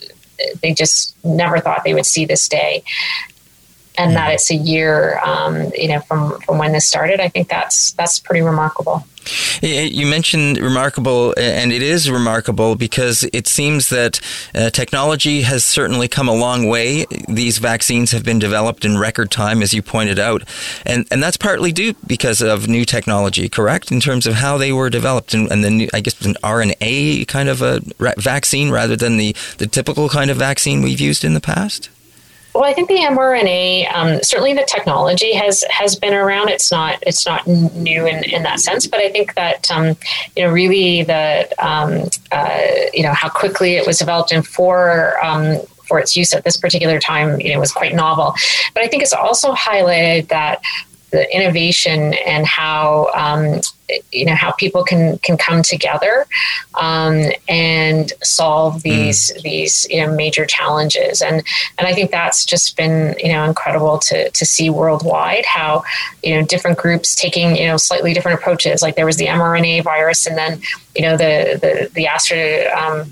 they 0.62 0.74
just 0.74 1.16
never 1.26 1.60
thought 1.60 1.84
they 1.84 1.94
would 1.94 2.06
see 2.06 2.26
this 2.26 2.48
day 2.48 2.84
and 3.98 4.16
that 4.16 4.34
it's 4.34 4.52
a 4.52 4.56
year, 4.56 5.20
um, 5.26 5.72
you 5.76 5.88
know, 5.88 6.00
from 6.02 6.40
from 6.42 6.58
when 6.58 6.72
this 6.72 6.88
started. 6.88 7.20
I 7.20 7.30
think 7.30 7.50
that's 7.50 7.92
that's 7.94 8.20
pretty 8.20 8.42
remarkable. 8.42 9.06
You 9.62 10.08
mentioned 10.08 10.58
remarkable, 10.58 11.34
and 11.38 11.72
it 11.72 11.82
is 11.82 12.10
remarkable 12.10 12.76
because 12.76 13.28
it 13.34 13.48
seems 13.48 13.90
that 13.90 14.22
uh, 14.56 14.70
technology 14.70 15.42
has 15.42 15.66
certainly 15.66 16.08
come 16.08 16.30
a 16.30 16.34
long 16.34 16.68
way. 16.68 17.06
These 17.28 17.58
vaccines 17.58 18.12
have 18.12 18.24
been 18.24 18.40
developed 18.40 18.86
in 18.86 18.98
record 18.98 19.32
time, 19.32 19.62
as 19.62 19.74
you 19.74 19.82
pointed 19.82 20.20
out, 20.20 20.44
and 20.86 21.06
and 21.12 21.22
that's 21.22 21.38
partly 21.38 21.72
due 21.72 21.94
because 22.06 22.42
of 22.42 22.68
new 22.68 22.86
technology, 22.86 23.50
correct? 23.50 23.92
In 23.92 24.00
terms 24.00 24.28
of 24.28 24.36
how 24.36 24.58
they 24.58 24.72
were 24.72 24.90
developed, 24.90 25.34
and, 25.34 25.52
and 25.52 25.64
the 25.64 25.72
new, 25.72 25.90
I 25.94 26.00
guess 26.00 26.20
an 26.26 26.36
RNA 26.36 27.28
kind 27.28 27.50
of 27.50 27.62
a 27.62 27.82
vaccine 28.18 28.70
rather 28.70 28.96
than 28.96 29.18
the 29.18 29.36
the 29.58 29.68
typical 29.68 30.10
kind 30.10 30.32
of 30.32 30.38
vaccine 30.38 30.82
we've 30.82 31.02
used 31.02 31.24
in 31.24 31.34
the 31.34 31.42
past. 31.42 31.90
Well, 32.58 32.66
I 32.66 32.74
think 32.74 32.88
the 32.88 32.96
mRNA, 32.96 33.94
um, 33.94 34.24
certainly 34.24 34.54
the 34.54 34.66
technology 34.68 35.32
has 35.34 35.64
has 35.70 35.96
been 35.96 36.16
around. 36.16 36.50
It's 36.50 36.72
not 36.72 36.98
it's 37.06 37.24
not 37.24 37.46
new 37.46 38.08
in, 38.08 38.24
in 38.24 38.42
that 38.42 38.60
sense, 38.60 38.88
but 38.88 39.00
I 39.00 39.12
think 39.12 39.36
that 39.36 39.70
um, 39.70 39.96
you 40.36 40.44
know 40.44 40.50
really 40.50 41.04
the 41.04 41.48
um, 41.60 42.10
uh, 42.32 42.62
you 42.96 43.04
know 43.04 43.14
how 43.14 43.30
quickly 43.30 43.76
it 43.76 43.86
was 43.86 44.00
developed 44.00 44.32
and 44.32 44.46
for 44.46 45.24
um, 45.24 45.60
for 45.88 46.00
its 46.00 46.18
use 46.18 46.34
at 46.34 46.44
this 46.46 46.58
particular 46.58 47.00
time, 47.00 47.40
you 47.40 47.54
know, 47.54 47.60
was 47.60 47.72
quite 47.72 47.94
novel. 47.94 48.34
But 48.74 48.84
I 48.84 48.88
think 48.88 49.04
it's 49.04 49.14
also 49.14 49.54
highlighted 49.54 50.30
that 50.30 50.62
the 51.12 51.34
innovation 51.36 52.14
and 52.26 52.46
how 52.46 53.10
um, 53.16 53.62
you 54.12 54.26
know 54.26 54.36
how 54.36 54.52
people 54.52 54.84
can 54.84 55.18
can 55.20 55.38
come 55.38 55.62
together 55.64 56.26
um, 56.76 57.32
and 57.48 58.12
solve 58.22 58.84
these 58.84 59.32
mm. 59.32 59.42
these 59.44 59.88
you 59.90 60.06
know 60.06 60.14
major 60.14 60.46
challenges 60.46 61.22
and 61.22 61.44
and 61.78 61.88
I 61.88 61.94
think 61.94 62.12
that's 62.12 62.46
just 62.46 62.76
been 62.76 63.16
you 63.20 63.32
know 63.32 63.46
incredible 63.46 64.00
to 64.00 64.30
to 64.30 64.46
see 64.46 64.70
worldwide 64.70 65.46
how 65.46 65.84
you 66.24 66.36
know 66.36 66.46
different 66.46 66.78
groups 66.78 67.16
taking 67.16 67.56
you 67.56 67.68
know 67.68 67.78
slightly 67.78 68.14
different 68.14 68.40
approaches 68.40 68.82
like 68.82 68.96
there 68.96 69.06
was 69.06 69.18
the 69.18 69.28
mRNA 69.28 69.84
virus 69.84 70.28
and 70.28 70.38
then 70.38 70.62
you 70.96 71.02
know 71.02 71.16
the 71.16 71.58
the 71.62 71.90
the 71.94 72.08
Astra 72.08 72.66
um, 72.78 73.10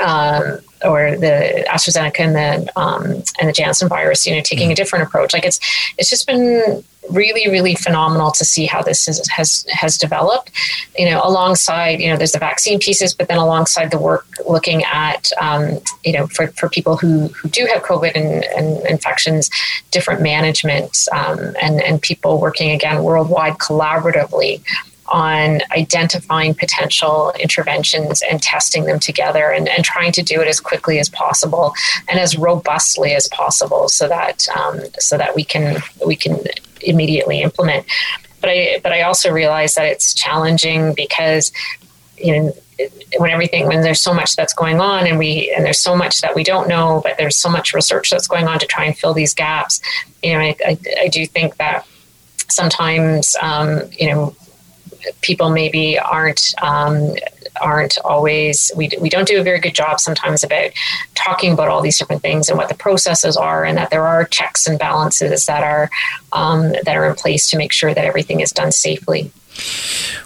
um, 0.00 0.60
or 0.84 1.16
the 1.16 1.64
AstraZeneca 1.68 2.20
and 2.20 2.34
the 2.36 2.78
um, 2.78 3.04
and 3.40 3.48
the 3.48 3.52
Janssen 3.52 3.88
virus, 3.88 4.26
you 4.26 4.34
know, 4.34 4.40
taking 4.40 4.70
a 4.70 4.72
mm. 4.72 4.76
different 4.76 5.06
approach. 5.06 5.32
Like 5.32 5.44
it's 5.44 5.58
it's 5.98 6.10
just 6.10 6.26
been 6.26 6.84
really 7.10 7.50
really 7.50 7.74
phenomenal 7.74 8.30
to 8.32 8.44
see 8.44 8.66
how 8.66 8.82
this 8.82 9.08
is, 9.08 9.26
has 9.28 9.66
has 9.70 9.96
developed. 9.96 10.50
You 10.98 11.10
know, 11.10 11.20
alongside 11.24 12.00
you 12.00 12.08
know, 12.08 12.16
there's 12.16 12.32
the 12.32 12.38
vaccine 12.38 12.78
pieces, 12.78 13.14
but 13.14 13.28
then 13.28 13.38
alongside 13.38 13.90
the 13.90 13.98
work 13.98 14.26
looking 14.48 14.82
at 14.84 15.30
um, 15.40 15.78
you 16.04 16.12
know 16.12 16.26
for, 16.28 16.48
for 16.48 16.68
people 16.68 16.96
who 16.96 17.28
who 17.28 17.48
do 17.48 17.66
have 17.72 17.82
COVID 17.82 18.12
and, 18.14 18.44
and 18.44 18.86
infections, 18.86 19.50
different 19.90 20.22
management 20.22 21.06
um, 21.12 21.54
and 21.62 21.80
and 21.82 22.02
people 22.02 22.40
working 22.40 22.70
again 22.70 23.02
worldwide 23.02 23.54
collaboratively 23.54 24.62
on 25.10 25.60
identifying 25.76 26.54
potential 26.54 27.32
interventions 27.40 28.22
and 28.22 28.42
testing 28.42 28.84
them 28.84 28.98
together 28.98 29.50
and, 29.50 29.68
and 29.68 29.84
trying 29.84 30.12
to 30.12 30.22
do 30.22 30.40
it 30.40 30.48
as 30.48 30.60
quickly 30.60 30.98
as 30.98 31.08
possible 31.08 31.74
and 32.08 32.18
as 32.20 32.36
robustly 32.36 33.14
as 33.14 33.28
possible 33.28 33.88
so 33.88 34.08
that 34.08 34.46
um, 34.56 34.80
so 34.98 35.16
that 35.16 35.34
we 35.34 35.44
can 35.44 35.82
we 36.06 36.16
can 36.16 36.38
immediately 36.82 37.40
implement. 37.42 37.86
But 38.40 38.50
I 38.50 38.80
but 38.82 38.92
I 38.92 39.02
also 39.02 39.32
realize 39.32 39.74
that 39.74 39.86
it's 39.86 40.14
challenging 40.14 40.94
because 40.94 41.52
you 42.16 42.36
know 42.36 42.52
when 43.18 43.30
everything 43.30 43.66
when 43.66 43.82
there's 43.82 44.00
so 44.00 44.14
much 44.14 44.36
that's 44.36 44.54
going 44.54 44.80
on 44.80 45.06
and 45.06 45.18
we 45.18 45.52
and 45.56 45.64
there's 45.64 45.80
so 45.80 45.96
much 45.96 46.20
that 46.20 46.34
we 46.36 46.44
don't 46.44 46.68
know 46.68 47.00
but 47.02 47.16
there's 47.18 47.36
so 47.36 47.48
much 47.48 47.74
research 47.74 48.10
that's 48.10 48.28
going 48.28 48.46
on 48.46 48.58
to 48.58 48.66
try 48.66 48.84
and 48.84 48.96
fill 48.96 49.12
these 49.12 49.34
gaps 49.34 49.80
you 50.22 50.32
know 50.32 50.38
I, 50.38 50.56
I, 50.64 50.78
I 51.00 51.08
do 51.08 51.26
think 51.26 51.56
that 51.56 51.84
sometimes 52.48 53.34
um, 53.42 53.82
you 53.98 54.12
know 54.12 54.36
people 55.20 55.50
maybe 55.50 55.98
aren't 55.98 56.54
um, 56.62 57.14
aren't 57.60 57.98
always 58.04 58.70
we, 58.76 58.90
we 59.00 59.08
don't 59.08 59.26
do 59.26 59.40
a 59.40 59.42
very 59.42 59.58
good 59.58 59.74
job 59.74 60.00
sometimes 60.00 60.44
about 60.44 60.70
talking 61.14 61.52
about 61.52 61.68
all 61.68 61.80
these 61.80 61.98
different 61.98 62.22
things 62.22 62.48
and 62.48 62.56
what 62.56 62.68
the 62.68 62.74
processes 62.74 63.36
are 63.36 63.64
and 63.64 63.76
that 63.76 63.90
there 63.90 64.06
are 64.06 64.24
checks 64.24 64.66
and 64.66 64.78
balances 64.78 65.46
that 65.46 65.62
are 65.62 65.90
um, 66.32 66.72
that 66.84 66.96
are 66.96 67.06
in 67.06 67.14
place 67.14 67.50
to 67.50 67.56
make 67.56 67.72
sure 67.72 67.92
that 67.94 68.04
everything 68.04 68.40
is 68.40 68.52
done 68.52 68.72
safely 68.72 69.30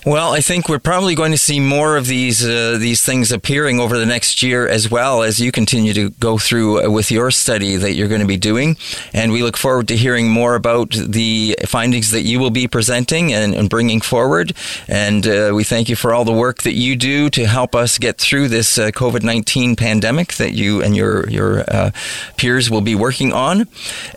well, 0.05 0.33
I 0.33 0.41
think 0.41 0.69
we're 0.69 0.79
probably 0.79 1.15
going 1.15 1.33
to 1.33 1.39
see 1.39 1.61
more 1.61 1.97
of 1.97 2.07
these 2.07 2.45
uh, 2.45 2.77
these 2.79 3.05
things 3.05 3.33
appearing 3.33 3.81
over 3.81 3.99
the 3.99 4.07
next 4.07 4.43
year 4.43 4.67
as 4.69 4.91
well 4.91 5.23
as 5.23 5.39
you 5.39 5.53
continue 5.53 5.93
to 5.95 6.11
go 6.11 6.39
through 6.39 6.85
uh, 6.85 6.91
with 6.91 7.11
your 7.11 7.31
study 7.31 7.77
that 7.77 7.95
you're 7.95 8.09
going 8.09 8.21
to 8.21 8.27
be 8.27 8.37
doing, 8.37 8.77
and 9.13 9.33
we 9.33 9.43
look 9.43 9.57
forward 9.57 9.89
to 9.89 9.97
hearing 9.97 10.29
more 10.29 10.55
about 10.55 10.91
the 10.91 11.57
findings 11.67 12.11
that 12.11 12.23
you 12.23 12.41
will 12.41 12.51
be 12.51 12.67
presenting 12.67 13.33
and, 13.33 13.55
and 13.55 13.71
bringing 13.71 14.01
forward. 14.01 14.53
And 14.89 15.27
uh, 15.27 15.53
we 15.55 15.65
thank 15.65 15.89
you 15.89 15.97
for 15.97 16.13
all 16.13 16.25
the 16.25 16.33
work 16.33 16.63
that 16.63 16.75
you 16.75 16.97
do 16.97 17.31
to 17.31 17.47
help 17.47 17.75
us 17.75 17.99
get 17.99 18.19
through 18.19 18.49
this 18.49 18.79
uh, 18.79 18.91
COVID 18.91 19.23
nineteen 19.23 19.77
pandemic 19.77 20.35
that 20.35 20.53
you 20.53 20.83
and 20.83 20.97
your 20.97 21.29
your 21.31 21.61
uh, 21.69 21.91
peers 22.37 22.71
will 22.71 22.81
be 22.81 22.95
working 22.95 23.33
on. 23.33 23.69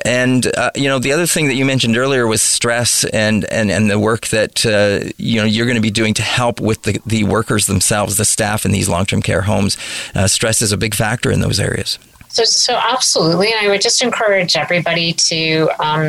And 0.04 0.46
uh, 0.58 0.72
you 0.76 0.90
know, 0.90 1.00
the 1.00 1.14
other 1.14 1.28
thing 1.28 1.48
that 1.48 1.56
you 1.56 1.66
mentioned 1.66 1.98
earlier 1.98 2.26
was 2.26 2.42
stress 2.42 3.04
and 3.06 3.46
and 3.52 3.72
and 3.72 3.90
the 3.90 4.00
work 4.00 4.28
that 4.28 4.66
you 5.18 5.40
know 5.40 5.46
you're 5.46 5.66
going 5.66 5.76
to 5.76 5.82
be 5.82 5.92
doing 5.92 6.14
to 6.16 6.22
help 6.22 6.60
with 6.60 6.84
the, 6.84 7.02
the 7.06 7.24
workers 7.24 7.68
themselves, 7.68 8.18
the 8.18 8.26
staff 8.26 8.66
in 8.66 8.72
these 8.72 8.90
long 8.90 9.06
term 9.06 9.22
care 9.22 9.42
homes. 9.42 9.78
Uh, 10.14 10.28
stress 10.28 10.62
is 10.62 10.72
a 10.72 10.78
big 10.78 10.96
factor 10.96 11.32
in 11.32 11.42
those 11.42 11.60
areas. 11.60 12.00
So, 12.36 12.44
so 12.44 12.74
absolutely, 12.76 13.54
and 13.54 13.66
I 13.66 13.70
would 13.70 13.80
just 13.80 14.02
encourage 14.02 14.58
everybody 14.58 15.14
to, 15.14 15.70
um, 15.80 16.04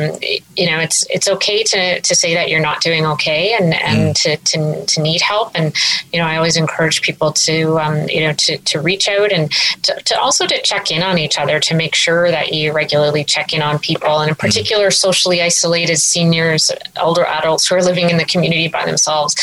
you 0.57 0.65
know, 0.69 0.77
it's 0.77 1.07
it's 1.09 1.29
okay 1.29 1.63
to, 1.63 2.01
to 2.01 2.15
say 2.15 2.33
that 2.33 2.49
you're 2.49 2.59
not 2.59 2.81
doing 2.81 3.05
okay 3.05 3.55
and, 3.57 3.73
and 3.73 4.13
mm. 4.13 4.21
to, 4.23 4.35
to, 4.35 4.85
to 4.85 5.01
need 5.01 5.21
help, 5.21 5.51
and 5.55 5.73
you 6.11 6.19
know, 6.19 6.25
I 6.25 6.35
always 6.35 6.57
encourage 6.57 7.01
people 7.01 7.31
to, 7.31 7.79
um, 7.79 8.09
you 8.09 8.19
know, 8.19 8.33
to, 8.33 8.57
to 8.57 8.81
reach 8.81 9.07
out 9.07 9.31
and 9.31 9.49
to, 9.83 9.93
to, 10.03 10.19
also 10.19 10.45
to 10.47 10.61
check 10.63 10.91
in 10.91 11.01
on 11.01 11.17
each 11.17 11.39
other 11.39 11.61
to 11.61 11.73
make 11.73 11.95
sure 11.95 12.29
that 12.29 12.51
you 12.51 12.73
regularly 12.73 13.23
check 13.23 13.53
in 13.53 13.61
on 13.61 13.79
people, 13.79 14.19
and 14.19 14.27
in 14.27 14.35
mm. 14.35 14.39
particular, 14.39 14.87
mm. 14.87 14.93
socially 14.93 15.41
isolated 15.41 15.95
seniors, 15.95 16.69
older 17.01 17.25
adults 17.25 17.69
who 17.69 17.75
are 17.75 17.81
living 17.81 18.09
in 18.09 18.17
the 18.17 18.25
community 18.25 18.67
by 18.67 18.85
themselves, 18.85 19.33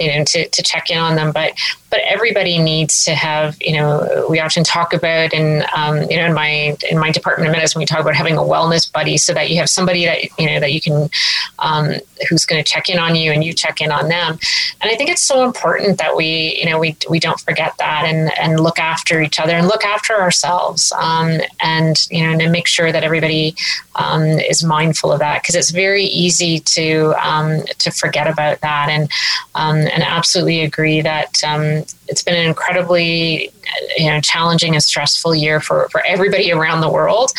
you 0.00 0.08
know, 0.08 0.24
to, 0.24 0.48
to 0.48 0.62
check 0.64 0.90
in 0.90 0.98
on 0.98 1.14
them, 1.14 1.30
but 1.30 1.52
but 1.94 2.02
everybody 2.06 2.58
needs 2.58 3.04
to 3.04 3.14
have, 3.14 3.56
you 3.60 3.72
know, 3.72 4.26
we 4.28 4.40
often 4.40 4.64
talk 4.64 4.92
about, 4.92 5.32
and 5.32 5.64
um, 5.76 6.02
you 6.10 6.16
know, 6.16 6.26
in 6.26 6.34
my 6.34 6.76
in 6.90 6.98
my 6.98 7.12
department 7.12 7.48
of 7.48 7.54
medicine, 7.54 7.78
we 7.78 7.86
talk 7.86 8.00
about 8.00 8.16
having 8.16 8.36
a 8.36 8.40
wellness 8.40 8.90
buddy, 8.90 9.16
so 9.16 9.32
that 9.32 9.48
you 9.48 9.56
have 9.58 9.68
somebody 9.68 10.04
that 10.04 10.24
you 10.36 10.46
know 10.46 10.58
that 10.58 10.72
you 10.72 10.80
can, 10.80 11.08
um, 11.60 11.92
who's 12.28 12.44
going 12.46 12.62
to 12.62 12.68
check 12.68 12.88
in 12.88 12.98
on 12.98 13.14
you, 13.14 13.30
and 13.30 13.44
you 13.44 13.52
check 13.52 13.80
in 13.80 13.92
on 13.92 14.08
them. 14.08 14.36
And 14.80 14.90
I 14.90 14.96
think 14.96 15.08
it's 15.08 15.22
so 15.22 15.44
important 15.44 15.98
that 15.98 16.16
we, 16.16 16.58
you 16.58 16.68
know, 16.68 16.80
we 16.80 16.96
we 17.08 17.20
don't 17.20 17.38
forget 17.38 17.74
that, 17.78 18.02
and 18.06 18.36
and 18.40 18.58
look 18.58 18.80
after 18.80 19.22
each 19.22 19.38
other, 19.38 19.54
and 19.54 19.68
look 19.68 19.84
after 19.84 20.14
ourselves, 20.14 20.92
um, 20.98 21.38
and 21.60 21.96
you 22.10 22.24
know, 22.24 22.36
and 22.36 22.50
make 22.50 22.66
sure 22.66 22.90
that 22.90 23.04
everybody 23.04 23.54
um, 23.94 24.24
is 24.24 24.64
mindful 24.64 25.12
of 25.12 25.20
that, 25.20 25.42
because 25.42 25.54
it's 25.54 25.70
very 25.70 26.06
easy 26.06 26.58
to 26.58 27.14
um, 27.24 27.62
to 27.78 27.92
forget 27.92 28.26
about 28.26 28.60
that, 28.62 28.88
and 28.90 29.08
um, 29.54 29.76
and 29.76 30.02
absolutely 30.02 30.62
agree 30.62 31.00
that 31.00 31.30
it's 32.08 32.22
been 32.22 32.34
an 32.34 32.46
incredibly 32.46 33.50
you 33.96 34.06
know 34.06 34.20
challenging 34.20 34.74
and 34.74 34.82
stressful 34.82 35.34
year 35.34 35.60
for, 35.60 35.88
for 35.90 36.04
everybody 36.06 36.52
around 36.52 36.80
the 36.80 36.90
world. 36.90 37.32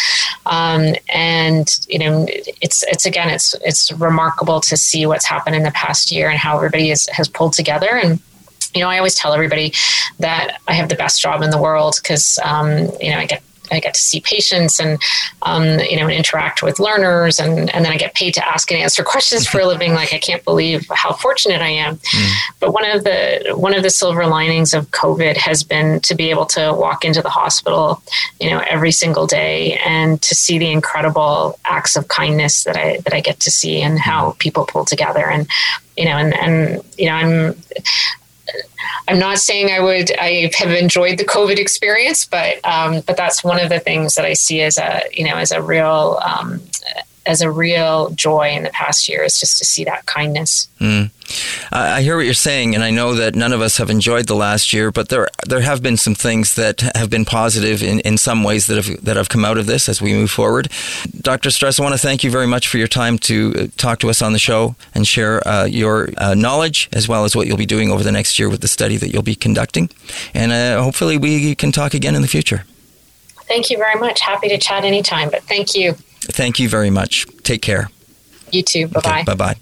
Um, 0.46 0.96
and 1.10 1.68
you 1.88 2.00
know, 2.00 2.26
it's 2.30 2.84
it's 2.84 3.06
again, 3.06 3.30
it's 3.30 3.56
it's 3.64 3.92
remarkable 3.94 4.62
to 4.62 4.78
see 4.78 5.06
what's 5.06 5.26
happened 5.26 5.56
in 5.56 5.64
the 5.64 5.72
past 5.72 6.12
year 6.12 6.30
and 6.30 6.38
how 6.38 6.58
everybody 6.58 6.92
is, 6.92 7.08
has 7.08 7.28
pulled 7.28 7.54
together. 7.54 7.90
And 7.90 8.20
you 8.74 8.82
know, 8.82 8.90
I 8.90 8.98
always 8.98 9.16
tell 9.16 9.34
everybody 9.34 9.74
that 10.20 10.60
I 10.68 10.74
have 10.74 10.90
the 10.90 10.96
best 10.96 11.22
job 11.22 11.42
in 11.42 11.50
the 11.50 11.62
world 11.62 11.96
because, 12.02 12.38
um, 12.44 12.90
you 13.00 13.12
know, 13.12 13.20
I 13.20 13.26
get 13.26 13.42
I 13.72 13.80
get 13.80 13.94
to 13.94 14.02
see 14.02 14.22
patients 14.22 14.80
and 14.80 15.02
um, 15.42 15.80
you 15.80 15.98
know 15.98 16.08
and 16.08 16.12
interact 16.12 16.64
with 16.64 16.80
learners 16.80 17.40
and 17.40 17.70
and 17.74 17.86
then 17.86 17.92
I 17.92 17.98
get 17.98 18.14
paid 18.14 18.34
to 18.36 18.48
ask 18.48 18.72
and 18.72 18.80
answer 18.80 19.04
questions 19.04 19.48
for 19.48 19.60
a 19.60 19.66
living. 19.66 19.94
Like 19.94 20.14
I 20.14 20.20
can't 20.20 20.44
believe 20.44 20.86
how 20.94 21.14
fortunate 21.14 21.62
I 21.62 21.70
am. 21.70 21.98
Mm. 21.98 22.32
But 22.60 22.74
one 22.74 22.90
of 22.90 23.04
the 23.04 23.54
one 23.56 23.76
of 23.76 23.84
the 23.84 23.90
silver 23.90 24.26
linings 24.28 24.74
of 24.74 24.90
COVID 24.92 25.38
has 25.38 25.64
been 25.64 26.00
to 26.02 26.16
be 26.16 26.30
able 26.30 26.46
to 26.48 26.74
walk 26.74 27.06
into 27.06 27.22
the 27.22 27.30
hospital, 27.30 28.02
you 28.40 28.50
know, 28.50 28.64
every 28.70 28.92
single 28.92 29.28
day 29.28 29.78
and 29.86 30.22
to 30.22 30.36
see 30.36 30.58
the 30.58 30.72
incredible 30.72 31.60
acts 31.66 31.96
of 31.96 32.08
kindness 32.08 32.64
that 32.64 32.78
I 32.78 32.98
that 33.00 33.14
I 33.14 33.22
get 33.22 33.40
to 33.42 33.52
see 33.52 33.82
and 33.82 34.00
how 34.00 34.32
mm. 34.32 34.40
people 34.40 34.66
pull 34.66 34.86
together 34.86 35.30
and 35.30 35.48
you 35.98 36.06
know 36.06 36.18
and 36.18 36.34
and 36.34 36.84
you 36.98 37.08
know 37.08 37.14
I'm 37.14 37.56
I'm 39.08 39.20
not 39.20 39.38
saying 39.40 39.72
I 39.72 39.80
would 39.80 40.16
I 40.18 40.52
have 40.58 40.72
enjoyed 40.72 41.18
the 41.18 41.26
COVID 41.26 41.58
experience, 41.58 42.26
but 42.26 42.64
um, 42.66 43.02
but 43.02 43.18
that's 43.18 43.44
one 43.44 43.60
of 43.60 43.70
the 43.70 43.80
things 43.80 44.16
that 44.16 44.26
I 44.26 44.34
see 44.34 44.62
as 44.62 44.78
a 44.78 45.02
you 45.12 45.26
know 45.26 45.36
as 45.36 45.52
a 45.52 45.62
real 45.62 46.20
um, 46.24 46.62
as 47.26 47.42
a 47.42 47.52
real 47.52 48.10
joy 48.12 48.50
in 48.50 48.64
the 48.64 48.70
past 48.70 49.10
year 49.10 49.24
is 49.24 49.40
just 49.40 49.58
to 49.58 49.66
see 49.66 49.84
that 49.86 50.06
kindness. 50.06 50.68
Mm. 50.80 51.10
I 51.72 52.02
hear 52.02 52.16
what 52.16 52.26
you're 52.26 52.34
saying, 52.34 52.76
and 52.76 52.84
I 52.84 52.92
know 52.92 53.14
that 53.16 53.36
none 53.36 53.54
of 53.54 53.62
us 53.62 53.78
have 53.78 53.90
enjoyed 53.90 54.28
the 54.28 54.36
last 54.36 54.74
year, 54.74 54.92
but 54.92 55.10
there 55.10 55.28
there 55.48 55.62
have 55.62 55.82
been 55.82 55.98
some 55.98 56.16
things 56.16 56.56
that 56.56 56.82
have 56.96 57.10
been 57.10 57.26
positive 57.26 57.84
in, 57.84 58.00
in 58.02 58.18
some 58.18 58.44
ways 58.44 58.68
that 58.68 58.78
have 58.78 59.04
that 59.04 59.16
have 59.16 59.30
come 59.30 59.46
out 59.46 59.58
of 59.58 59.66
this 59.66 59.90
as 59.90 60.02
we 60.02 60.14
move 60.14 60.32
forward. 60.32 60.70
Dr. 61.22 61.52
Straus, 61.52 61.80
I 61.80 61.84
want 61.84 61.94
to 61.94 62.00
thank 62.00 62.24
you 62.24 62.32
very 62.32 62.48
much 62.48 62.68
for 62.68 62.78
your 62.78 62.88
time 62.88 63.18
to 63.20 63.54
uh, 63.58 63.68
talk 63.78 64.00
to 64.00 64.10
us 64.10 64.22
on 64.22 64.34
the 64.34 64.40
show 64.40 64.76
and 64.94 65.08
share 65.08 65.46
uh, 65.48 65.66
your 65.66 66.10
uh, 66.18 66.34
knowledge 66.34 66.90
as 66.94 67.08
well 67.08 67.24
as 67.24 67.36
what 67.36 67.48
you'll 67.48 67.58
be 67.58 67.66
doing 67.66 67.92
over 67.92 68.04
the 68.04 68.12
next 68.12 68.40
year 68.40 68.50
with 68.50 68.62
the 68.62 68.68
study 68.68 68.98
that 68.98 69.10
you'll 69.10 69.22
be 69.22 69.36
conducting, 69.36 69.90
and 70.34 70.52
uh, 70.52 70.82
hopefully 70.82 71.18
we 71.18 71.56
can 71.56 71.72
talk 71.72 71.94
again 71.94 72.16
in 72.16 72.22
the 72.22 72.28
future. 72.28 72.64
Thank 73.48 73.70
you 73.70 73.78
very 73.78 74.00
much. 74.00 74.22
Happy 74.22 74.50
to 74.50 74.58
chat 74.58 74.84
anytime, 74.84 75.30
but 75.30 75.44
thank 75.44 75.76
you. 75.76 75.94
Thank 76.22 76.60
you 76.60 76.68
very 76.68 76.90
much. 76.90 77.28
Take 77.44 77.62
care. 77.62 77.90
You 78.56 78.64
too. 78.64 78.88
Bye 78.88 79.02
bye. 79.02 79.10
Okay, 79.10 79.24
bye 79.26 79.36
bye. 79.36 79.56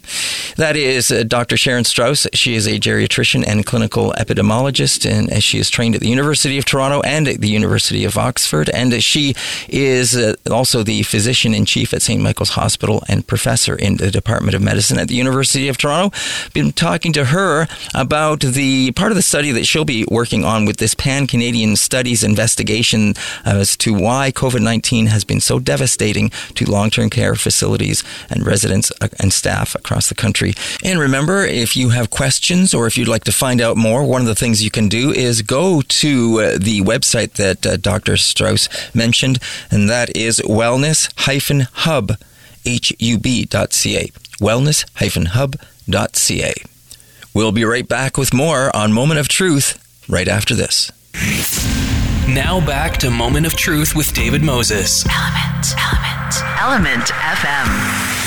That 0.57 0.75
is 0.75 1.11
uh, 1.11 1.23
Dr. 1.23 1.57
Sharon 1.57 1.83
Straus. 1.83 2.27
She 2.33 2.53
is 2.53 2.67
a 2.67 2.79
geriatrician 2.79 3.43
and 3.47 3.65
clinical 3.65 4.13
epidemiologist, 4.19 5.09
and 5.09 5.41
she 5.41 5.57
is 5.57 5.71
trained 5.71 5.95
at 5.95 6.01
the 6.01 6.09
University 6.09 6.59
of 6.59 6.65
Toronto 6.65 7.01
and 7.01 7.27
at 7.27 7.41
the 7.41 7.49
University 7.49 8.05
of 8.05 8.19
Oxford. 8.19 8.69
And 8.69 9.03
she 9.03 9.33
is 9.67 10.15
uh, 10.15 10.35
also 10.51 10.83
the 10.83 11.01
physician 11.03 11.55
in 11.55 11.65
chief 11.65 11.91
at 11.91 12.03
St. 12.03 12.21
Michael's 12.21 12.51
Hospital 12.51 13.01
and 13.07 13.25
professor 13.25 13.75
in 13.75 13.97
the 13.97 14.11
Department 14.11 14.53
of 14.53 14.61
Medicine 14.61 14.99
at 14.99 15.07
the 15.07 15.15
University 15.15 15.67
of 15.67 15.77
Toronto. 15.79 16.15
Been 16.53 16.71
talking 16.71 17.13
to 17.13 17.25
her 17.25 17.67
about 17.95 18.41
the 18.41 18.91
part 18.91 19.11
of 19.11 19.15
the 19.15 19.23
study 19.23 19.51
that 19.51 19.65
she'll 19.65 19.85
be 19.85 20.05
working 20.11 20.45
on 20.45 20.65
with 20.65 20.77
this 20.77 20.93
pan 20.93 21.25
Canadian 21.25 21.75
studies 21.77 22.23
investigation 22.23 23.15
as 23.43 23.75
to 23.77 23.95
why 23.95 24.31
COVID 24.31 24.61
19 24.61 25.07
has 25.07 25.23
been 25.23 25.39
so 25.39 25.57
devastating 25.57 26.29
to 26.53 26.69
long 26.69 26.91
term 26.91 27.09
care 27.09 27.33
facilities 27.33 28.03
and 28.29 28.45
residents 28.45 28.82
and 29.19 29.31
staff 29.31 29.75
across 29.75 30.09
the 30.09 30.15
country 30.15 30.33
country. 30.33 30.55
And 30.83 30.99
remember, 30.99 31.45
if 31.45 31.77
you 31.77 31.89
have 31.89 32.09
questions 32.09 32.73
or 32.73 32.87
if 32.87 32.97
you'd 32.97 33.07
like 33.07 33.25
to 33.25 33.31
find 33.31 33.61
out 33.61 33.77
more, 33.77 34.03
one 34.03 34.21
of 34.21 34.27
the 34.27 34.33
things 34.35 34.63
you 34.63 34.71
can 34.71 34.87
do 34.87 35.11
is 35.11 35.41
go 35.41 35.81
to 35.81 36.39
uh, 36.39 36.57
the 36.57 36.81
website 36.81 37.33
that 37.33 37.65
uh, 37.65 37.77
Dr. 37.77 38.17
Straus 38.17 38.67
mentioned, 38.93 39.39
and 39.69 39.89
that 39.89 40.15
is 40.15 40.39
wellness-hub, 40.39 42.11
H-U-B.ca. 42.65 44.11
Wellness-hub.ca. 44.39 46.53
We'll 47.33 47.51
be 47.51 47.65
right 47.65 47.87
back 47.87 48.17
with 48.17 48.33
more 48.33 48.75
on 48.75 48.93
Moment 48.93 49.19
of 49.19 49.27
Truth 49.27 49.77
right 50.09 50.27
after 50.27 50.55
this. 50.55 50.91
Now 52.27 52.59
back 52.65 52.97
to 52.97 53.11
Moment 53.11 53.45
of 53.45 53.55
Truth 53.55 53.95
with 53.95 54.11
David 54.13 54.43
Moses. 54.43 55.05
Element, 55.09 55.73
Element, 55.77 56.35
Element 56.59 57.11
FM. 57.11 58.22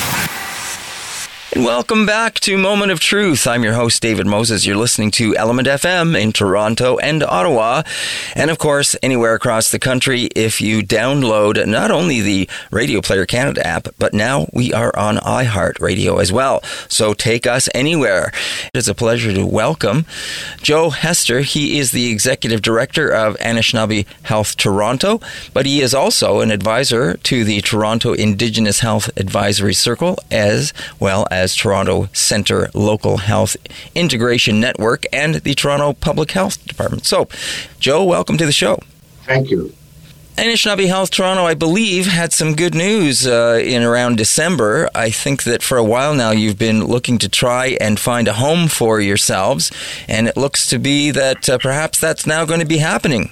Welcome 1.56 2.04
back 2.04 2.34
to 2.40 2.58
Moment 2.58 2.92
of 2.92 3.00
Truth. 3.00 3.46
I'm 3.46 3.64
your 3.64 3.72
host, 3.72 4.02
David 4.02 4.26
Moses. 4.26 4.66
You're 4.66 4.76
listening 4.76 5.10
to 5.12 5.34
Element 5.36 5.66
FM 5.66 6.14
in 6.14 6.32
Toronto 6.32 6.98
and 6.98 7.22
Ottawa, 7.22 7.82
and 8.34 8.50
of 8.50 8.58
course, 8.58 8.94
anywhere 9.02 9.32
across 9.32 9.70
the 9.70 9.78
country 9.78 10.24
if 10.36 10.60
you 10.60 10.82
download 10.82 11.66
not 11.66 11.90
only 11.90 12.20
the 12.20 12.46
Radio 12.70 13.00
Player 13.00 13.24
Canada 13.24 13.66
app, 13.66 13.88
but 13.98 14.12
now 14.12 14.48
we 14.52 14.74
are 14.74 14.94
on 14.98 15.16
iHeart 15.16 15.80
Radio 15.80 16.18
as 16.18 16.30
well. 16.30 16.62
So 16.88 17.14
take 17.14 17.46
us 17.46 17.70
anywhere. 17.74 18.32
It's 18.74 18.86
a 18.86 18.94
pleasure 18.94 19.32
to 19.32 19.46
welcome 19.46 20.04
Joe 20.60 20.90
Hester. 20.90 21.40
He 21.40 21.78
is 21.78 21.90
the 21.90 22.10
Executive 22.10 22.60
Director 22.60 23.10
of 23.10 23.34
Anishnawbe 23.38 24.06
Health 24.24 24.58
Toronto, 24.58 25.20
but 25.54 25.64
he 25.64 25.80
is 25.80 25.94
also 25.94 26.40
an 26.40 26.50
advisor 26.50 27.14
to 27.14 27.44
the 27.44 27.62
Toronto 27.62 28.12
Indigenous 28.12 28.80
Health 28.80 29.08
Advisory 29.16 29.74
Circle 29.74 30.18
as 30.30 30.74
well 31.00 31.26
as 31.30 31.45
as 31.46 31.54
Toronto 31.54 32.08
Centre 32.12 32.68
Local 32.74 33.18
Health 33.18 33.56
Integration 33.94 34.58
Network 34.58 35.04
and 35.12 35.36
the 35.36 35.54
Toronto 35.54 35.92
Public 35.92 36.32
Health 36.32 36.66
Department. 36.66 37.06
So, 37.06 37.28
Joe, 37.78 38.02
welcome 38.02 38.36
to 38.36 38.44
the 38.44 38.50
show. 38.50 38.80
Thank 39.26 39.48
you. 39.48 39.72
Anishnawbe 40.36 40.88
Health 40.88 41.12
Toronto, 41.12 41.44
I 41.44 41.54
believe, 41.54 42.06
had 42.06 42.32
some 42.32 42.56
good 42.56 42.74
news 42.74 43.28
uh, 43.28 43.60
in 43.62 43.84
around 43.84 44.16
December. 44.18 44.90
I 44.92 45.08
think 45.10 45.44
that 45.44 45.62
for 45.62 45.78
a 45.78 45.84
while 45.84 46.14
now 46.14 46.32
you've 46.32 46.58
been 46.58 46.84
looking 46.84 47.16
to 47.18 47.28
try 47.28 47.76
and 47.80 47.98
find 48.00 48.26
a 48.26 48.32
home 48.32 48.66
for 48.66 49.00
yourselves, 49.00 49.70
and 50.08 50.26
it 50.26 50.36
looks 50.36 50.66
to 50.70 50.80
be 50.80 51.12
that 51.12 51.48
uh, 51.48 51.58
perhaps 51.58 52.00
that's 52.00 52.26
now 52.26 52.44
going 52.44 52.60
to 52.60 52.66
be 52.66 52.78
happening. 52.78 53.30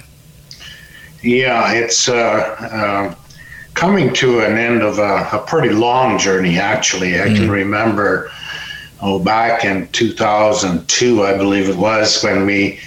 Yeah, 1.20 1.72
it's 1.72 2.08
uh, 2.08 2.14
uh 2.14 3.23
coming 3.74 4.14
to 4.14 4.40
an 4.40 4.56
end 4.56 4.82
of 4.82 4.98
a, 4.98 5.28
a 5.32 5.44
pretty 5.46 5.70
long 5.70 6.18
journey, 6.18 6.58
actually. 6.58 7.20
I 7.20 7.26
mm. 7.26 7.36
can 7.36 7.50
remember, 7.50 8.30
oh, 9.02 9.18
back 9.18 9.64
in 9.64 9.88
2002, 9.88 11.22
I 11.22 11.36
believe 11.36 11.68
it 11.68 11.76
was, 11.76 12.22
when 12.22 12.46
we 12.46 12.80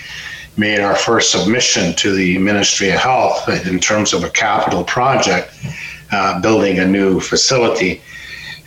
made 0.55 0.79
our 0.79 0.95
first 0.95 1.31
submission 1.31 1.93
to 1.95 2.15
the 2.15 2.37
Ministry 2.39 2.89
of 2.89 2.99
Health 2.99 3.47
in 3.67 3.79
terms 3.79 4.13
of 4.13 4.23
a 4.23 4.29
capital 4.29 4.83
project, 4.83 5.53
uh, 6.11 6.41
building 6.41 6.79
a 6.79 6.85
new 6.85 7.19
facility. 7.19 8.01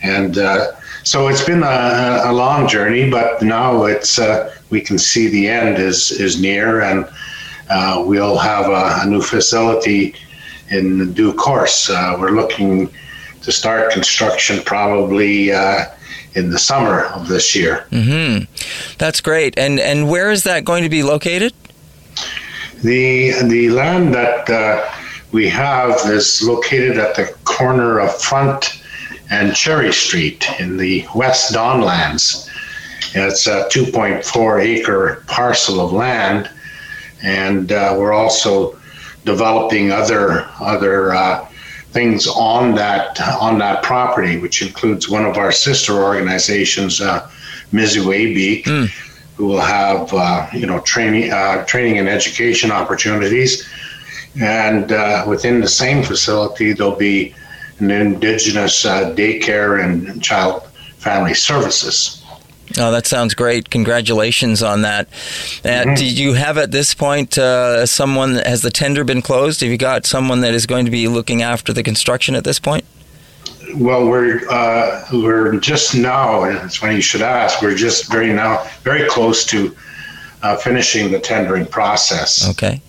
And 0.01 0.37
uh, 0.37 0.67
so 1.03 1.27
it's 1.27 1.43
been 1.43 1.63
a, 1.63 2.21
a, 2.25 2.31
long 2.31 2.67
journey, 2.67 3.09
but 3.09 3.41
now 3.41 3.85
it's 3.85 4.19
uh, 4.19 4.55
we 4.69 4.79
can 4.79 4.97
see 4.97 5.27
the 5.27 5.49
end 5.49 5.79
is, 5.79 6.11
is 6.11 6.39
near, 6.39 6.81
and 6.81 7.09
uh, 7.69 8.03
we'll 8.05 8.37
have 8.37 8.67
a, 8.67 9.01
a 9.01 9.09
new 9.09 9.21
facility 9.21 10.15
in 10.71 11.13
due 11.13 11.33
course. 11.33 11.89
Uh, 11.89 12.17
we're 12.19 12.31
looking 12.31 12.89
to 13.41 13.51
start 13.51 13.91
construction 13.91 14.61
probably 14.63 15.51
uh, 15.51 15.85
in 16.35 16.49
the 16.49 16.59
summer 16.59 17.05
of 17.05 17.27
this 17.27 17.55
year. 17.55 17.85
Mm-hmm. 17.91 18.45
That's 18.97 19.21
great. 19.21 19.57
And 19.57 19.79
and 19.79 20.09
where 20.09 20.31
is 20.31 20.43
that 20.43 20.65
going 20.65 20.83
to 20.83 20.89
be 20.89 21.03
located? 21.03 21.53
The 22.83 23.33
the 23.43 23.69
land 23.69 24.13
that 24.13 24.49
uh, 24.49 24.89
we 25.31 25.49
have 25.49 25.99
is 26.05 26.41
located 26.41 26.97
at 26.97 27.15
the 27.15 27.33
corner 27.43 27.99
of 27.99 28.15
Front 28.21 28.81
and 29.29 29.55
Cherry 29.55 29.93
Street 29.93 30.45
in 30.59 30.77
the 30.77 31.05
West 31.15 31.53
Donlands. 31.53 32.49
It's 33.13 33.47
a 33.47 33.67
2.4 33.69 34.63
acre 34.63 35.23
parcel 35.27 35.81
of 35.81 35.91
land, 35.91 36.49
and 37.23 37.71
uh, 37.71 37.95
we're 37.97 38.13
also 38.13 38.77
developing 39.25 39.91
other 39.91 40.47
other 40.59 41.13
uh, 41.13 41.47
things 41.91 42.27
on 42.27 42.75
that 42.75 43.19
on 43.21 43.59
that 43.59 43.83
property, 43.83 44.37
which 44.37 44.61
includes 44.61 45.09
one 45.09 45.25
of 45.25 45.37
our 45.37 45.51
sister 45.51 46.03
organizations, 46.03 47.01
uh, 47.01 47.29
Miziwe 47.71 48.35
Biik, 48.35 48.63
mm. 48.63 48.87
who 49.35 49.47
will 49.47 49.61
have 49.61 50.13
uh, 50.13 50.47
you 50.53 50.65
know 50.65 50.79
training 50.81 51.31
uh, 51.31 51.65
training 51.65 51.97
and 51.99 52.07
education 52.07 52.71
opportunities, 52.71 53.67
and 54.39 54.91
uh, 54.91 55.25
within 55.27 55.61
the 55.61 55.67
same 55.67 56.03
facility 56.03 56.73
there'll 56.73 56.95
be 56.95 57.35
an 57.79 57.91
indigenous 57.91 58.85
uh, 58.85 59.13
daycare 59.15 59.83
and 59.83 60.21
child 60.23 60.63
family 60.97 61.33
services. 61.33 62.20
Oh, 62.77 62.91
that 62.91 63.05
sounds 63.05 63.33
great. 63.33 63.69
Congratulations 63.69 64.63
on 64.63 64.81
that. 64.81 65.07
Uh, 65.07 65.67
mm-hmm. 65.67 65.93
Do 65.95 66.05
you 66.05 66.33
have 66.33 66.57
at 66.57 66.71
this 66.71 66.93
point 66.93 67.37
uh, 67.37 67.85
someone, 67.85 68.35
has 68.35 68.61
the 68.61 68.71
tender 68.71 69.03
been 69.03 69.21
closed? 69.21 69.61
Have 69.61 69.69
you 69.69 69.77
got 69.77 70.05
someone 70.05 70.41
that 70.41 70.53
is 70.53 70.65
going 70.65 70.85
to 70.85 70.91
be 70.91 71.07
looking 71.07 71.41
after 71.41 71.73
the 71.73 71.83
construction 71.83 72.35
at 72.35 72.43
this 72.43 72.59
point? 72.59 72.85
Well, 73.75 74.07
we're 74.07 74.49
uh, 74.49 75.05
we're 75.13 75.57
just 75.57 75.95
now. 75.95 76.43
It's 76.43 76.75
funny 76.75 76.95
you 76.95 77.01
should 77.01 77.21
ask. 77.21 77.61
We're 77.61 77.75
just 77.75 78.11
very 78.11 78.33
now 78.33 78.67
very 78.81 79.07
close 79.07 79.45
to 79.45 79.73
uh, 80.43 80.57
finishing 80.57 81.11
the 81.11 81.19
tendering 81.19 81.65
process. 81.65 82.49
Okay. 82.49 82.81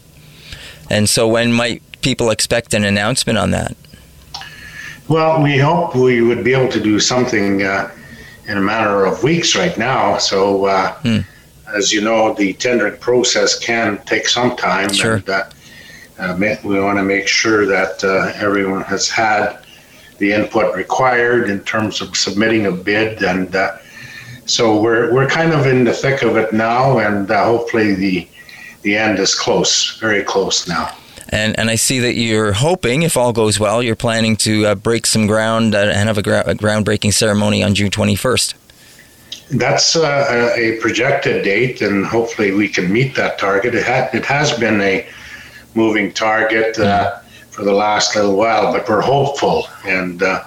And 0.90 1.08
so, 1.08 1.28
when 1.28 1.52
might 1.52 1.82
people 2.02 2.30
expect 2.30 2.74
an 2.74 2.84
announcement 2.84 3.38
on 3.38 3.52
that? 3.52 3.76
Well, 5.08 5.42
we 5.42 5.58
hope 5.58 5.94
we 5.94 6.20
would 6.20 6.42
be 6.42 6.52
able 6.52 6.72
to 6.72 6.80
do 6.80 6.98
something 6.98 7.62
uh, 7.62 7.90
in 8.46 8.58
a 8.58 8.60
matter 8.60 9.04
of 9.04 9.22
weeks 9.22 9.54
right 9.56 9.76
now. 9.76 10.18
So, 10.18 10.66
uh, 10.66 10.94
hmm. 11.00 11.18
as 11.74 11.92
you 11.92 12.00
know, 12.00 12.34
the 12.34 12.52
tendering 12.54 12.98
process 12.98 13.58
can 13.58 14.02
take 14.04 14.28
some 14.28 14.56
time. 14.56 14.92
Sure. 14.92 15.14
And, 15.14 15.28
uh, 15.28 15.44
uh 16.18 16.56
we 16.64 16.80
want 16.80 16.98
to 16.98 17.02
make 17.04 17.26
sure 17.26 17.66
that 17.66 18.02
uh, 18.04 18.32
everyone 18.36 18.82
has 18.82 19.08
had 19.08 19.58
the 20.18 20.32
input 20.32 20.74
required 20.76 21.50
in 21.50 21.60
terms 21.60 22.00
of 22.00 22.16
submitting 22.16 22.66
a 22.66 22.72
bid. 22.72 23.22
And 23.22 23.54
uh, 23.54 23.78
so 24.44 24.80
we're, 24.80 25.12
we're 25.12 25.28
kind 25.28 25.52
of 25.52 25.66
in 25.66 25.84
the 25.84 25.92
thick 25.92 26.22
of 26.22 26.36
it 26.36 26.52
now, 26.52 26.98
and 26.98 27.28
hopefully 27.28 27.94
the, 27.94 28.28
the 28.82 28.96
end 28.96 29.18
is 29.18 29.34
close, 29.34 29.98
very 29.98 30.22
close 30.22 30.68
now. 30.68 30.94
And, 31.32 31.58
and 31.58 31.70
I 31.70 31.76
see 31.76 31.98
that 32.00 32.14
you're 32.14 32.52
hoping, 32.52 33.02
if 33.02 33.16
all 33.16 33.32
goes 33.32 33.58
well, 33.58 33.82
you're 33.82 33.96
planning 33.96 34.36
to 34.36 34.66
uh, 34.66 34.74
break 34.74 35.06
some 35.06 35.26
ground 35.26 35.74
uh, 35.74 35.78
and 35.78 36.06
have 36.06 36.18
a, 36.18 36.22
gra- 36.22 36.44
a, 36.46 36.54
groundbreaking 36.54 37.14
ceremony 37.14 37.62
on 37.62 37.74
June 37.74 37.90
21st. 37.90 38.54
That's 39.52 39.96
uh, 39.96 40.52
a 40.54 40.78
projected 40.82 41.42
date, 41.42 41.80
and 41.80 42.04
hopefully 42.04 42.52
we 42.52 42.68
can 42.68 42.92
meet 42.92 43.14
that 43.16 43.38
target. 43.38 43.74
It, 43.74 43.86
ha- 43.86 44.10
it 44.12 44.26
has 44.26 44.58
been 44.58 44.82
a 44.82 45.06
moving 45.74 46.12
target 46.12 46.78
uh, 46.78 47.18
for 47.50 47.64
the 47.64 47.72
last 47.72 48.14
little 48.14 48.36
while, 48.36 48.70
but 48.70 48.86
we're 48.86 49.00
hopeful, 49.00 49.68
and 49.86 50.22
uh, 50.22 50.44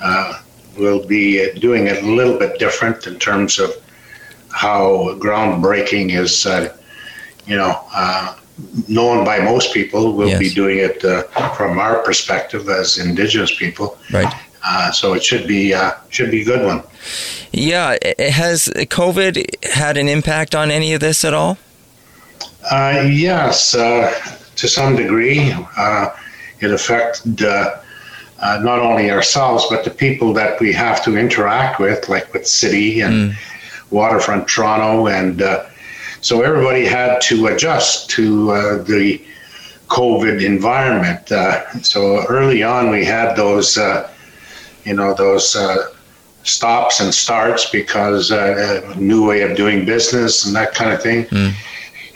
uh, 0.00 0.40
we'll 0.78 1.06
be 1.06 1.52
doing 1.60 1.88
it 1.88 2.02
a 2.02 2.06
little 2.06 2.38
bit 2.38 2.58
different 2.58 3.06
in 3.06 3.18
terms 3.18 3.58
of 3.58 3.70
how 4.50 5.14
groundbreaking 5.18 6.18
is, 6.18 6.46
you 7.46 7.56
know 7.56 7.84
known 8.88 9.24
by 9.24 9.38
most 9.40 9.74
people. 9.74 10.12
We'll 10.12 10.28
yes. 10.28 10.38
be 10.38 10.50
doing 10.50 10.78
it 10.78 11.04
uh, 11.04 11.22
from 11.50 11.78
our 11.78 12.02
perspective 12.02 12.68
as 12.68 12.98
Indigenous 12.98 13.54
people. 13.54 13.98
Right. 14.12 14.32
Uh, 14.64 14.90
so 14.90 15.12
it 15.14 15.22
should 15.22 15.46
be 15.46 15.74
uh, 15.74 15.92
should 16.08 16.30
be 16.30 16.42
a 16.42 16.44
good 16.44 16.64
one. 16.64 16.82
Yeah. 17.52 17.96
Has 18.18 18.68
COVID 18.68 19.64
had 19.64 19.96
an 19.96 20.08
impact 20.08 20.54
on 20.54 20.70
any 20.70 20.92
of 20.92 21.00
this 21.00 21.24
at 21.24 21.34
all? 21.34 21.58
Uh, 22.70 23.04
yes, 23.08 23.74
uh, 23.76 24.12
to 24.56 24.66
some 24.66 24.96
degree. 24.96 25.54
Uh, 25.76 26.10
it 26.60 26.72
affected 26.72 27.40
not 28.40 28.78
only 28.78 29.10
ourselves 29.10 29.66
but 29.68 29.84
the 29.84 29.90
people 29.90 30.32
that 30.32 30.58
we 30.58 30.72
have 30.72 31.04
to 31.04 31.16
interact 31.16 31.78
with, 31.78 32.08
like 32.08 32.32
with 32.32 32.46
City 32.46 33.02
and 33.02 33.32
mm. 33.32 33.34
Waterfront 33.90 34.48
Toronto 34.48 35.06
and 35.06 35.42
so 36.26 36.42
everybody 36.42 36.84
had 36.84 37.20
to 37.20 37.46
adjust 37.46 38.10
to 38.10 38.50
uh, 38.50 38.82
the 38.82 39.22
COVID 39.86 40.44
environment. 40.44 41.30
Uh, 41.30 41.70
so 41.82 42.26
early 42.26 42.64
on, 42.64 42.90
we 42.90 43.04
had 43.04 43.36
those, 43.36 43.78
uh, 43.78 44.10
you 44.82 44.94
know, 44.94 45.14
those 45.14 45.54
uh, 45.54 45.88
stops 46.42 46.98
and 46.98 47.14
starts 47.14 47.70
because 47.70 48.32
uh, 48.32 48.82
a 48.92 48.98
new 48.98 49.24
way 49.24 49.42
of 49.42 49.56
doing 49.56 49.84
business 49.84 50.44
and 50.44 50.56
that 50.56 50.74
kind 50.74 50.92
of 50.92 51.00
thing. 51.00 51.26
Mm. 51.26 51.52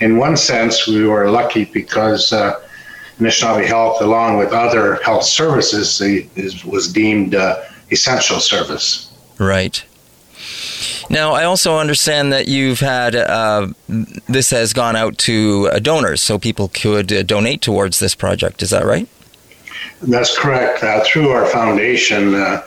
In 0.00 0.16
one 0.16 0.36
sense, 0.36 0.88
we 0.88 1.06
were 1.06 1.30
lucky 1.30 1.66
because 1.66 2.32
uh, 2.32 2.60
Anishnawbe 3.20 3.64
Health, 3.64 4.02
along 4.02 4.38
with 4.38 4.52
other 4.52 4.96
health 5.04 5.22
services, 5.22 6.00
is, 6.00 6.64
was 6.64 6.92
deemed 6.92 7.36
uh, 7.36 7.62
essential 7.92 8.40
service. 8.40 9.12
Right. 9.38 9.84
Now, 11.08 11.32
I 11.32 11.44
also 11.44 11.78
understand 11.78 12.32
that 12.32 12.48
you've 12.48 12.80
had 12.80 13.14
uh, 13.14 13.68
this 14.28 14.50
has 14.50 14.72
gone 14.72 14.96
out 14.96 15.18
to 15.18 15.68
uh, 15.72 15.78
donors, 15.78 16.20
so 16.20 16.38
people 16.38 16.68
could 16.68 17.12
uh, 17.12 17.22
donate 17.22 17.60
towards 17.62 17.98
this 17.98 18.14
project. 18.14 18.62
Is 18.62 18.70
that 18.70 18.84
right? 18.84 19.08
That's 20.02 20.36
correct. 20.38 20.82
Uh, 20.82 21.02
through 21.04 21.30
our 21.30 21.46
foundation, 21.46 22.34
uh, 22.34 22.62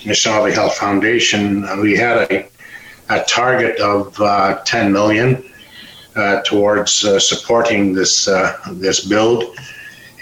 Anishnawbe 0.00 0.52
Health 0.52 0.76
Foundation, 0.76 1.64
uh, 1.64 1.76
we 1.80 1.96
had 1.96 2.30
a, 2.30 2.48
a 3.08 3.24
target 3.24 3.80
of 3.80 4.20
uh, 4.20 4.60
10 4.64 4.92
million 4.92 5.42
towards 6.44 6.92
supporting 7.22 7.92
this 7.92 8.24
this 8.72 9.04
build, 9.04 9.44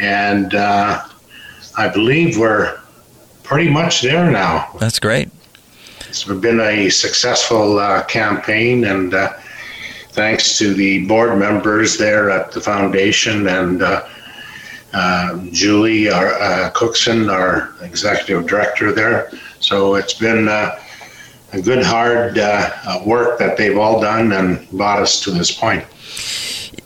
and 0.01 0.55
I 0.55 1.89
believe 1.93 2.37
we're 2.37 2.81
pretty 3.45 3.71
much 3.71 4.03
there 4.03 4.29
now. 4.31 4.75
That's 4.81 4.99
great. 4.99 5.31
It's 6.15 6.23
been 6.23 6.61
a 6.61 6.91
successful 6.91 7.81
uh, 7.81 8.05
campaign, 8.05 8.85
and 8.85 9.13
uh, 9.13 9.33
thanks 10.11 10.57
to 10.59 10.73
the 10.73 11.05
board 11.09 11.37
members 11.37 11.99
there 11.99 12.31
at 12.31 12.53
the 12.53 12.61
foundation 12.61 13.49
and 13.49 13.83
uh, 13.83 14.07
uh 14.93 15.39
Julie 15.51 16.09
our, 16.09 16.35
uh, 16.35 16.71
Cookson, 16.71 17.29
our 17.29 17.75
executive 17.81 18.47
director 18.47 18.93
there. 18.93 19.29
So 19.59 19.97
it's 19.97 20.15
been 20.15 20.47
a 20.47 20.79
good, 21.61 21.83
hard 21.83 22.37
work 23.05 23.41
that 23.41 23.57
they've 23.57 23.77
all 23.77 24.01
done 24.01 24.31
and 24.31 24.71
brought 24.71 25.03
us 25.03 25.21
to 25.25 25.33
this 25.33 25.51
point. 25.51 25.85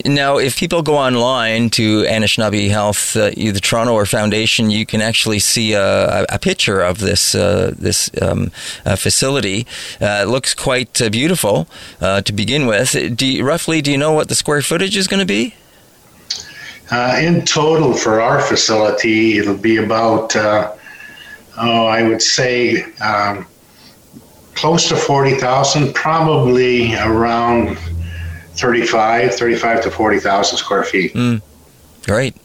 Now, 0.05 0.39
if 0.39 0.57
people 0.57 0.83
go 0.83 0.97
online 0.97 1.71
to 1.71 2.03
Anishnawbe 2.05 2.71
Health, 2.71 3.17
uh, 3.17 3.31
the 3.31 3.61
Toronto 3.61 3.93
or 3.93 4.07
Foundation, 4.07 4.71
you 4.71 4.87
can 4.87 5.01
actually 5.03 5.39
see 5.39 5.73
a, 5.73 6.25
a 6.29 6.39
picture 6.39 6.81
of 6.81 6.99
this 6.99 7.35
uh, 7.35 7.75
this 7.77 8.11
um, 8.23 8.51
uh, 8.85 8.97
facility. 8.97 9.67
Uh, 10.01 10.23
it 10.23 10.29
looks 10.29 10.55
quite 10.55 11.01
uh, 11.01 11.11
beautiful 11.11 11.69
uh, 12.01 12.21
to 12.23 12.33
begin 12.33 12.67
with. 12.67 13.17
Do 13.17 13.27
you, 13.27 13.45
roughly, 13.45 13.81
do 13.83 13.91
you 13.91 13.99
know 13.99 14.13
what 14.13 14.29
the 14.29 14.35
square 14.35 14.63
footage 14.63 14.97
is 14.97 15.07
going 15.07 15.21
to 15.21 15.27
be? 15.27 15.55
in 17.21 17.45
total, 17.45 17.93
for 17.93 18.21
our 18.21 18.41
facility, 18.41 19.37
it'll 19.37 19.55
be 19.59 19.77
about, 19.77 20.35
oh, 20.37 21.87
I 21.87 22.03
would 22.03 22.23
say, 22.23 22.83
um, 23.03 23.47
close 24.55 24.89
to 24.89 24.97
forty 24.97 25.35
thousand, 25.35 25.95
probably 25.95 26.95
around 26.97 27.77
35, 28.59 29.35
35 29.35 29.83
to 29.83 29.91
40,000 29.91 30.59
square 30.59 30.85
feet. 30.85 31.15
Mm. 31.15 31.43
Great. 32.05 32.37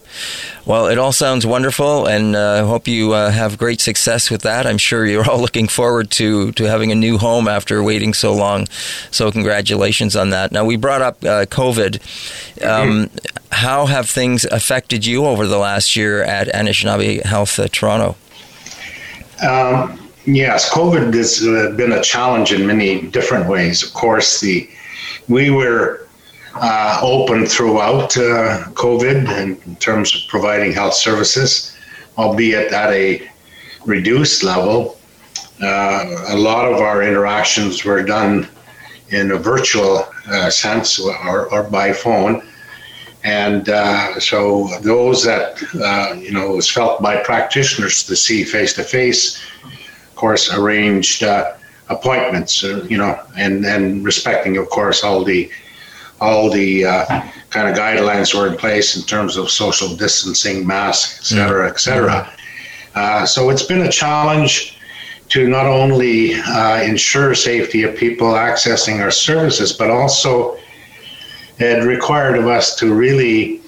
Well, 0.65 0.87
it 0.87 0.97
all 0.97 1.11
sounds 1.11 1.45
wonderful, 1.45 2.05
and 2.05 2.37
I 2.37 2.59
uh, 2.59 2.65
hope 2.65 2.87
you 2.87 3.13
uh, 3.13 3.31
have 3.31 3.57
great 3.57 3.81
success 3.81 4.29
with 4.29 4.43
that. 4.43 4.65
I'm 4.65 4.77
sure 4.77 5.05
you're 5.05 5.29
all 5.29 5.39
looking 5.41 5.67
forward 5.67 6.09
to, 6.11 6.51
to 6.53 6.63
having 6.65 6.91
a 6.91 6.95
new 6.95 7.17
home 7.17 7.47
after 7.47 7.83
waiting 7.83 8.13
so 8.13 8.33
long. 8.33 8.67
So, 9.11 9.31
congratulations 9.31 10.15
on 10.15 10.29
that. 10.29 10.51
Now, 10.51 10.63
we 10.63 10.77
brought 10.77 11.01
up 11.01 11.23
uh, 11.23 11.45
COVID. 11.45 11.95
Um, 12.63 13.07
mm-hmm. 13.07 13.37
How 13.51 13.87
have 13.87 14.09
things 14.09 14.45
affected 14.45 15.05
you 15.05 15.25
over 15.25 15.47
the 15.47 15.57
last 15.57 15.95
year 15.95 16.23
at 16.23 16.47
Anishnawbe 16.47 17.23
Health 17.23 17.59
uh, 17.59 17.67
Toronto? 17.69 18.15
Um, 19.45 20.09
yes, 20.25 20.69
COVID 20.71 21.13
has 21.13 21.45
uh, 21.45 21.75
been 21.75 21.91
a 21.91 22.01
challenge 22.01 22.53
in 22.53 22.65
many 22.65 23.01
different 23.01 23.49
ways. 23.49 23.83
Of 23.83 23.93
course, 23.93 24.39
the 24.39 24.69
we 25.27 25.49
were 25.49 26.07
uh, 26.55 26.99
open 27.01 27.45
throughout 27.45 28.15
uh, 28.17 28.63
COVID 28.73 29.37
in 29.65 29.75
terms 29.77 30.15
of 30.15 30.21
providing 30.27 30.71
health 30.71 30.93
services, 30.93 31.75
albeit 32.17 32.71
at 32.71 32.91
a 32.91 33.29
reduced 33.85 34.43
level. 34.43 34.97
Uh, 35.61 36.25
a 36.29 36.37
lot 36.37 36.71
of 36.71 36.79
our 36.79 37.03
interactions 37.03 37.85
were 37.85 38.03
done 38.03 38.47
in 39.09 39.31
a 39.31 39.37
virtual 39.37 40.07
uh, 40.27 40.49
sense 40.49 40.99
or, 40.99 41.51
or, 41.53 41.63
by 41.63 41.93
phone. 41.93 42.45
And 43.23 43.69
uh, 43.69 44.19
so 44.19 44.67
those 44.81 45.23
that, 45.23 45.61
uh, 45.75 46.15
you 46.15 46.31
know, 46.31 46.51
was 46.55 46.69
felt 46.69 47.01
by 47.01 47.17
practitioners 47.17 48.03
to 48.03 48.15
see 48.15 48.43
face 48.43 48.73
to 48.73 48.83
face, 48.83 49.41
of 49.63 50.15
course, 50.15 50.53
arranged 50.53 51.23
appointments, 51.89 52.63
you 52.63 52.97
know, 52.97 53.19
and, 53.37 53.65
and 53.65 54.05
respecting, 54.05 54.57
of 54.57 54.69
course, 54.69 55.03
all 55.03 55.23
the 55.23 55.49
all 56.21 56.49
the 56.49 56.85
uh, 56.85 57.05
kind 57.49 57.67
of 57.67 57.75
guidelines 57.75 58.33
were 58.33 58.47
in 58.47 58.55
place 58.55 58.95
in 58.95 59.03
terms 59.03 59.35
of 59.35 59.49
social 59.49 59.93
distancing, 59.95 60.65
masks, 60.65 61.19
et 61.19 61.35
cetera, 61.35 61.69
et 61.69 61.79
cetera. 61.79 62.31
Uh, 62.95 63.25
so 63.25 63.49
it's 63.49 63.63
been 63.63 63.81
a 63.81 63.91
challenge 63.91 64.79
to 65.27 65.49
not 65.49 65.65
only 65.65 66.35
uh, 66.35 66.81
ensure 66.81 67.35
safety 67.35 67.83
of 67.83 67.95
people 67.97 68.27
accessing 68.27 69.01
our 69.01 69.11
services, 69.11 69.73
but 69.73 69.89
also 69.89 70.57
it 71.57 71.83
required 71.83 72.37
of 72.37 72.47
us 72.47 72.75
to 72.75 72.93
really 72.93 73.59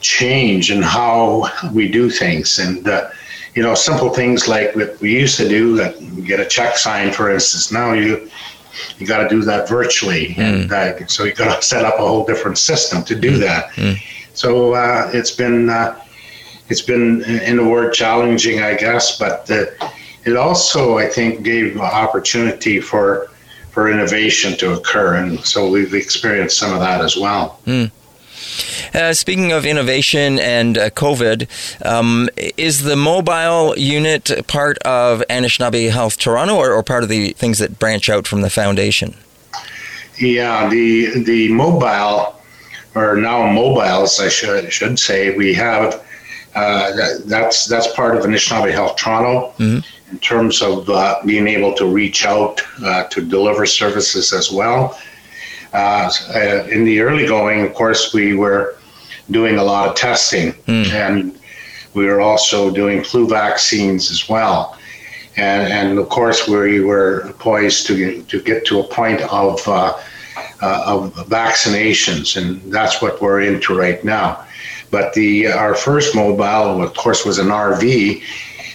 change 0.00 0.70
in 0.70 0.82
how 0.82 1.48
we 1.72 1.88
do 1.88 2.10
things. 2.10 2.58
And, 2.58 2.86
uh, 2.86 3.08
you 3.54 3.62
know, 3.62 3.74
simple 3.74 4.10
things 4.10 4.48
like 4.48 4.74
what 4.74 4.98
we 5.00 5.12
used 5.12 5.36
to 5.36 5.48
do, 5.48 5.76
that 5.76 6.24
get 6.24 6.40
a 6.40 6.46
check 6.46 6.76
signed, 6.76 7.14
for 7.14 7.30
instance. 7.30 7.70
Now 7.70 7.92
you 7.92 8.30
you 8.98 9.06
got 9.06 9.22
to 9.22 9.28
do 9.28 9.42
that 9.42 9.68
virtually, 9.68 10.28
mm. 10.28 10.38
and 10.38 10.72
uh, 10.72 11.06
so 11.06 11.24
you 11.24 11.34
got 11.34 11.60
to 11.60 11.62
set 11.66 11.84
up 11.84 11.94
a 11.94 12.06
whole 12.06 12.24
different 12.24 12.58
system 12.58 13.04
to 13.04 13.14
do 13.14 13.32
mm. 13.32 13.40
that. 13.40 13.70
Mm. 13.72 14.02
So 14.34 14.74
uh, 14.74 15.10
it's 15.12 15.30
been 15.30 15.68
uh, 15.68 16.00
it's 16.68 16.82
been 16.82 17.22
in 17.24 17.58
a 17.58 17.68
word 17.68 17.92
challenging, 17.92 18.62
I 18.62 18.74
guess, 18.74 19.18
but 19.18 19.50
uh, 19.50 19.66
it 20.24 20.36
also 20.36 20.98
I 20.98 21.06
think 21.08 21.42
gave 21.42 21.78
opportunity 21.78 22.80
for 22.80 23.28
for 23.70 23.90
innovation 23.90 24.56
to 24.58 24.72
occur, 24.74 25.16
and 25.16 25.40
so 25.44 25.68
we've 25.68 25.94
experienced 25.94 26.58
some 26.58 26.72
of 26.72 26.80
that 26.80 27.02
as 27.02 27.16
well. 27.16 27.60
Uh, 28.94 29.12
speaking 29.12 29.52
of 29.52 29.64
innovation 29.64 30.38
and 30.38 30.76
uh, 30.76 30.90
COVID, 30.90 31.48
um, 31.86 32.28
is 32.56 32.82
the 32.82 32.96
mobile 32.96 33.76
unit 33.78 34.30
part 34.46 34.78
of 34.78 35.22
Anishnawbe 35.30 35.90
Health 35.90 36.18
Toronto 36.18 36.56
or, 36.56 36.72
or 36.72 36.82
part 36.82 37.02
of 37.02 37.08
the 37.08 37.32
things 37.32 37.58
that 37.58 37.78
branch 37.78 38.08
out 38.08 38.26
from 38.26 38.42
the 38.42 38.50
foundation? 38.50 39.14
Yeah, 40.18 40.68
the 40.68 41.22
the 41.24 41.48
mobile, 41.52 42.40
or 42.94 43.16
now 43.16 43.50
mobiles, 43.50 44.20
I 44.20 44.28
should 44.28 44.72
should 44.72 44.98
say, 44.98 45.36
we 45.36 45.54
have. 45.54 46.04
Uh, 46.54 46.94
that, 46.94 47.22
that's 47.24 47.64
that's 47.64 47.90
part 47.94 48.14
of 48.14 48.24
Anishnawbe 48.24 48.70
Health 48.72 48.96
Toronto 48.96 49.54
mm-hmm. 49.58 50.12
in 50.12 50.18
terms 50.18 50.60
of 50.60 50.86
uh, 50.90 51.18
being 51.24 51.48
able 51.48 51.72
to 51.72 51.86
reach 51.86 52.26
out 52.26 52.60
uh, 52.84 53.04
to 53.04 53.22
deliver 53.22 53.64
services 53.64 54.34
as 54.34 54.50
well. 54.52 54.98
Uh, 55.72 56.10
uh, 56.34 56.66
in 56.70 56.84
the 56.84 57.00
early 57.00 57.26
going, 57.26 57.64
of 57.64 57.74
course, 57.74 58.12
we 58.12 58.34
were 58.34 58.76
doing 59.30 59.56
a 59.56 59.62
lot 59.62 59.88
of 59.88 59.94
testing, 59.94 60.52
mm. 60.66 60.86
and 60.92 61.38
we 61.94 62.06
were 62.06 62.20
also 62.20 62.70
doing 62.70 63.02
flu 63.02 63.26
vaccines 63.26 64.10
as 64.10 64.28
well. 64.28 64.76
And, 65.36 65.72
and 65.72 65.98
of 65.98 66.08
course, 66.10 66.46
we 66.46 66.80
were 66.80 67.32
poised 67.38 67.86
to 67.86 67.96
get, 67.96 68.28
to 68.28 68.42
get 68.42 68.66
to 68.66 68.80
a 68.80 68.84
point 68.84 69.22
of 69.22 69.66
uh, 69.66 69.98
uh, 70.60 70.84
of 70.86 71.14
vaccinations, 71.28 72.36
and 72.36 72.60
that's 72.72 73.02
what 73.02 73.20
we're 73.20 73.40
into 73.40 73.76
right 73.76 74.02
now. 74.04 74.44
But 74.90 75.14
the 75.14 75.48
our 75.48 75.74
first 75.74 76.14
mobile, 76.14 76.82
of 76.82 76.94
course, 76.94 77.24
was 77.24 77.38
an 77.38 77.48
RV, 77.48 78.22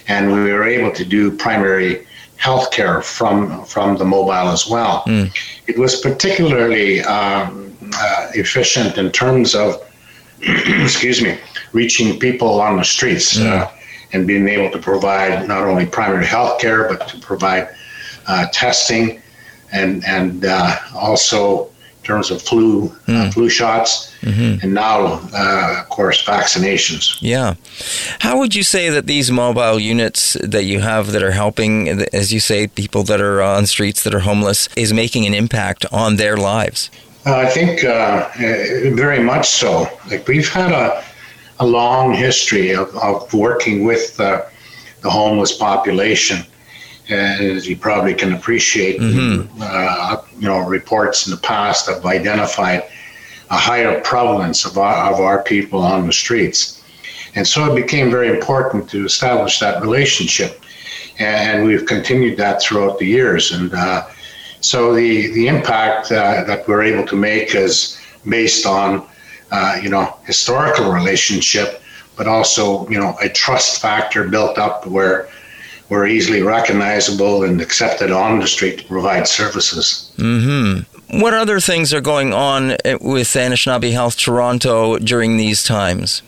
and 0.08 0.32
we 0.32 0.52
were 0.52 0.64
able 0.64 0.92
to 0.92 1.04
do 1.04 1.30
primary 1.30 2.06
healthcare 2.38 3.02
from 3.02 3.64
from 3.64 3.96
the 3.96 4.04
mobile 4.04 4.48
as 4.48 4.66
well. 4.68 5.02
Mm. 5.06 5.30
It 5.66 5.78
was 5.78 6.00
particularly 6.00 7.02
um, 7.02 7.76
uh, 7.94 8.30
efficient 8.34 8.96
in 8.96 9.10
terms 9.10 9.54
of, 9.54 9.82
excuse 10.40 11.20
me, 11.22 11.38
reaching 11.72 12.18
people 12.18 12.60
on 12.60 12.76
the 12.76 12.84
streets 12.84 13.38
mm. 13.38 13.46
uh, 13.46 13.70
and 14.12 14.26
being 14.26 14.48
able 14.48 14.70
to 14.70 14.78
provide 14.78 15.48
not 15.48 15.64
only 15.64 15.86
primary 15.86 16.24
healthcare 16.24 16.88
but 16.88 17.08
to 17.08 17.18
provide 17.18 17.68
uh, 18.26 18.46
testing 18.52 19.20
and 19.72 20.04
and 20.04 20.44
uh, 20.44 20.76
also 20.94 21.70
terms 22.08 22.30
of 22.30 22.42
flu 22.42 22.88
mm. 23.06 23.14
uh, 23.14 23.30
flu 23.30 23.48
shots, 23.48 23.90
mm-hmm. 24.22 24.60
and 24.62 24.70
now, 24.74 25.20
uh, 25.32 25.82
of 25.82 25.88
course, 25.96 26.18
vaccinations. 26.24 27.18
Yeah. 27.20 27.54
How 28.26 28.34
would 28.38 28.54
you 28.58 28.64
say 28.74 28.84
that 28.90 29.06
these 29.06 29.30
mobile 29.30 29.78
units 29.78 30.36
that 30.54 30.64
you 30.64 30.80
have 30.80 31.12
that 31.12 31.22
are 31.22 31.36
helping, 31.44 31.72
as 32.12 32.32
you 32.32 32.40
say, 32.40 32.66
people 32.66 33.02
that 33.10 33.20
are 33.20 33.40
on 33.42 33.66
streets 33.66 34.02
that 34.04 34.14
are 34.14 34.24
homeless, 34.30 34.68
is 34.74 34.92
making 34.92 35.26
an 35.26 35.34
impact 35.34 35.82
on 35.92 36.16
their 36.16 36.36
lives? 36.36 36.90
Uh, 37.26 37.36
I 37.46 37.46
think 37.56 37.84
uh, 37.84 38.28
very 39.04 39.22
much 39.32 39.46
so. 39.60 39.86
Like 40.10 40.26
we've 40.26 40.52
had 40.60 40.72
a 40.72 41.04
a 41.60 41.66
long 41.66 42.14
history 42.14 42.70
of, 42.80 42.88
of 42.96 43.34
working 43.34 43.84
with 43.84 44.16
the 44.16 45.10
homeless 45.10 45.52
population 45.56 46.38
as 47.10 47.66
you 47.66 47.76
probably 47.76 48.14
can 48.14 48.32
appreciate, 48.34 49.00
mm-hmm. 49.00 49.58
uh, 49.60 50.22
you 50.38 50.48
know, 50.48 50.60
reports 50.60 51.26
in 51.26 51.30
the 51.30 51.40
past 51.40 51.88
have 51.88 52.04
identified 52.04 52.84
a 53.50 53.56
higher 53.56 54.00
prevalence 54.02 54.64
of 54.64 54.76
our, 54.76 55.12
of 55.12 55.20
our 55.20 55.42
people 55.42 55.80
on 55.80 56.06
the 56.06 56.12
streets. 56.12 56.82
And 57.34 57.46
so 57.46 57.72
it 57.72 57.80
became 57.80 58.10
very 58.10 58.28
important 58.28 58.90
to 58.90 59.04
establish 59.04 59.58
that 59.60 59.80
relationship. 59.80 60.62
And 61.18 61.64
we've 61.64 61.86
continued 61.86 62.36
that 62.38 62.62
throughout 62.62 62.98
the 62.98 63.06
years. 63.06 63.52
And 63.52 63.72
uh, 63.72 64.06
so 64.60 64.94
the, 64.94 65.32
the 65.32 65.46
impact 65.48 66.12
uh, 66.12 66.44
that 66.44 66.66
we're 66.68 66.82
able 66.82 67.06
to 67.06 67.16
make 67.16 67.54
is 67.54 68.00
based 68.28 68.66
on, 68.66 69.06
uh, 69.50 69.78
you 69.82 69.88
know, 69.88 70.16
historical 70.26 70.92
relationship, 70.92 71.80
but 72.16 72.26
also, 72.26 72.88
you 72.88 72.98
know, 72.98 73.16
a 73.22 73.28
trust 73.28 73.80
factor 73.80 74.28
built 74.28 74.58
up 74.58 74.86
where 74.86 75.28
were 75.88 76.06
easily 76.06 76.42
recognizable 76.42 77.44
and 77.44 77.60
accepted 77.60 78.10
on 78.10 78.40
the 78.40 78.46
street 78.46 78.78
to 78.78 78.84
provide 78.84 79.26
services. 79.26 80.12
Mm-hmm. 80.16 81.20
What 81.20 81.32
other 81.32 81.60
things 81.60 81.94
are 81.94 82.02
going 82.02 82.34
on 82.34 82.76
with 83.00 83.28
Anishnawbe 83.28 83.92
Health 83.92 84.18
Toronto 84.18 84.98
during 84.98 85.38
these 85.38 85.64
times? 85.64 86.22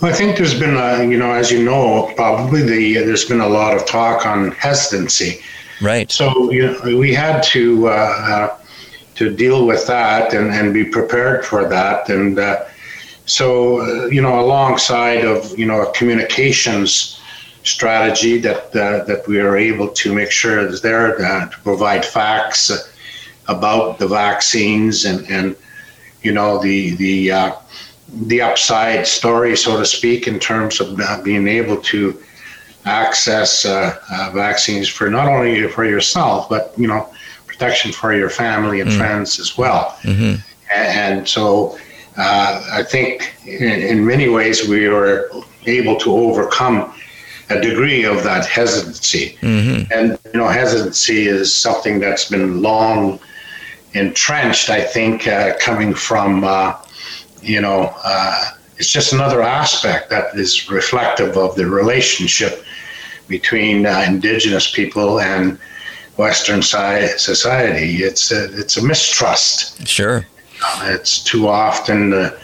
Well, 0.00 0.10
I 0.10 0.14
think 0.14 0.38
there's 0.38 0.58
been, 0.58 0.76
a, 0.76 1.04
you 1.04 1.18
know, 1.18 1.30
as 1.32 1.52
you 1.52 1.62
know, 1.62 2.10
probably 2.16 2.62
the 2.62 2.94
there's 3.04 3.26
been 3.26 3.40
a 3.40 3.48
lot 3.48 3.76
of 3.76 3.84
talk 3.84 4.24
on 4.24 4.52
hesitancy. 4.52 5.40
Right. 5.82 6.10
So 6.10 6.50
you 6.50 6.72
know, 6.72 6.96
we 6.96 7.12
had 7.12 7.42
to 7.44 7.88
uh, 7.88 7.90
uh, 7.90 8.58
to 9.16 9.34
deal 9.34 9.66
with 9.66 9.86
that 9.86 10.32
and, 10.32 10.50
and 10.50 10.72
be 10.72 10.84
prepared 10.84 11.44
for 11.44 11.68
that. 11.68 12.08
And 12.08 12.38
uh, 12.38 12.64
so, 13.26 13.80
uh, 13.80 14.06
you 14.06 14.22
know, 14.22 14.40
alongside 14.40 15.26
of 15.26 15.58
you 15.58 15.66
know 15.66 15.84
communications 15.94 17.19
strategy 17.62 18.38
that 18.38 18.74
uh, 18.74 19.04
that 19.04 19.26
we 19.26 19.40
are 19.40 19.56
able 19.56 19.88
to 19.88 20.14
make 20.14 20.30
sure 20.30 20.66
is 20.66 20.80
there 20.80 21.20
uh, 21.24 21.48
to 21.48 21.58
provide 21.60 22.04
facts 22.04 22.70
about 23.48 23.98
the 23.98 24.08
vaccines 24.08 25.04
and 25.04 25.28
and 25.28 25.56
you 26.22 26.32
know 26.32 26.58
the 26.58 26.94
the 26.96 27.30
uh, 27.30 27.52
the 28.26 28.42
upside 28.42 29.06
story, 29.06 29.56
so 29.56 29.78
to 29.78 29.84
speak, 29.84 30.26
in 30.26 30.38
terms 30.38 30.80
of 30.80 30.98
uh, 30.98 31.22
being 31.22 31.46
able 31.46 31.76
to 31.76 32.20
access 32.84 33.64
uh, 33.64 33.96
uh, 34.10 34.30
vaccines 34.32 34.88
for 34.88 35.10
not 35.10 35.28
only 35.28 35.68
for 35.68 35.84
yourself 35.84 36.48
but 36.48 36.72
you 36.78 36.86
know 36.86 37.08
protection 37.46 37.92
for 37.92 38.14
your 38.14 38.30
family 38.30 38.80
and 38.80 38.90
mm. 38.90 38.96
friends 38.96 39.38
as 39.38 39.58
well. 39.58 39.98
Mm-hmm. 40.02 40.40
And, 40.72 41.18
and, 41.18 41.28
so 41.28 41.78
I 42.16 42.82
think 42.82 43.34
in, 43.46 43.82
in 43.82 44.06
many 44.06 44.28
ways 44.28 44.66
we 44.66 44.88
were 44.88 45.30
able 45.66 45.96
to 45.96 46.10
overcome 46.10 46.94
a 47.50 47.60
degree 47.60 48.04
of 48.04 48.22
that 48.22 48.46
hesitancy. 48.46 49.36
Mm-hmm. 49.40 49.92
And, 49.92 50.18
you 50.32 50.38
know, 50.40 50.48
hesitancy 50.48 51.26
is 51.26 51.54
something 51.54 51.98
that's 51.98 52.28
been 52.28 52.62
long 52.62 53.18
entrenched, 53.92 54.70
I 54.70 54.82
think, 54.82 55.26
uh, 55.26 55.58
coming 55.58 55.94
from, 55.94 56.44
uh, 56.44 56.76
you 57.42 57.60
know, 57.60 57.92
uh, 58.04 58.50
it's 58.76 58.90
just 58.90 59.12
another 59.12 59.42
aspect 59.42 60.10
that 60.10 60.34
is 60.36 60.70
reflective 60.70 61.36
of 61.36 61.56
the 61.56 61.66
relationship 61.66 62.64
between 63.28 63.84
uh, 63.84 64.04
Indigenous 64.06 64.70
people 64.70 65.20
and 65.20 65.58
Western 66.16 66.62
society. 66.62 68.02
It's 68.02 68.30
a, 68.30 68.44
it's 68.58 68.76
a 68.76 68.84
mistrust. 68.84 69.86
Sure. 69.86 70.26
It's 70.82 71.22
too 71.24 71.48
often 71.48 72.10
the 72.10 72.38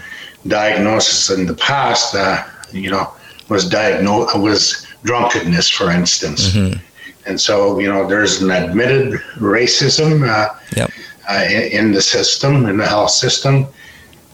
diagnosis 0.47 1.31
in 1.31 1.47
the 1.47 1.55
past, 1.55 2.15
uh, 2.15 2.45
you 2.73 2.91
know, 2.91 3.13
was 3.49 3.69
diagnosed 3.69 4.39
was 4.39 4.86
drunkenness, 5.07 5.71
for 5.71 5.91
instance. 5.91 6.51
Mm-hmm. 6.51 6.79
And 7.27 7.41
so, 7.41 7.79
you 7.79 7.89
know, 7.89 8.07
there's 8.07 8.43
an 8.43 8.51
admitted 8.51 9.15
racism 9.39 10.29
uh, 10.29 10.55
yep. 10.77 10.91
uh, 11.29 11.45
in, 11.49 11.87
in, 11.87 11.93
the 11.93 12.03
system, 12.03 12.67
in 12.67 12.77
the 12.77 12.87
health 12.87 13.11
system, 13.11 13.67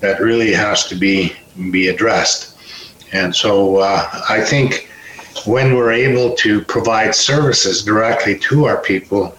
that 0.00 0.20
really 0.20 0.52
has 0.52 0.86
to 0.86 0.94
be 0.94 1.32
be 1.70 1.88
addressed. 1.88 2.58
And 3.12 3.34
so, 3.34 3.76
uh, 3.76 4.22
I 4.28 4.40
think 4.40 4.90
when 5.46 5.74
we're 5.74 5.92
able 5.92 6.34
to 6.36 6.62
provide 6.62 7.14
services 7.14 7.84
directly 7.84 8.38
to 8.38 8.64
our 8.66 8.78
people, 8.78 9.36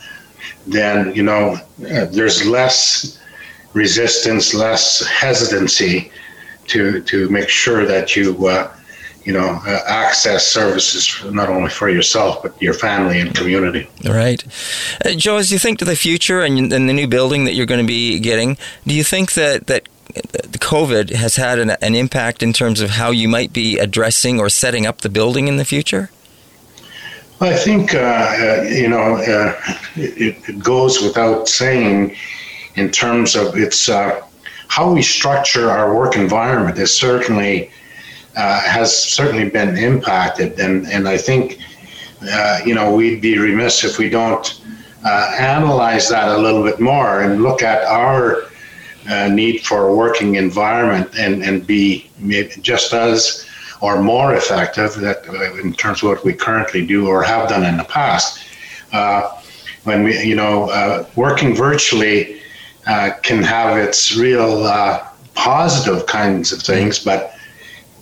then 0.65 1.13
you 1.13 1.23
know, 1.23 1.57
uh, 1.91 2.05
there's 2.05 2.45
less 2.47 3.19
resistance, 3.73 4.53
less 4.53 5.05
hesitancy 5.05 6.11
to 6.67 7.01
to 7.01 7.29
make 7.29 7.49
sure 7.49 7.85
that 7.85 8.15
you 8.15 8.47
uh, 8.47 8.73
you 9.25 9.33
know, 9.33 9.61
uh, 9.65 9.79
access 9.87 10.45
services 10.45 11.23
not 11.31 11.49
only 11.49 11.69
for 11.69 11.89
yourself 11.89 12.41
but 12.41 12.59
your 12.61 12.73
family 12.73 13.19
and 13.19 13.33
community. 13.33 13.87
Right, 14.03 14.43
uh, 15.05 15.11
Joe. 15.11 15.37
As 15.37 15.51
you 15.51 15.59
think 15.59 15.79
to 15.79 15.85
the 15.85 15.95
future 15.95 16.41
and, 16.41 16.71
and, 16.71 16.89
the 16.89 16.93
new 16.93 17.07
building 17.07 17.45
that 17.45 17.53
you're 17.53 17.65
going 17.65 17.81
to 17.81 17.87
be 17.87 18.19
getting, 18.19 18.57
do 18.85 18.93
you 18.93 19.03
think 19.03 19.33
that 19.33 19.67
that 19.67 19.87
the 20.13 20.59
COVID 20.59 21.11
has 21.11 21.37
had 21.37 21.59
an, 21.59 21.71
an, 21.81 21.95
impact 21.95 22.43
in 22.43 22.53
terms 22.53 22.81
of 22.81 22.91
how 22.91 23.09
you 23.09 23.27
might 23.27 23.51
be 23.51 23.79
addressing 23.79 24.39
or 24.39 24.49
setting 24.49 24.85
up 24.85 25.01
the 25.01 25.09
building 25.09 25.47
in 25.47 25.57
the 25.57 25.65
future? 25.65 26.11
I 27.41 27.55
think 27.55 27.93
uh, 27.93 27.97
uh 27.97 28.63
you 28.63 28.87
know 28.89 29.15
uh, 29.17 29.59
it, 29.95 30.37
it, 30.49 30.59
goes 30.59 31.01
without 31.01 31.47
saying 31.47 32.15
in 32.75 32.91
terms 32.91 33.35
of 33.35 33.55
its 33.55 33.89
uh, 33.89 34.21
how 34.67 34.91
we 34.91 35.01
structure 35.01 35.69
our 35.69 35.95
work 35.95 36.15
environment 36.15 36.77
is 36.77 36.95
certainly 36.95 37.71
uh, 38.35 38.61
has 38.61 38.97
certainly 38.97 39.47
been 39.47 39.77
impacted, 39.77 40.59
and 40.59 40.87
and 40.87 41.07
I 41.07 41.17
think 41.17 41.59
uh, 42.23 42.61
you 42.65 42.73
know 42.73 42.95
we'd 42.95 43.21
be 43.21 43.37
remiss 43.37 43.83
if 43.83 43.99
we 43.99 44.09
don't 44.09 44.59
uh, 45.05 45.35
analyze 45.37 46.09
that 46.09 46.29
a 46.29 46.37
little 46.37 46.63
bit 46.63 46.79
more 46.79 47.21
and 47.21 47.43
look 47.43 47.61
at 47.61 47.83
our 47.83 48.45
uh, 49.07 49.27
need 49.27 49.59
for 49.59 49.87
a 49.87 49.95
working 49.95 50.35
environment 50.35 51.11
and 51.15 51.43
and 51.43 51.67
be 51.67 52.09
just 52.61 52.91
as 52.93 53.45
or 53.81 54.01
more 54.01 54.33
effective 54.33 54.95
that 54.95 55.27
uh, 55.29 55.53
in 55.61 55.71
terms 55.73 56.01
of 56.01 56.09
what 56.09 56.23
we 56.23 56.33
currently 56.33 56.83
do 56.83 57.07
or 57.07 57.21
have 57.21 57.49
done 57.49 57.63
in 57.63 57.77
the 57.77 57.83
past. 57.83 58.39
when 59.83 60.03
we, 60.03 60.19
you 60.23 60.35
know, 60.35 61.05
working 61.15 61.53
virtually 61.53 62.41
can 63.21 63.43
have 63.43 63.77
its 63.77 64.15
real 64.15 64.63
positive 65.35 66.05
kinds 66.07 66.51
of 66.51 66.61
things, 66.61 66.97
but 66.97 67.32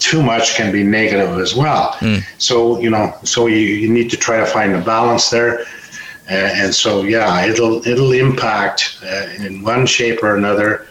too 0.01 0.21
much 0.21 0.55
can 0.55 0.71
be 0.71 0.83
negative 0.83 1.37
as 1.37 1.55
well. 1.55 1.93
Mm. 1.99 2.23
So 2.37 2.79
you 2.79 2.89
know, 2.89 3.15
so 3.23 3.47
you, 3.47 3.57
you 3.57 3.89
need 3.89 4.09
to 4.11 4.17
try 4.17 4.39
to 4.39 4.45
find 4.45 4.73
a 4.73 4.81
balance 4.81 5.29
there. 5.29 5.61
Uh, 6.29 6.61
and 6.61 6.73
so 6.73 7.03
yeah, 7.03 7.45
it'll 7.45 7.85
it'll 7.87 8.11
impact 8.11 8.99
uh, 9.03 9.27
in 9.37 9.61
one 9.63 9.85
shape 9.85 10.23
or 10.23 10.35
another 10.35 10.87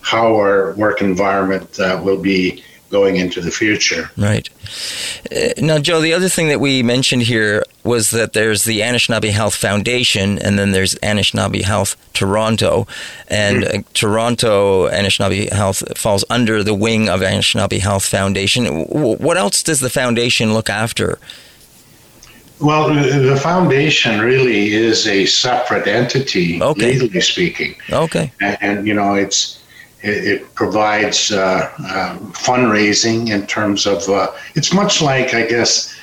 how 0.00 0.34
our 0.34 0.74
work 0.74 1.00
environment 1.00 1.80
uh, 1.80 2.00
will 2.04 2.20
be 2.20 2.62
going 2.90 3.16
into 3.16 3.40
the 3.40 3.50
future. 3.50 4.10
Right. 4.16 4.48
Uh, 5.30 5.50
now, 5.58 5.78
Joe, 5.78 6.00
the 6.00 6.12
other 6.12 6.28
thing 6.28 6.48
that 6.48 6.60
we 6.60 6.82
mentioned 6.82 7.22
here 7.22 7.64
was 7.82 8.10
that 8.10 8.32
there's 8.32 8.64
the 8.64 8.80
Anishnawbe 8.80 9.30
Health 9.30 9.54
Foundation, 9.54 10.38
and 10.38 10.58
then 10.58 10.72
there's 10.72 10.94
Anishnawbe 10.96 11.62
Health 11.62 11.96
Toronto, 12.12 12.86
and 13.28 13.62
mm-hmm. 13.62 13.92
Toronto 13.92 14.88
Anishnawbe 14.88 15.50
Health 15.52 15.82
falls 15.98 16.24
under 16.30 16.62
the 16.62 16.74
wing 16.74 17.08
of 17.08 17.20
Anishnawbe 17.20 17.80
Health 17.80 18.04
Foundation. 18.04 18.66
What 18.86 19.36
else 19.36 19.62
does 19.62 19.80
the 19.80 19.90
foundation 19.90 20.54
look 20.54 20.70
after? 20.70 21.18
Well, 22.60 22.94
the 22.94 23.36
foundation 23.36 24.20
really 24.20 24.72
is 24.72 25.08
a 25.08 25.26
separate 25.26 25.86
entity, 25.88 26.62
okay. 26.62 26.92
legally 26.92 27.20
speaking. 27.20 27.74
Okay. 27.90 28.32
And, 28.40 28.58
and 28.60 28.86
you 28.86 28.94
know, 28.94 29.14
it's 29.14 29.58
it, 30.04 30.24
it 30.32 30.54
provides 30.54 31.32
uh, 31.32 31.70
uh, 31.78 32.18
fundraising 32.32 33.30
in 33.30 33.46
terms 33.46 33.86
of 33.86 34.08
uh, 34.08 34.30
it's 34.54 34.72
much 34.72 35.00
like 35.00 35.34
I 35.34 35.46
guess 35.46 35.94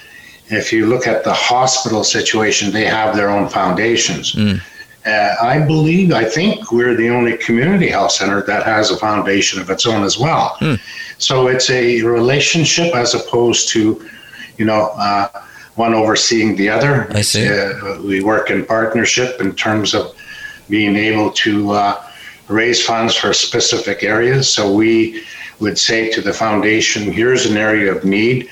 if 0.48 0.74
you 0.74 0.88
look 0.88 1.08
at 1.08 1.24
the 1.24 1.34
hospital 1.34 2.04
situation, 2.04 2.72
they 2.72 2.86
have 2.86 3.16
their 3.16 3.30
own 3.30 3.48
foundations. 3.48 4.34
Mm. 4.34 4.62
Uh, 5.06 5.36
I 5.42 5.60
believe, 5.60 6.12
I 6.12 6.26
think 6.26 6.72
we're 6.72 6.96
the 6.96 7.10
only 7.10 7.38
community 7.38 7.88
health 7.88 8.12
center 8.12 8.42
that 8.44 8.64
has 8.64 8.92
a 8.92 8.98
foundation 8.98 9.60
of 9.62 9.70
its 9.70 9.86
own 9.86 10.04
as 10.04 10.20
well. 10.20 10.58
Mm. 10.60 10.80
So 11.18 11.48
it's 11.48 11.70
a 11.70 12.02
relationship 12.02 12.94
as 12.96 13.16
opposed 13.16 13.70
to, 13.70 14.08
you 14.58 14.66
know, 14.66 14.92
uh, 14.98 15.44
one 15.76 15.94
overseeing 15.94 16.56
the 16.56 16.70
other. 16.70 17.08
I 17.16 17.22
see. 17.22 17.48
Uh, 17.48 18.00
we 18.02 18.22
work 18.22 18.52
in 18.52 18.66
partnership 18.66 19.40
in 19.40 19.56
terms 19.56 19.96
of 19.96 20.16
being 20.70 20.96
able 20.96 21.32
to 21.32 21.72
raise 22.52 22.84
funds 22.86 23.16
for 23.16 23.34
specific 23.34 24.04
areas. 24.04 24.50
So 24.50 24.74
we 24.74 25.24
would 25.60 25.78
say 25.78 26.12
to 26.12 26.22
the 26.22 26.34
foundation, 26.34 27.12
here's 27.12 27.46
an 27.46 27.58
area 27.58 27.94
of 27.94 28.04
need. 28.04 28.50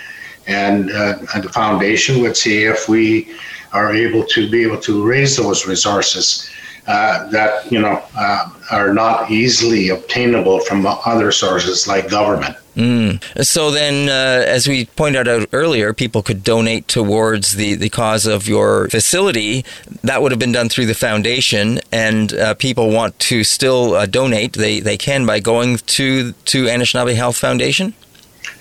And, 0.47 0.91
uh, 0.91 1.20
and 1.36 1.43
the 1.43 1.50
foundation 1.50 2.22
would 2.22 2.36
see 2.36 2.64
if 2.64 2.89
we 2.89 3.36
are 3.72 3.93
able 3.93 4.26
to 4.26 4.50
be 4.50 4.64
able 4.64 4.80
to 4.80 5.06
raise 5.06 5.38
those 5.38 5.68
resources 5.68 6.50
uh, 6.88 7.30
that 7.30 7.72
you 7.72 7.80
know 7.80 8.02
uh, 8.16 8.50
are 8.72 8.93
not 8.93 9.30
easily 9.30 9.89
obtainable 9.89 10.60
from 10.62 10.88
other 10.88 11.32
sources 11.32 11.88
like 11.88 12.10
government. 12.10 12.56
Mm. 12.76 13.22
So 13.43 13.72
then, 13.72 14.09
uh, 14.09 14.45
as 14.45 14.67
we 14.67 14.86
pointed 14.86 15.28
out 15.28 15.49
earlier, 15.51 15.93
people 15.93 16.22
could 16.22 16.43
donate 16.43 16.88
towards 16.88 17.55
the, 17.55 17.76
the 17.76 17.89
cause 17.89 18.26
of 18.26 18.47
your 18.47 18.88
facility. 18.89 19.65
That 20.03 20.22
would 20.22 20.32
have 20.32 20.39
been 20.39 20.51
done 20.51 20.70
through 20.70 20.86
the 20.86 20.93
foundation, 20.93 21.80
and 21.91 22.34
uh, 22.34 22.53
people 22.53 22.91
want 22.91 23.17
to 23.20 23.43
still 23.43 23.95
uh, 23.95 24.05
donate. 24.05 24.53
They 24.53 24.80
they 24.80 24.97
can 24.97 25.26
by 25.26 25.39
going 25.39 25.78
to 25.78 26.32
to 26.32 26.65
Anishnawbe 26.65 27.15
Health 27.15 27.38
Foundation. 27.38 27.93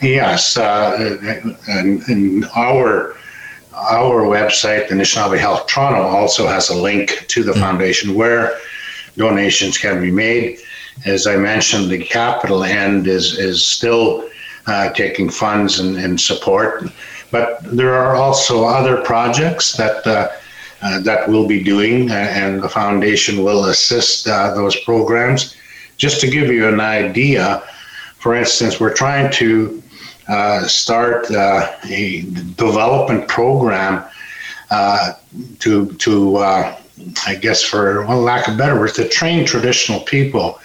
Yes, 0.02 0.56
uh, 0.56 1.18
and, 1.68 2.02
and 2.08 2.44
our 2.56 3.16
our 3.72 4.22
website, 4.24 4.88
the 4.88 4.94
Anishnawbe 4.94 5.38
Health 5.38 5.66
Toronto, 5.68 6.02
also 6.02 6.46
has 6.46 6.68
a 6.70 6.74
link 6.74 7.26
to 7.28 7.44
the 7.44 7.52
mm. 7.52 7.60
foundation 7.60 8.14
where 8.14 8.58
donations 9.16 9.78
can 9.78 10.00
be 10.00 10.10
made 10.10 10.58
as 11.06 11.26
I 11.26 11.36
mentioned, 11.36 11.90
the 11.90 12.04
capital 12.04 12.64
end 12.64 13.06
is 13.06 13.38
is 13.38 13.66
still 13.66 14.28
uh, 14.66 14.90
taking 14.92 15.30
funds 15.30 15.80
and, 15.80 15.96
and, 15.96 16.20
support, 16.20 16.84
but 17.30 17.58
there 17.62 17.94
are 17.94 18.14
also 18.16 18.64
other 18.64 19.02
projects 19.02 19.76
that. 19.76 20.06
Uh, 20.06 20.28
uh, 20.80 21.00
that 21.00 21.28
we'll 21.28 21.48
be 21.48 21.60
doing, 21.60 22.08
uh, 22.08 22.14
and 22.14 22.62
the 22.62 22.68
foundation 22.68 23.42
will 23.42 23.64
assist 23.64 24.28
uh, 24.28 24.54
those 24.54 24.76
programs. 24.84 25.56
Just 25.96 26.20
to 26.20 26.30
give 26.30 26.52
you 26.52 26.68
an 26.68 26.78
idea, 26.78 27.64
for 28.18 28.36
instance, 28.36 28.78
we're 28.78 28.94
trying 28.94 29.32
to 29.32 29.82
uh, 30.28 30.64
start 30.68 31.28
a 31.32 32.24
development 32.54 33.26
program 33.26 34.04
to 35.58 35.86
to 35.98 36.38
I 36.38 37.34
guess 37.40 37.64
for 37.64 38.06
lack 38.06 38.46
of 38.46 38.56
better 38.56 38.78
words, 38.78 38.92
to 38.94 39.08
train 39.08 39.44
traditional 39.44 39.98
people 40.00 40.60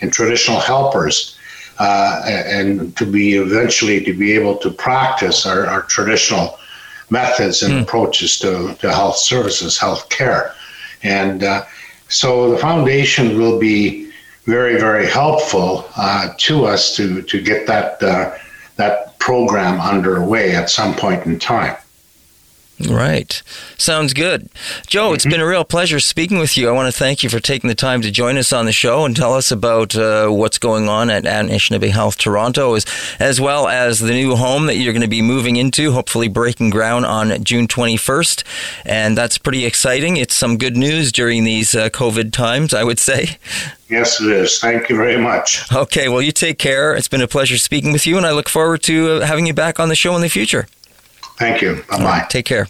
and 0.00 0.12
traditional 0.12 0.60
helpers, 0.60 1.36
uh, 1.78 2.22
and 2.26 2.96
to 2.96 3.06
be 3.06 3.34
eventually 3.34 4.04
to 4.04 4.12
be 4.12 4.32
able 4.32 4.56
to 4.56 4.70
practice 4.70 5.46
our, 5.46 5.66
our 5.66 5.82
traditional 5.82 6.58
methods 7.10 7.62
and 7.62 7.74
mm. 7.74 7.82
approaches 7.82 8.38
to, 8.38 8.74
to 8.80 8.92
health 8.92 9.16
services, 9.16 9.78
health 9.78 10.08
care. 10.08 10.54
And 11.02 11.44
uh, 11.44 11.64
so 12.08 12.50
the 12.50 12.58
foundation 12.58 13.38
will 13.38 13.58
be 13.58 14.10
very, 14.44 14.78
very 14.78 15.06
helpful 15.06 15.88
uh, 15.96 16.30
to 16.38 16.64
us 16.64 16.96
to, 16.96 17.22
to 17.22 17.42
get 17.42 17.66
that, 17.66 18.02
uh, 18.02 18.36
that 18.76 19.18
program 19.18 19.80
underway 19.80 20.54
at 20.54 20.70
some 20.70 20.94
point 20.94 21.26
in 21.26 21.38
time. 21.38 21.76
Right. 22.86 23.42
Sounds 23.76 24.14
good. 24.14 24.48
Joe, 24.86 25.06
mm-hmm. 25.06 25.14
it's 25.14 25.24
been 25.24 25.40
a 25.40 25.46
real 25.46 25.64
pleasure 25.64 25.98
speaking 25.98 26.38
with 26.38 26.56
you. 26.56 26.68
I 26.68 26.72
want 26.72 26.92
to 26.92 26.96
thank 26.96 27.24
you 27.24 27.28
for 27.28 27.40
taking 27.40 27.66
the 27.66 27.74
time 27.74 28.02
to 28.02 28.10
join 28.10 28.38
us 28.38 28.52
on 28.52 28.66
the 28.66 28.72
show 28.72 29.04
and 29.04 29.16
tell 29.16 29.34
us 29.34 29.50
about 29.50 29.96
uh, 29.96 30.28
what's 30.28 30.58
going 30.58 30.88
on 30.88 31.10
at 31.10 31.24
Anishnawbe 31.24 31.90
Health 31.90 32.18
Toronto, 32.18 32.74
as, 32.74 32.86
as 33.18 33.40
well 33.40 33.66
as 33.66 33.98
the 33.98 34.12
new 34.12 34.36
home 34.36 34.66
that 34.66 34.76
you're 34.76 34.92
going 34.92 35.02
to 35.02 35.08
be 35.08 35.22
moving 35.22 35.56
into, 35.56 35.90
hopefully 35.90 36.28
breaking 36.28 36.70
ground 36.70 37.04
on 37.04 37.42
June 37.42 37.66
21st. 37.66 38.44
And 38.84 39.18
that's 39.18 39.38
pretty 39.38 39.64
exciting. 39.64 40.16
It's 40.16 40.34
some 40.34 40.56
good 40.56 40.76
news 40.76 41.10
during 41.10 41.42
these 41.42 41.74
uh, 41.74 41.88
COVID 41.88 42.32
times, 42.32 42.72
I 42.72 42.84
would 42.84 43.00
say. 43.00 43.38
Yes, 43.88 44.20
it 44.20 44.30
is. 44.30 44.58
Thank 44.60 44.88
you 44.90 44.96
very 44.96 45.16
much. 45.18 45.72
Okay, 45.72 46.08
well, 46.08 46.20
you 46.20 46.30
take 46.30 46.58
care. 46.58 46.94
It's 46.94 47.08
been 47.08 47.22
a 47.22 47.28
pleasure 47.28 47.56
speaking 47.56 47.92
with 47.92 48.06
you, 48.06 48.18
and 48.18 48.26
I 48.26 48.32
look 48.32 48.48
forward 48.48 48.82
to 48.82 49.12
uh, 49.12 49.26
having 49.26 49.46
you 49.46 49.54
back 49.54 49.80
on 49.80 49.88
the 49.88 49.96
show 49.96 50.14
in 50.14 50.20
the 50.20 50.28
future. 50.28 50.68
Thank 51.38 51.62
you. 51.62 51.82
Bye 51.88 51.98
bye. 51.98 52.26
take 52.28 52.46
care. 52.46 52.66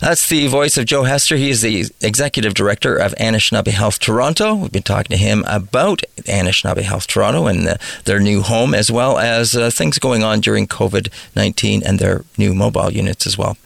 That's 0.00 0.26
the 0.28 0.46
voice 0.46 0.78
of 0.78 0.86
Joe 0.86 1.02
Hester. 1.04 1.36
He 1.36 1.50
is 1.50 1.60
the 1.60 1.84
executive 2.00 2.54
director 2.54 2.96
of 2.96 3.14
Anishnawbe 3.16 3.68
Health 3.68 3.98
Toronto. 3.98 4.54
We've 4.54 4.72
been 4.72 4.82
talking 4.82 5.16
to 5.16 5.22
him 5.22 5.44
about 5.46 6.02
Anishnawbe 6.22 6.80
Health 6.80 7.06
Toronto 7.06 7.46
and 7.46 7.66
the, 7.66 7.78
their 8.06 8.18
new 8.18 8.40
home, 8.40 8.74
as 8.74 8.90
well 8.90 9.18
as 9.18 9.54
uh, 9.54 9.70
things 9.70 9.98
going 9.98 10.24
on 10.24 10.40
during 10.40 10.66
COVID 10.66 11.12
19 11.36 11.82
and 11.84 11.98
their 11.98 12.24
new 12.38 12.54
mobile 12.54 12.90
units 12.90 13.26
as 13.26 13.36
well. 13.36 13.58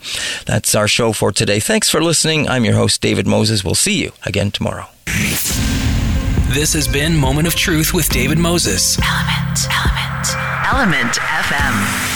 That's 0.46 0.74
our 0.74 0.88
show 0.88 1.12
for 1.12 1.30
today. 1.30 1.60
Thanks 1.60 1.88
for 1.88 2.02
listening. 2.02 2.48
I'm 2.48 2.64
your 2.64 2.74
host, 2.74 3.00
David 3.00 3.26
Moses. 3.26 3.64
We'll 3.64 3.76
see 3.76 4.02
you 4.02 4.12
again 4.26 4.50
tomorrow. 4.50 4.88
This 6.48 6.72
has 6.74 6.88
been 6.88 7.16
Moment 7.16 7.46
of 7.46 7.54
Truth 7.54 7.94
with 7.94 8.08
David 8.10 8.38
Moses. 8.38 8.98
Element, 8.98 9.58
Element, 9.70 10.28
Element 10.66 11.14
FM. 11.14 12.13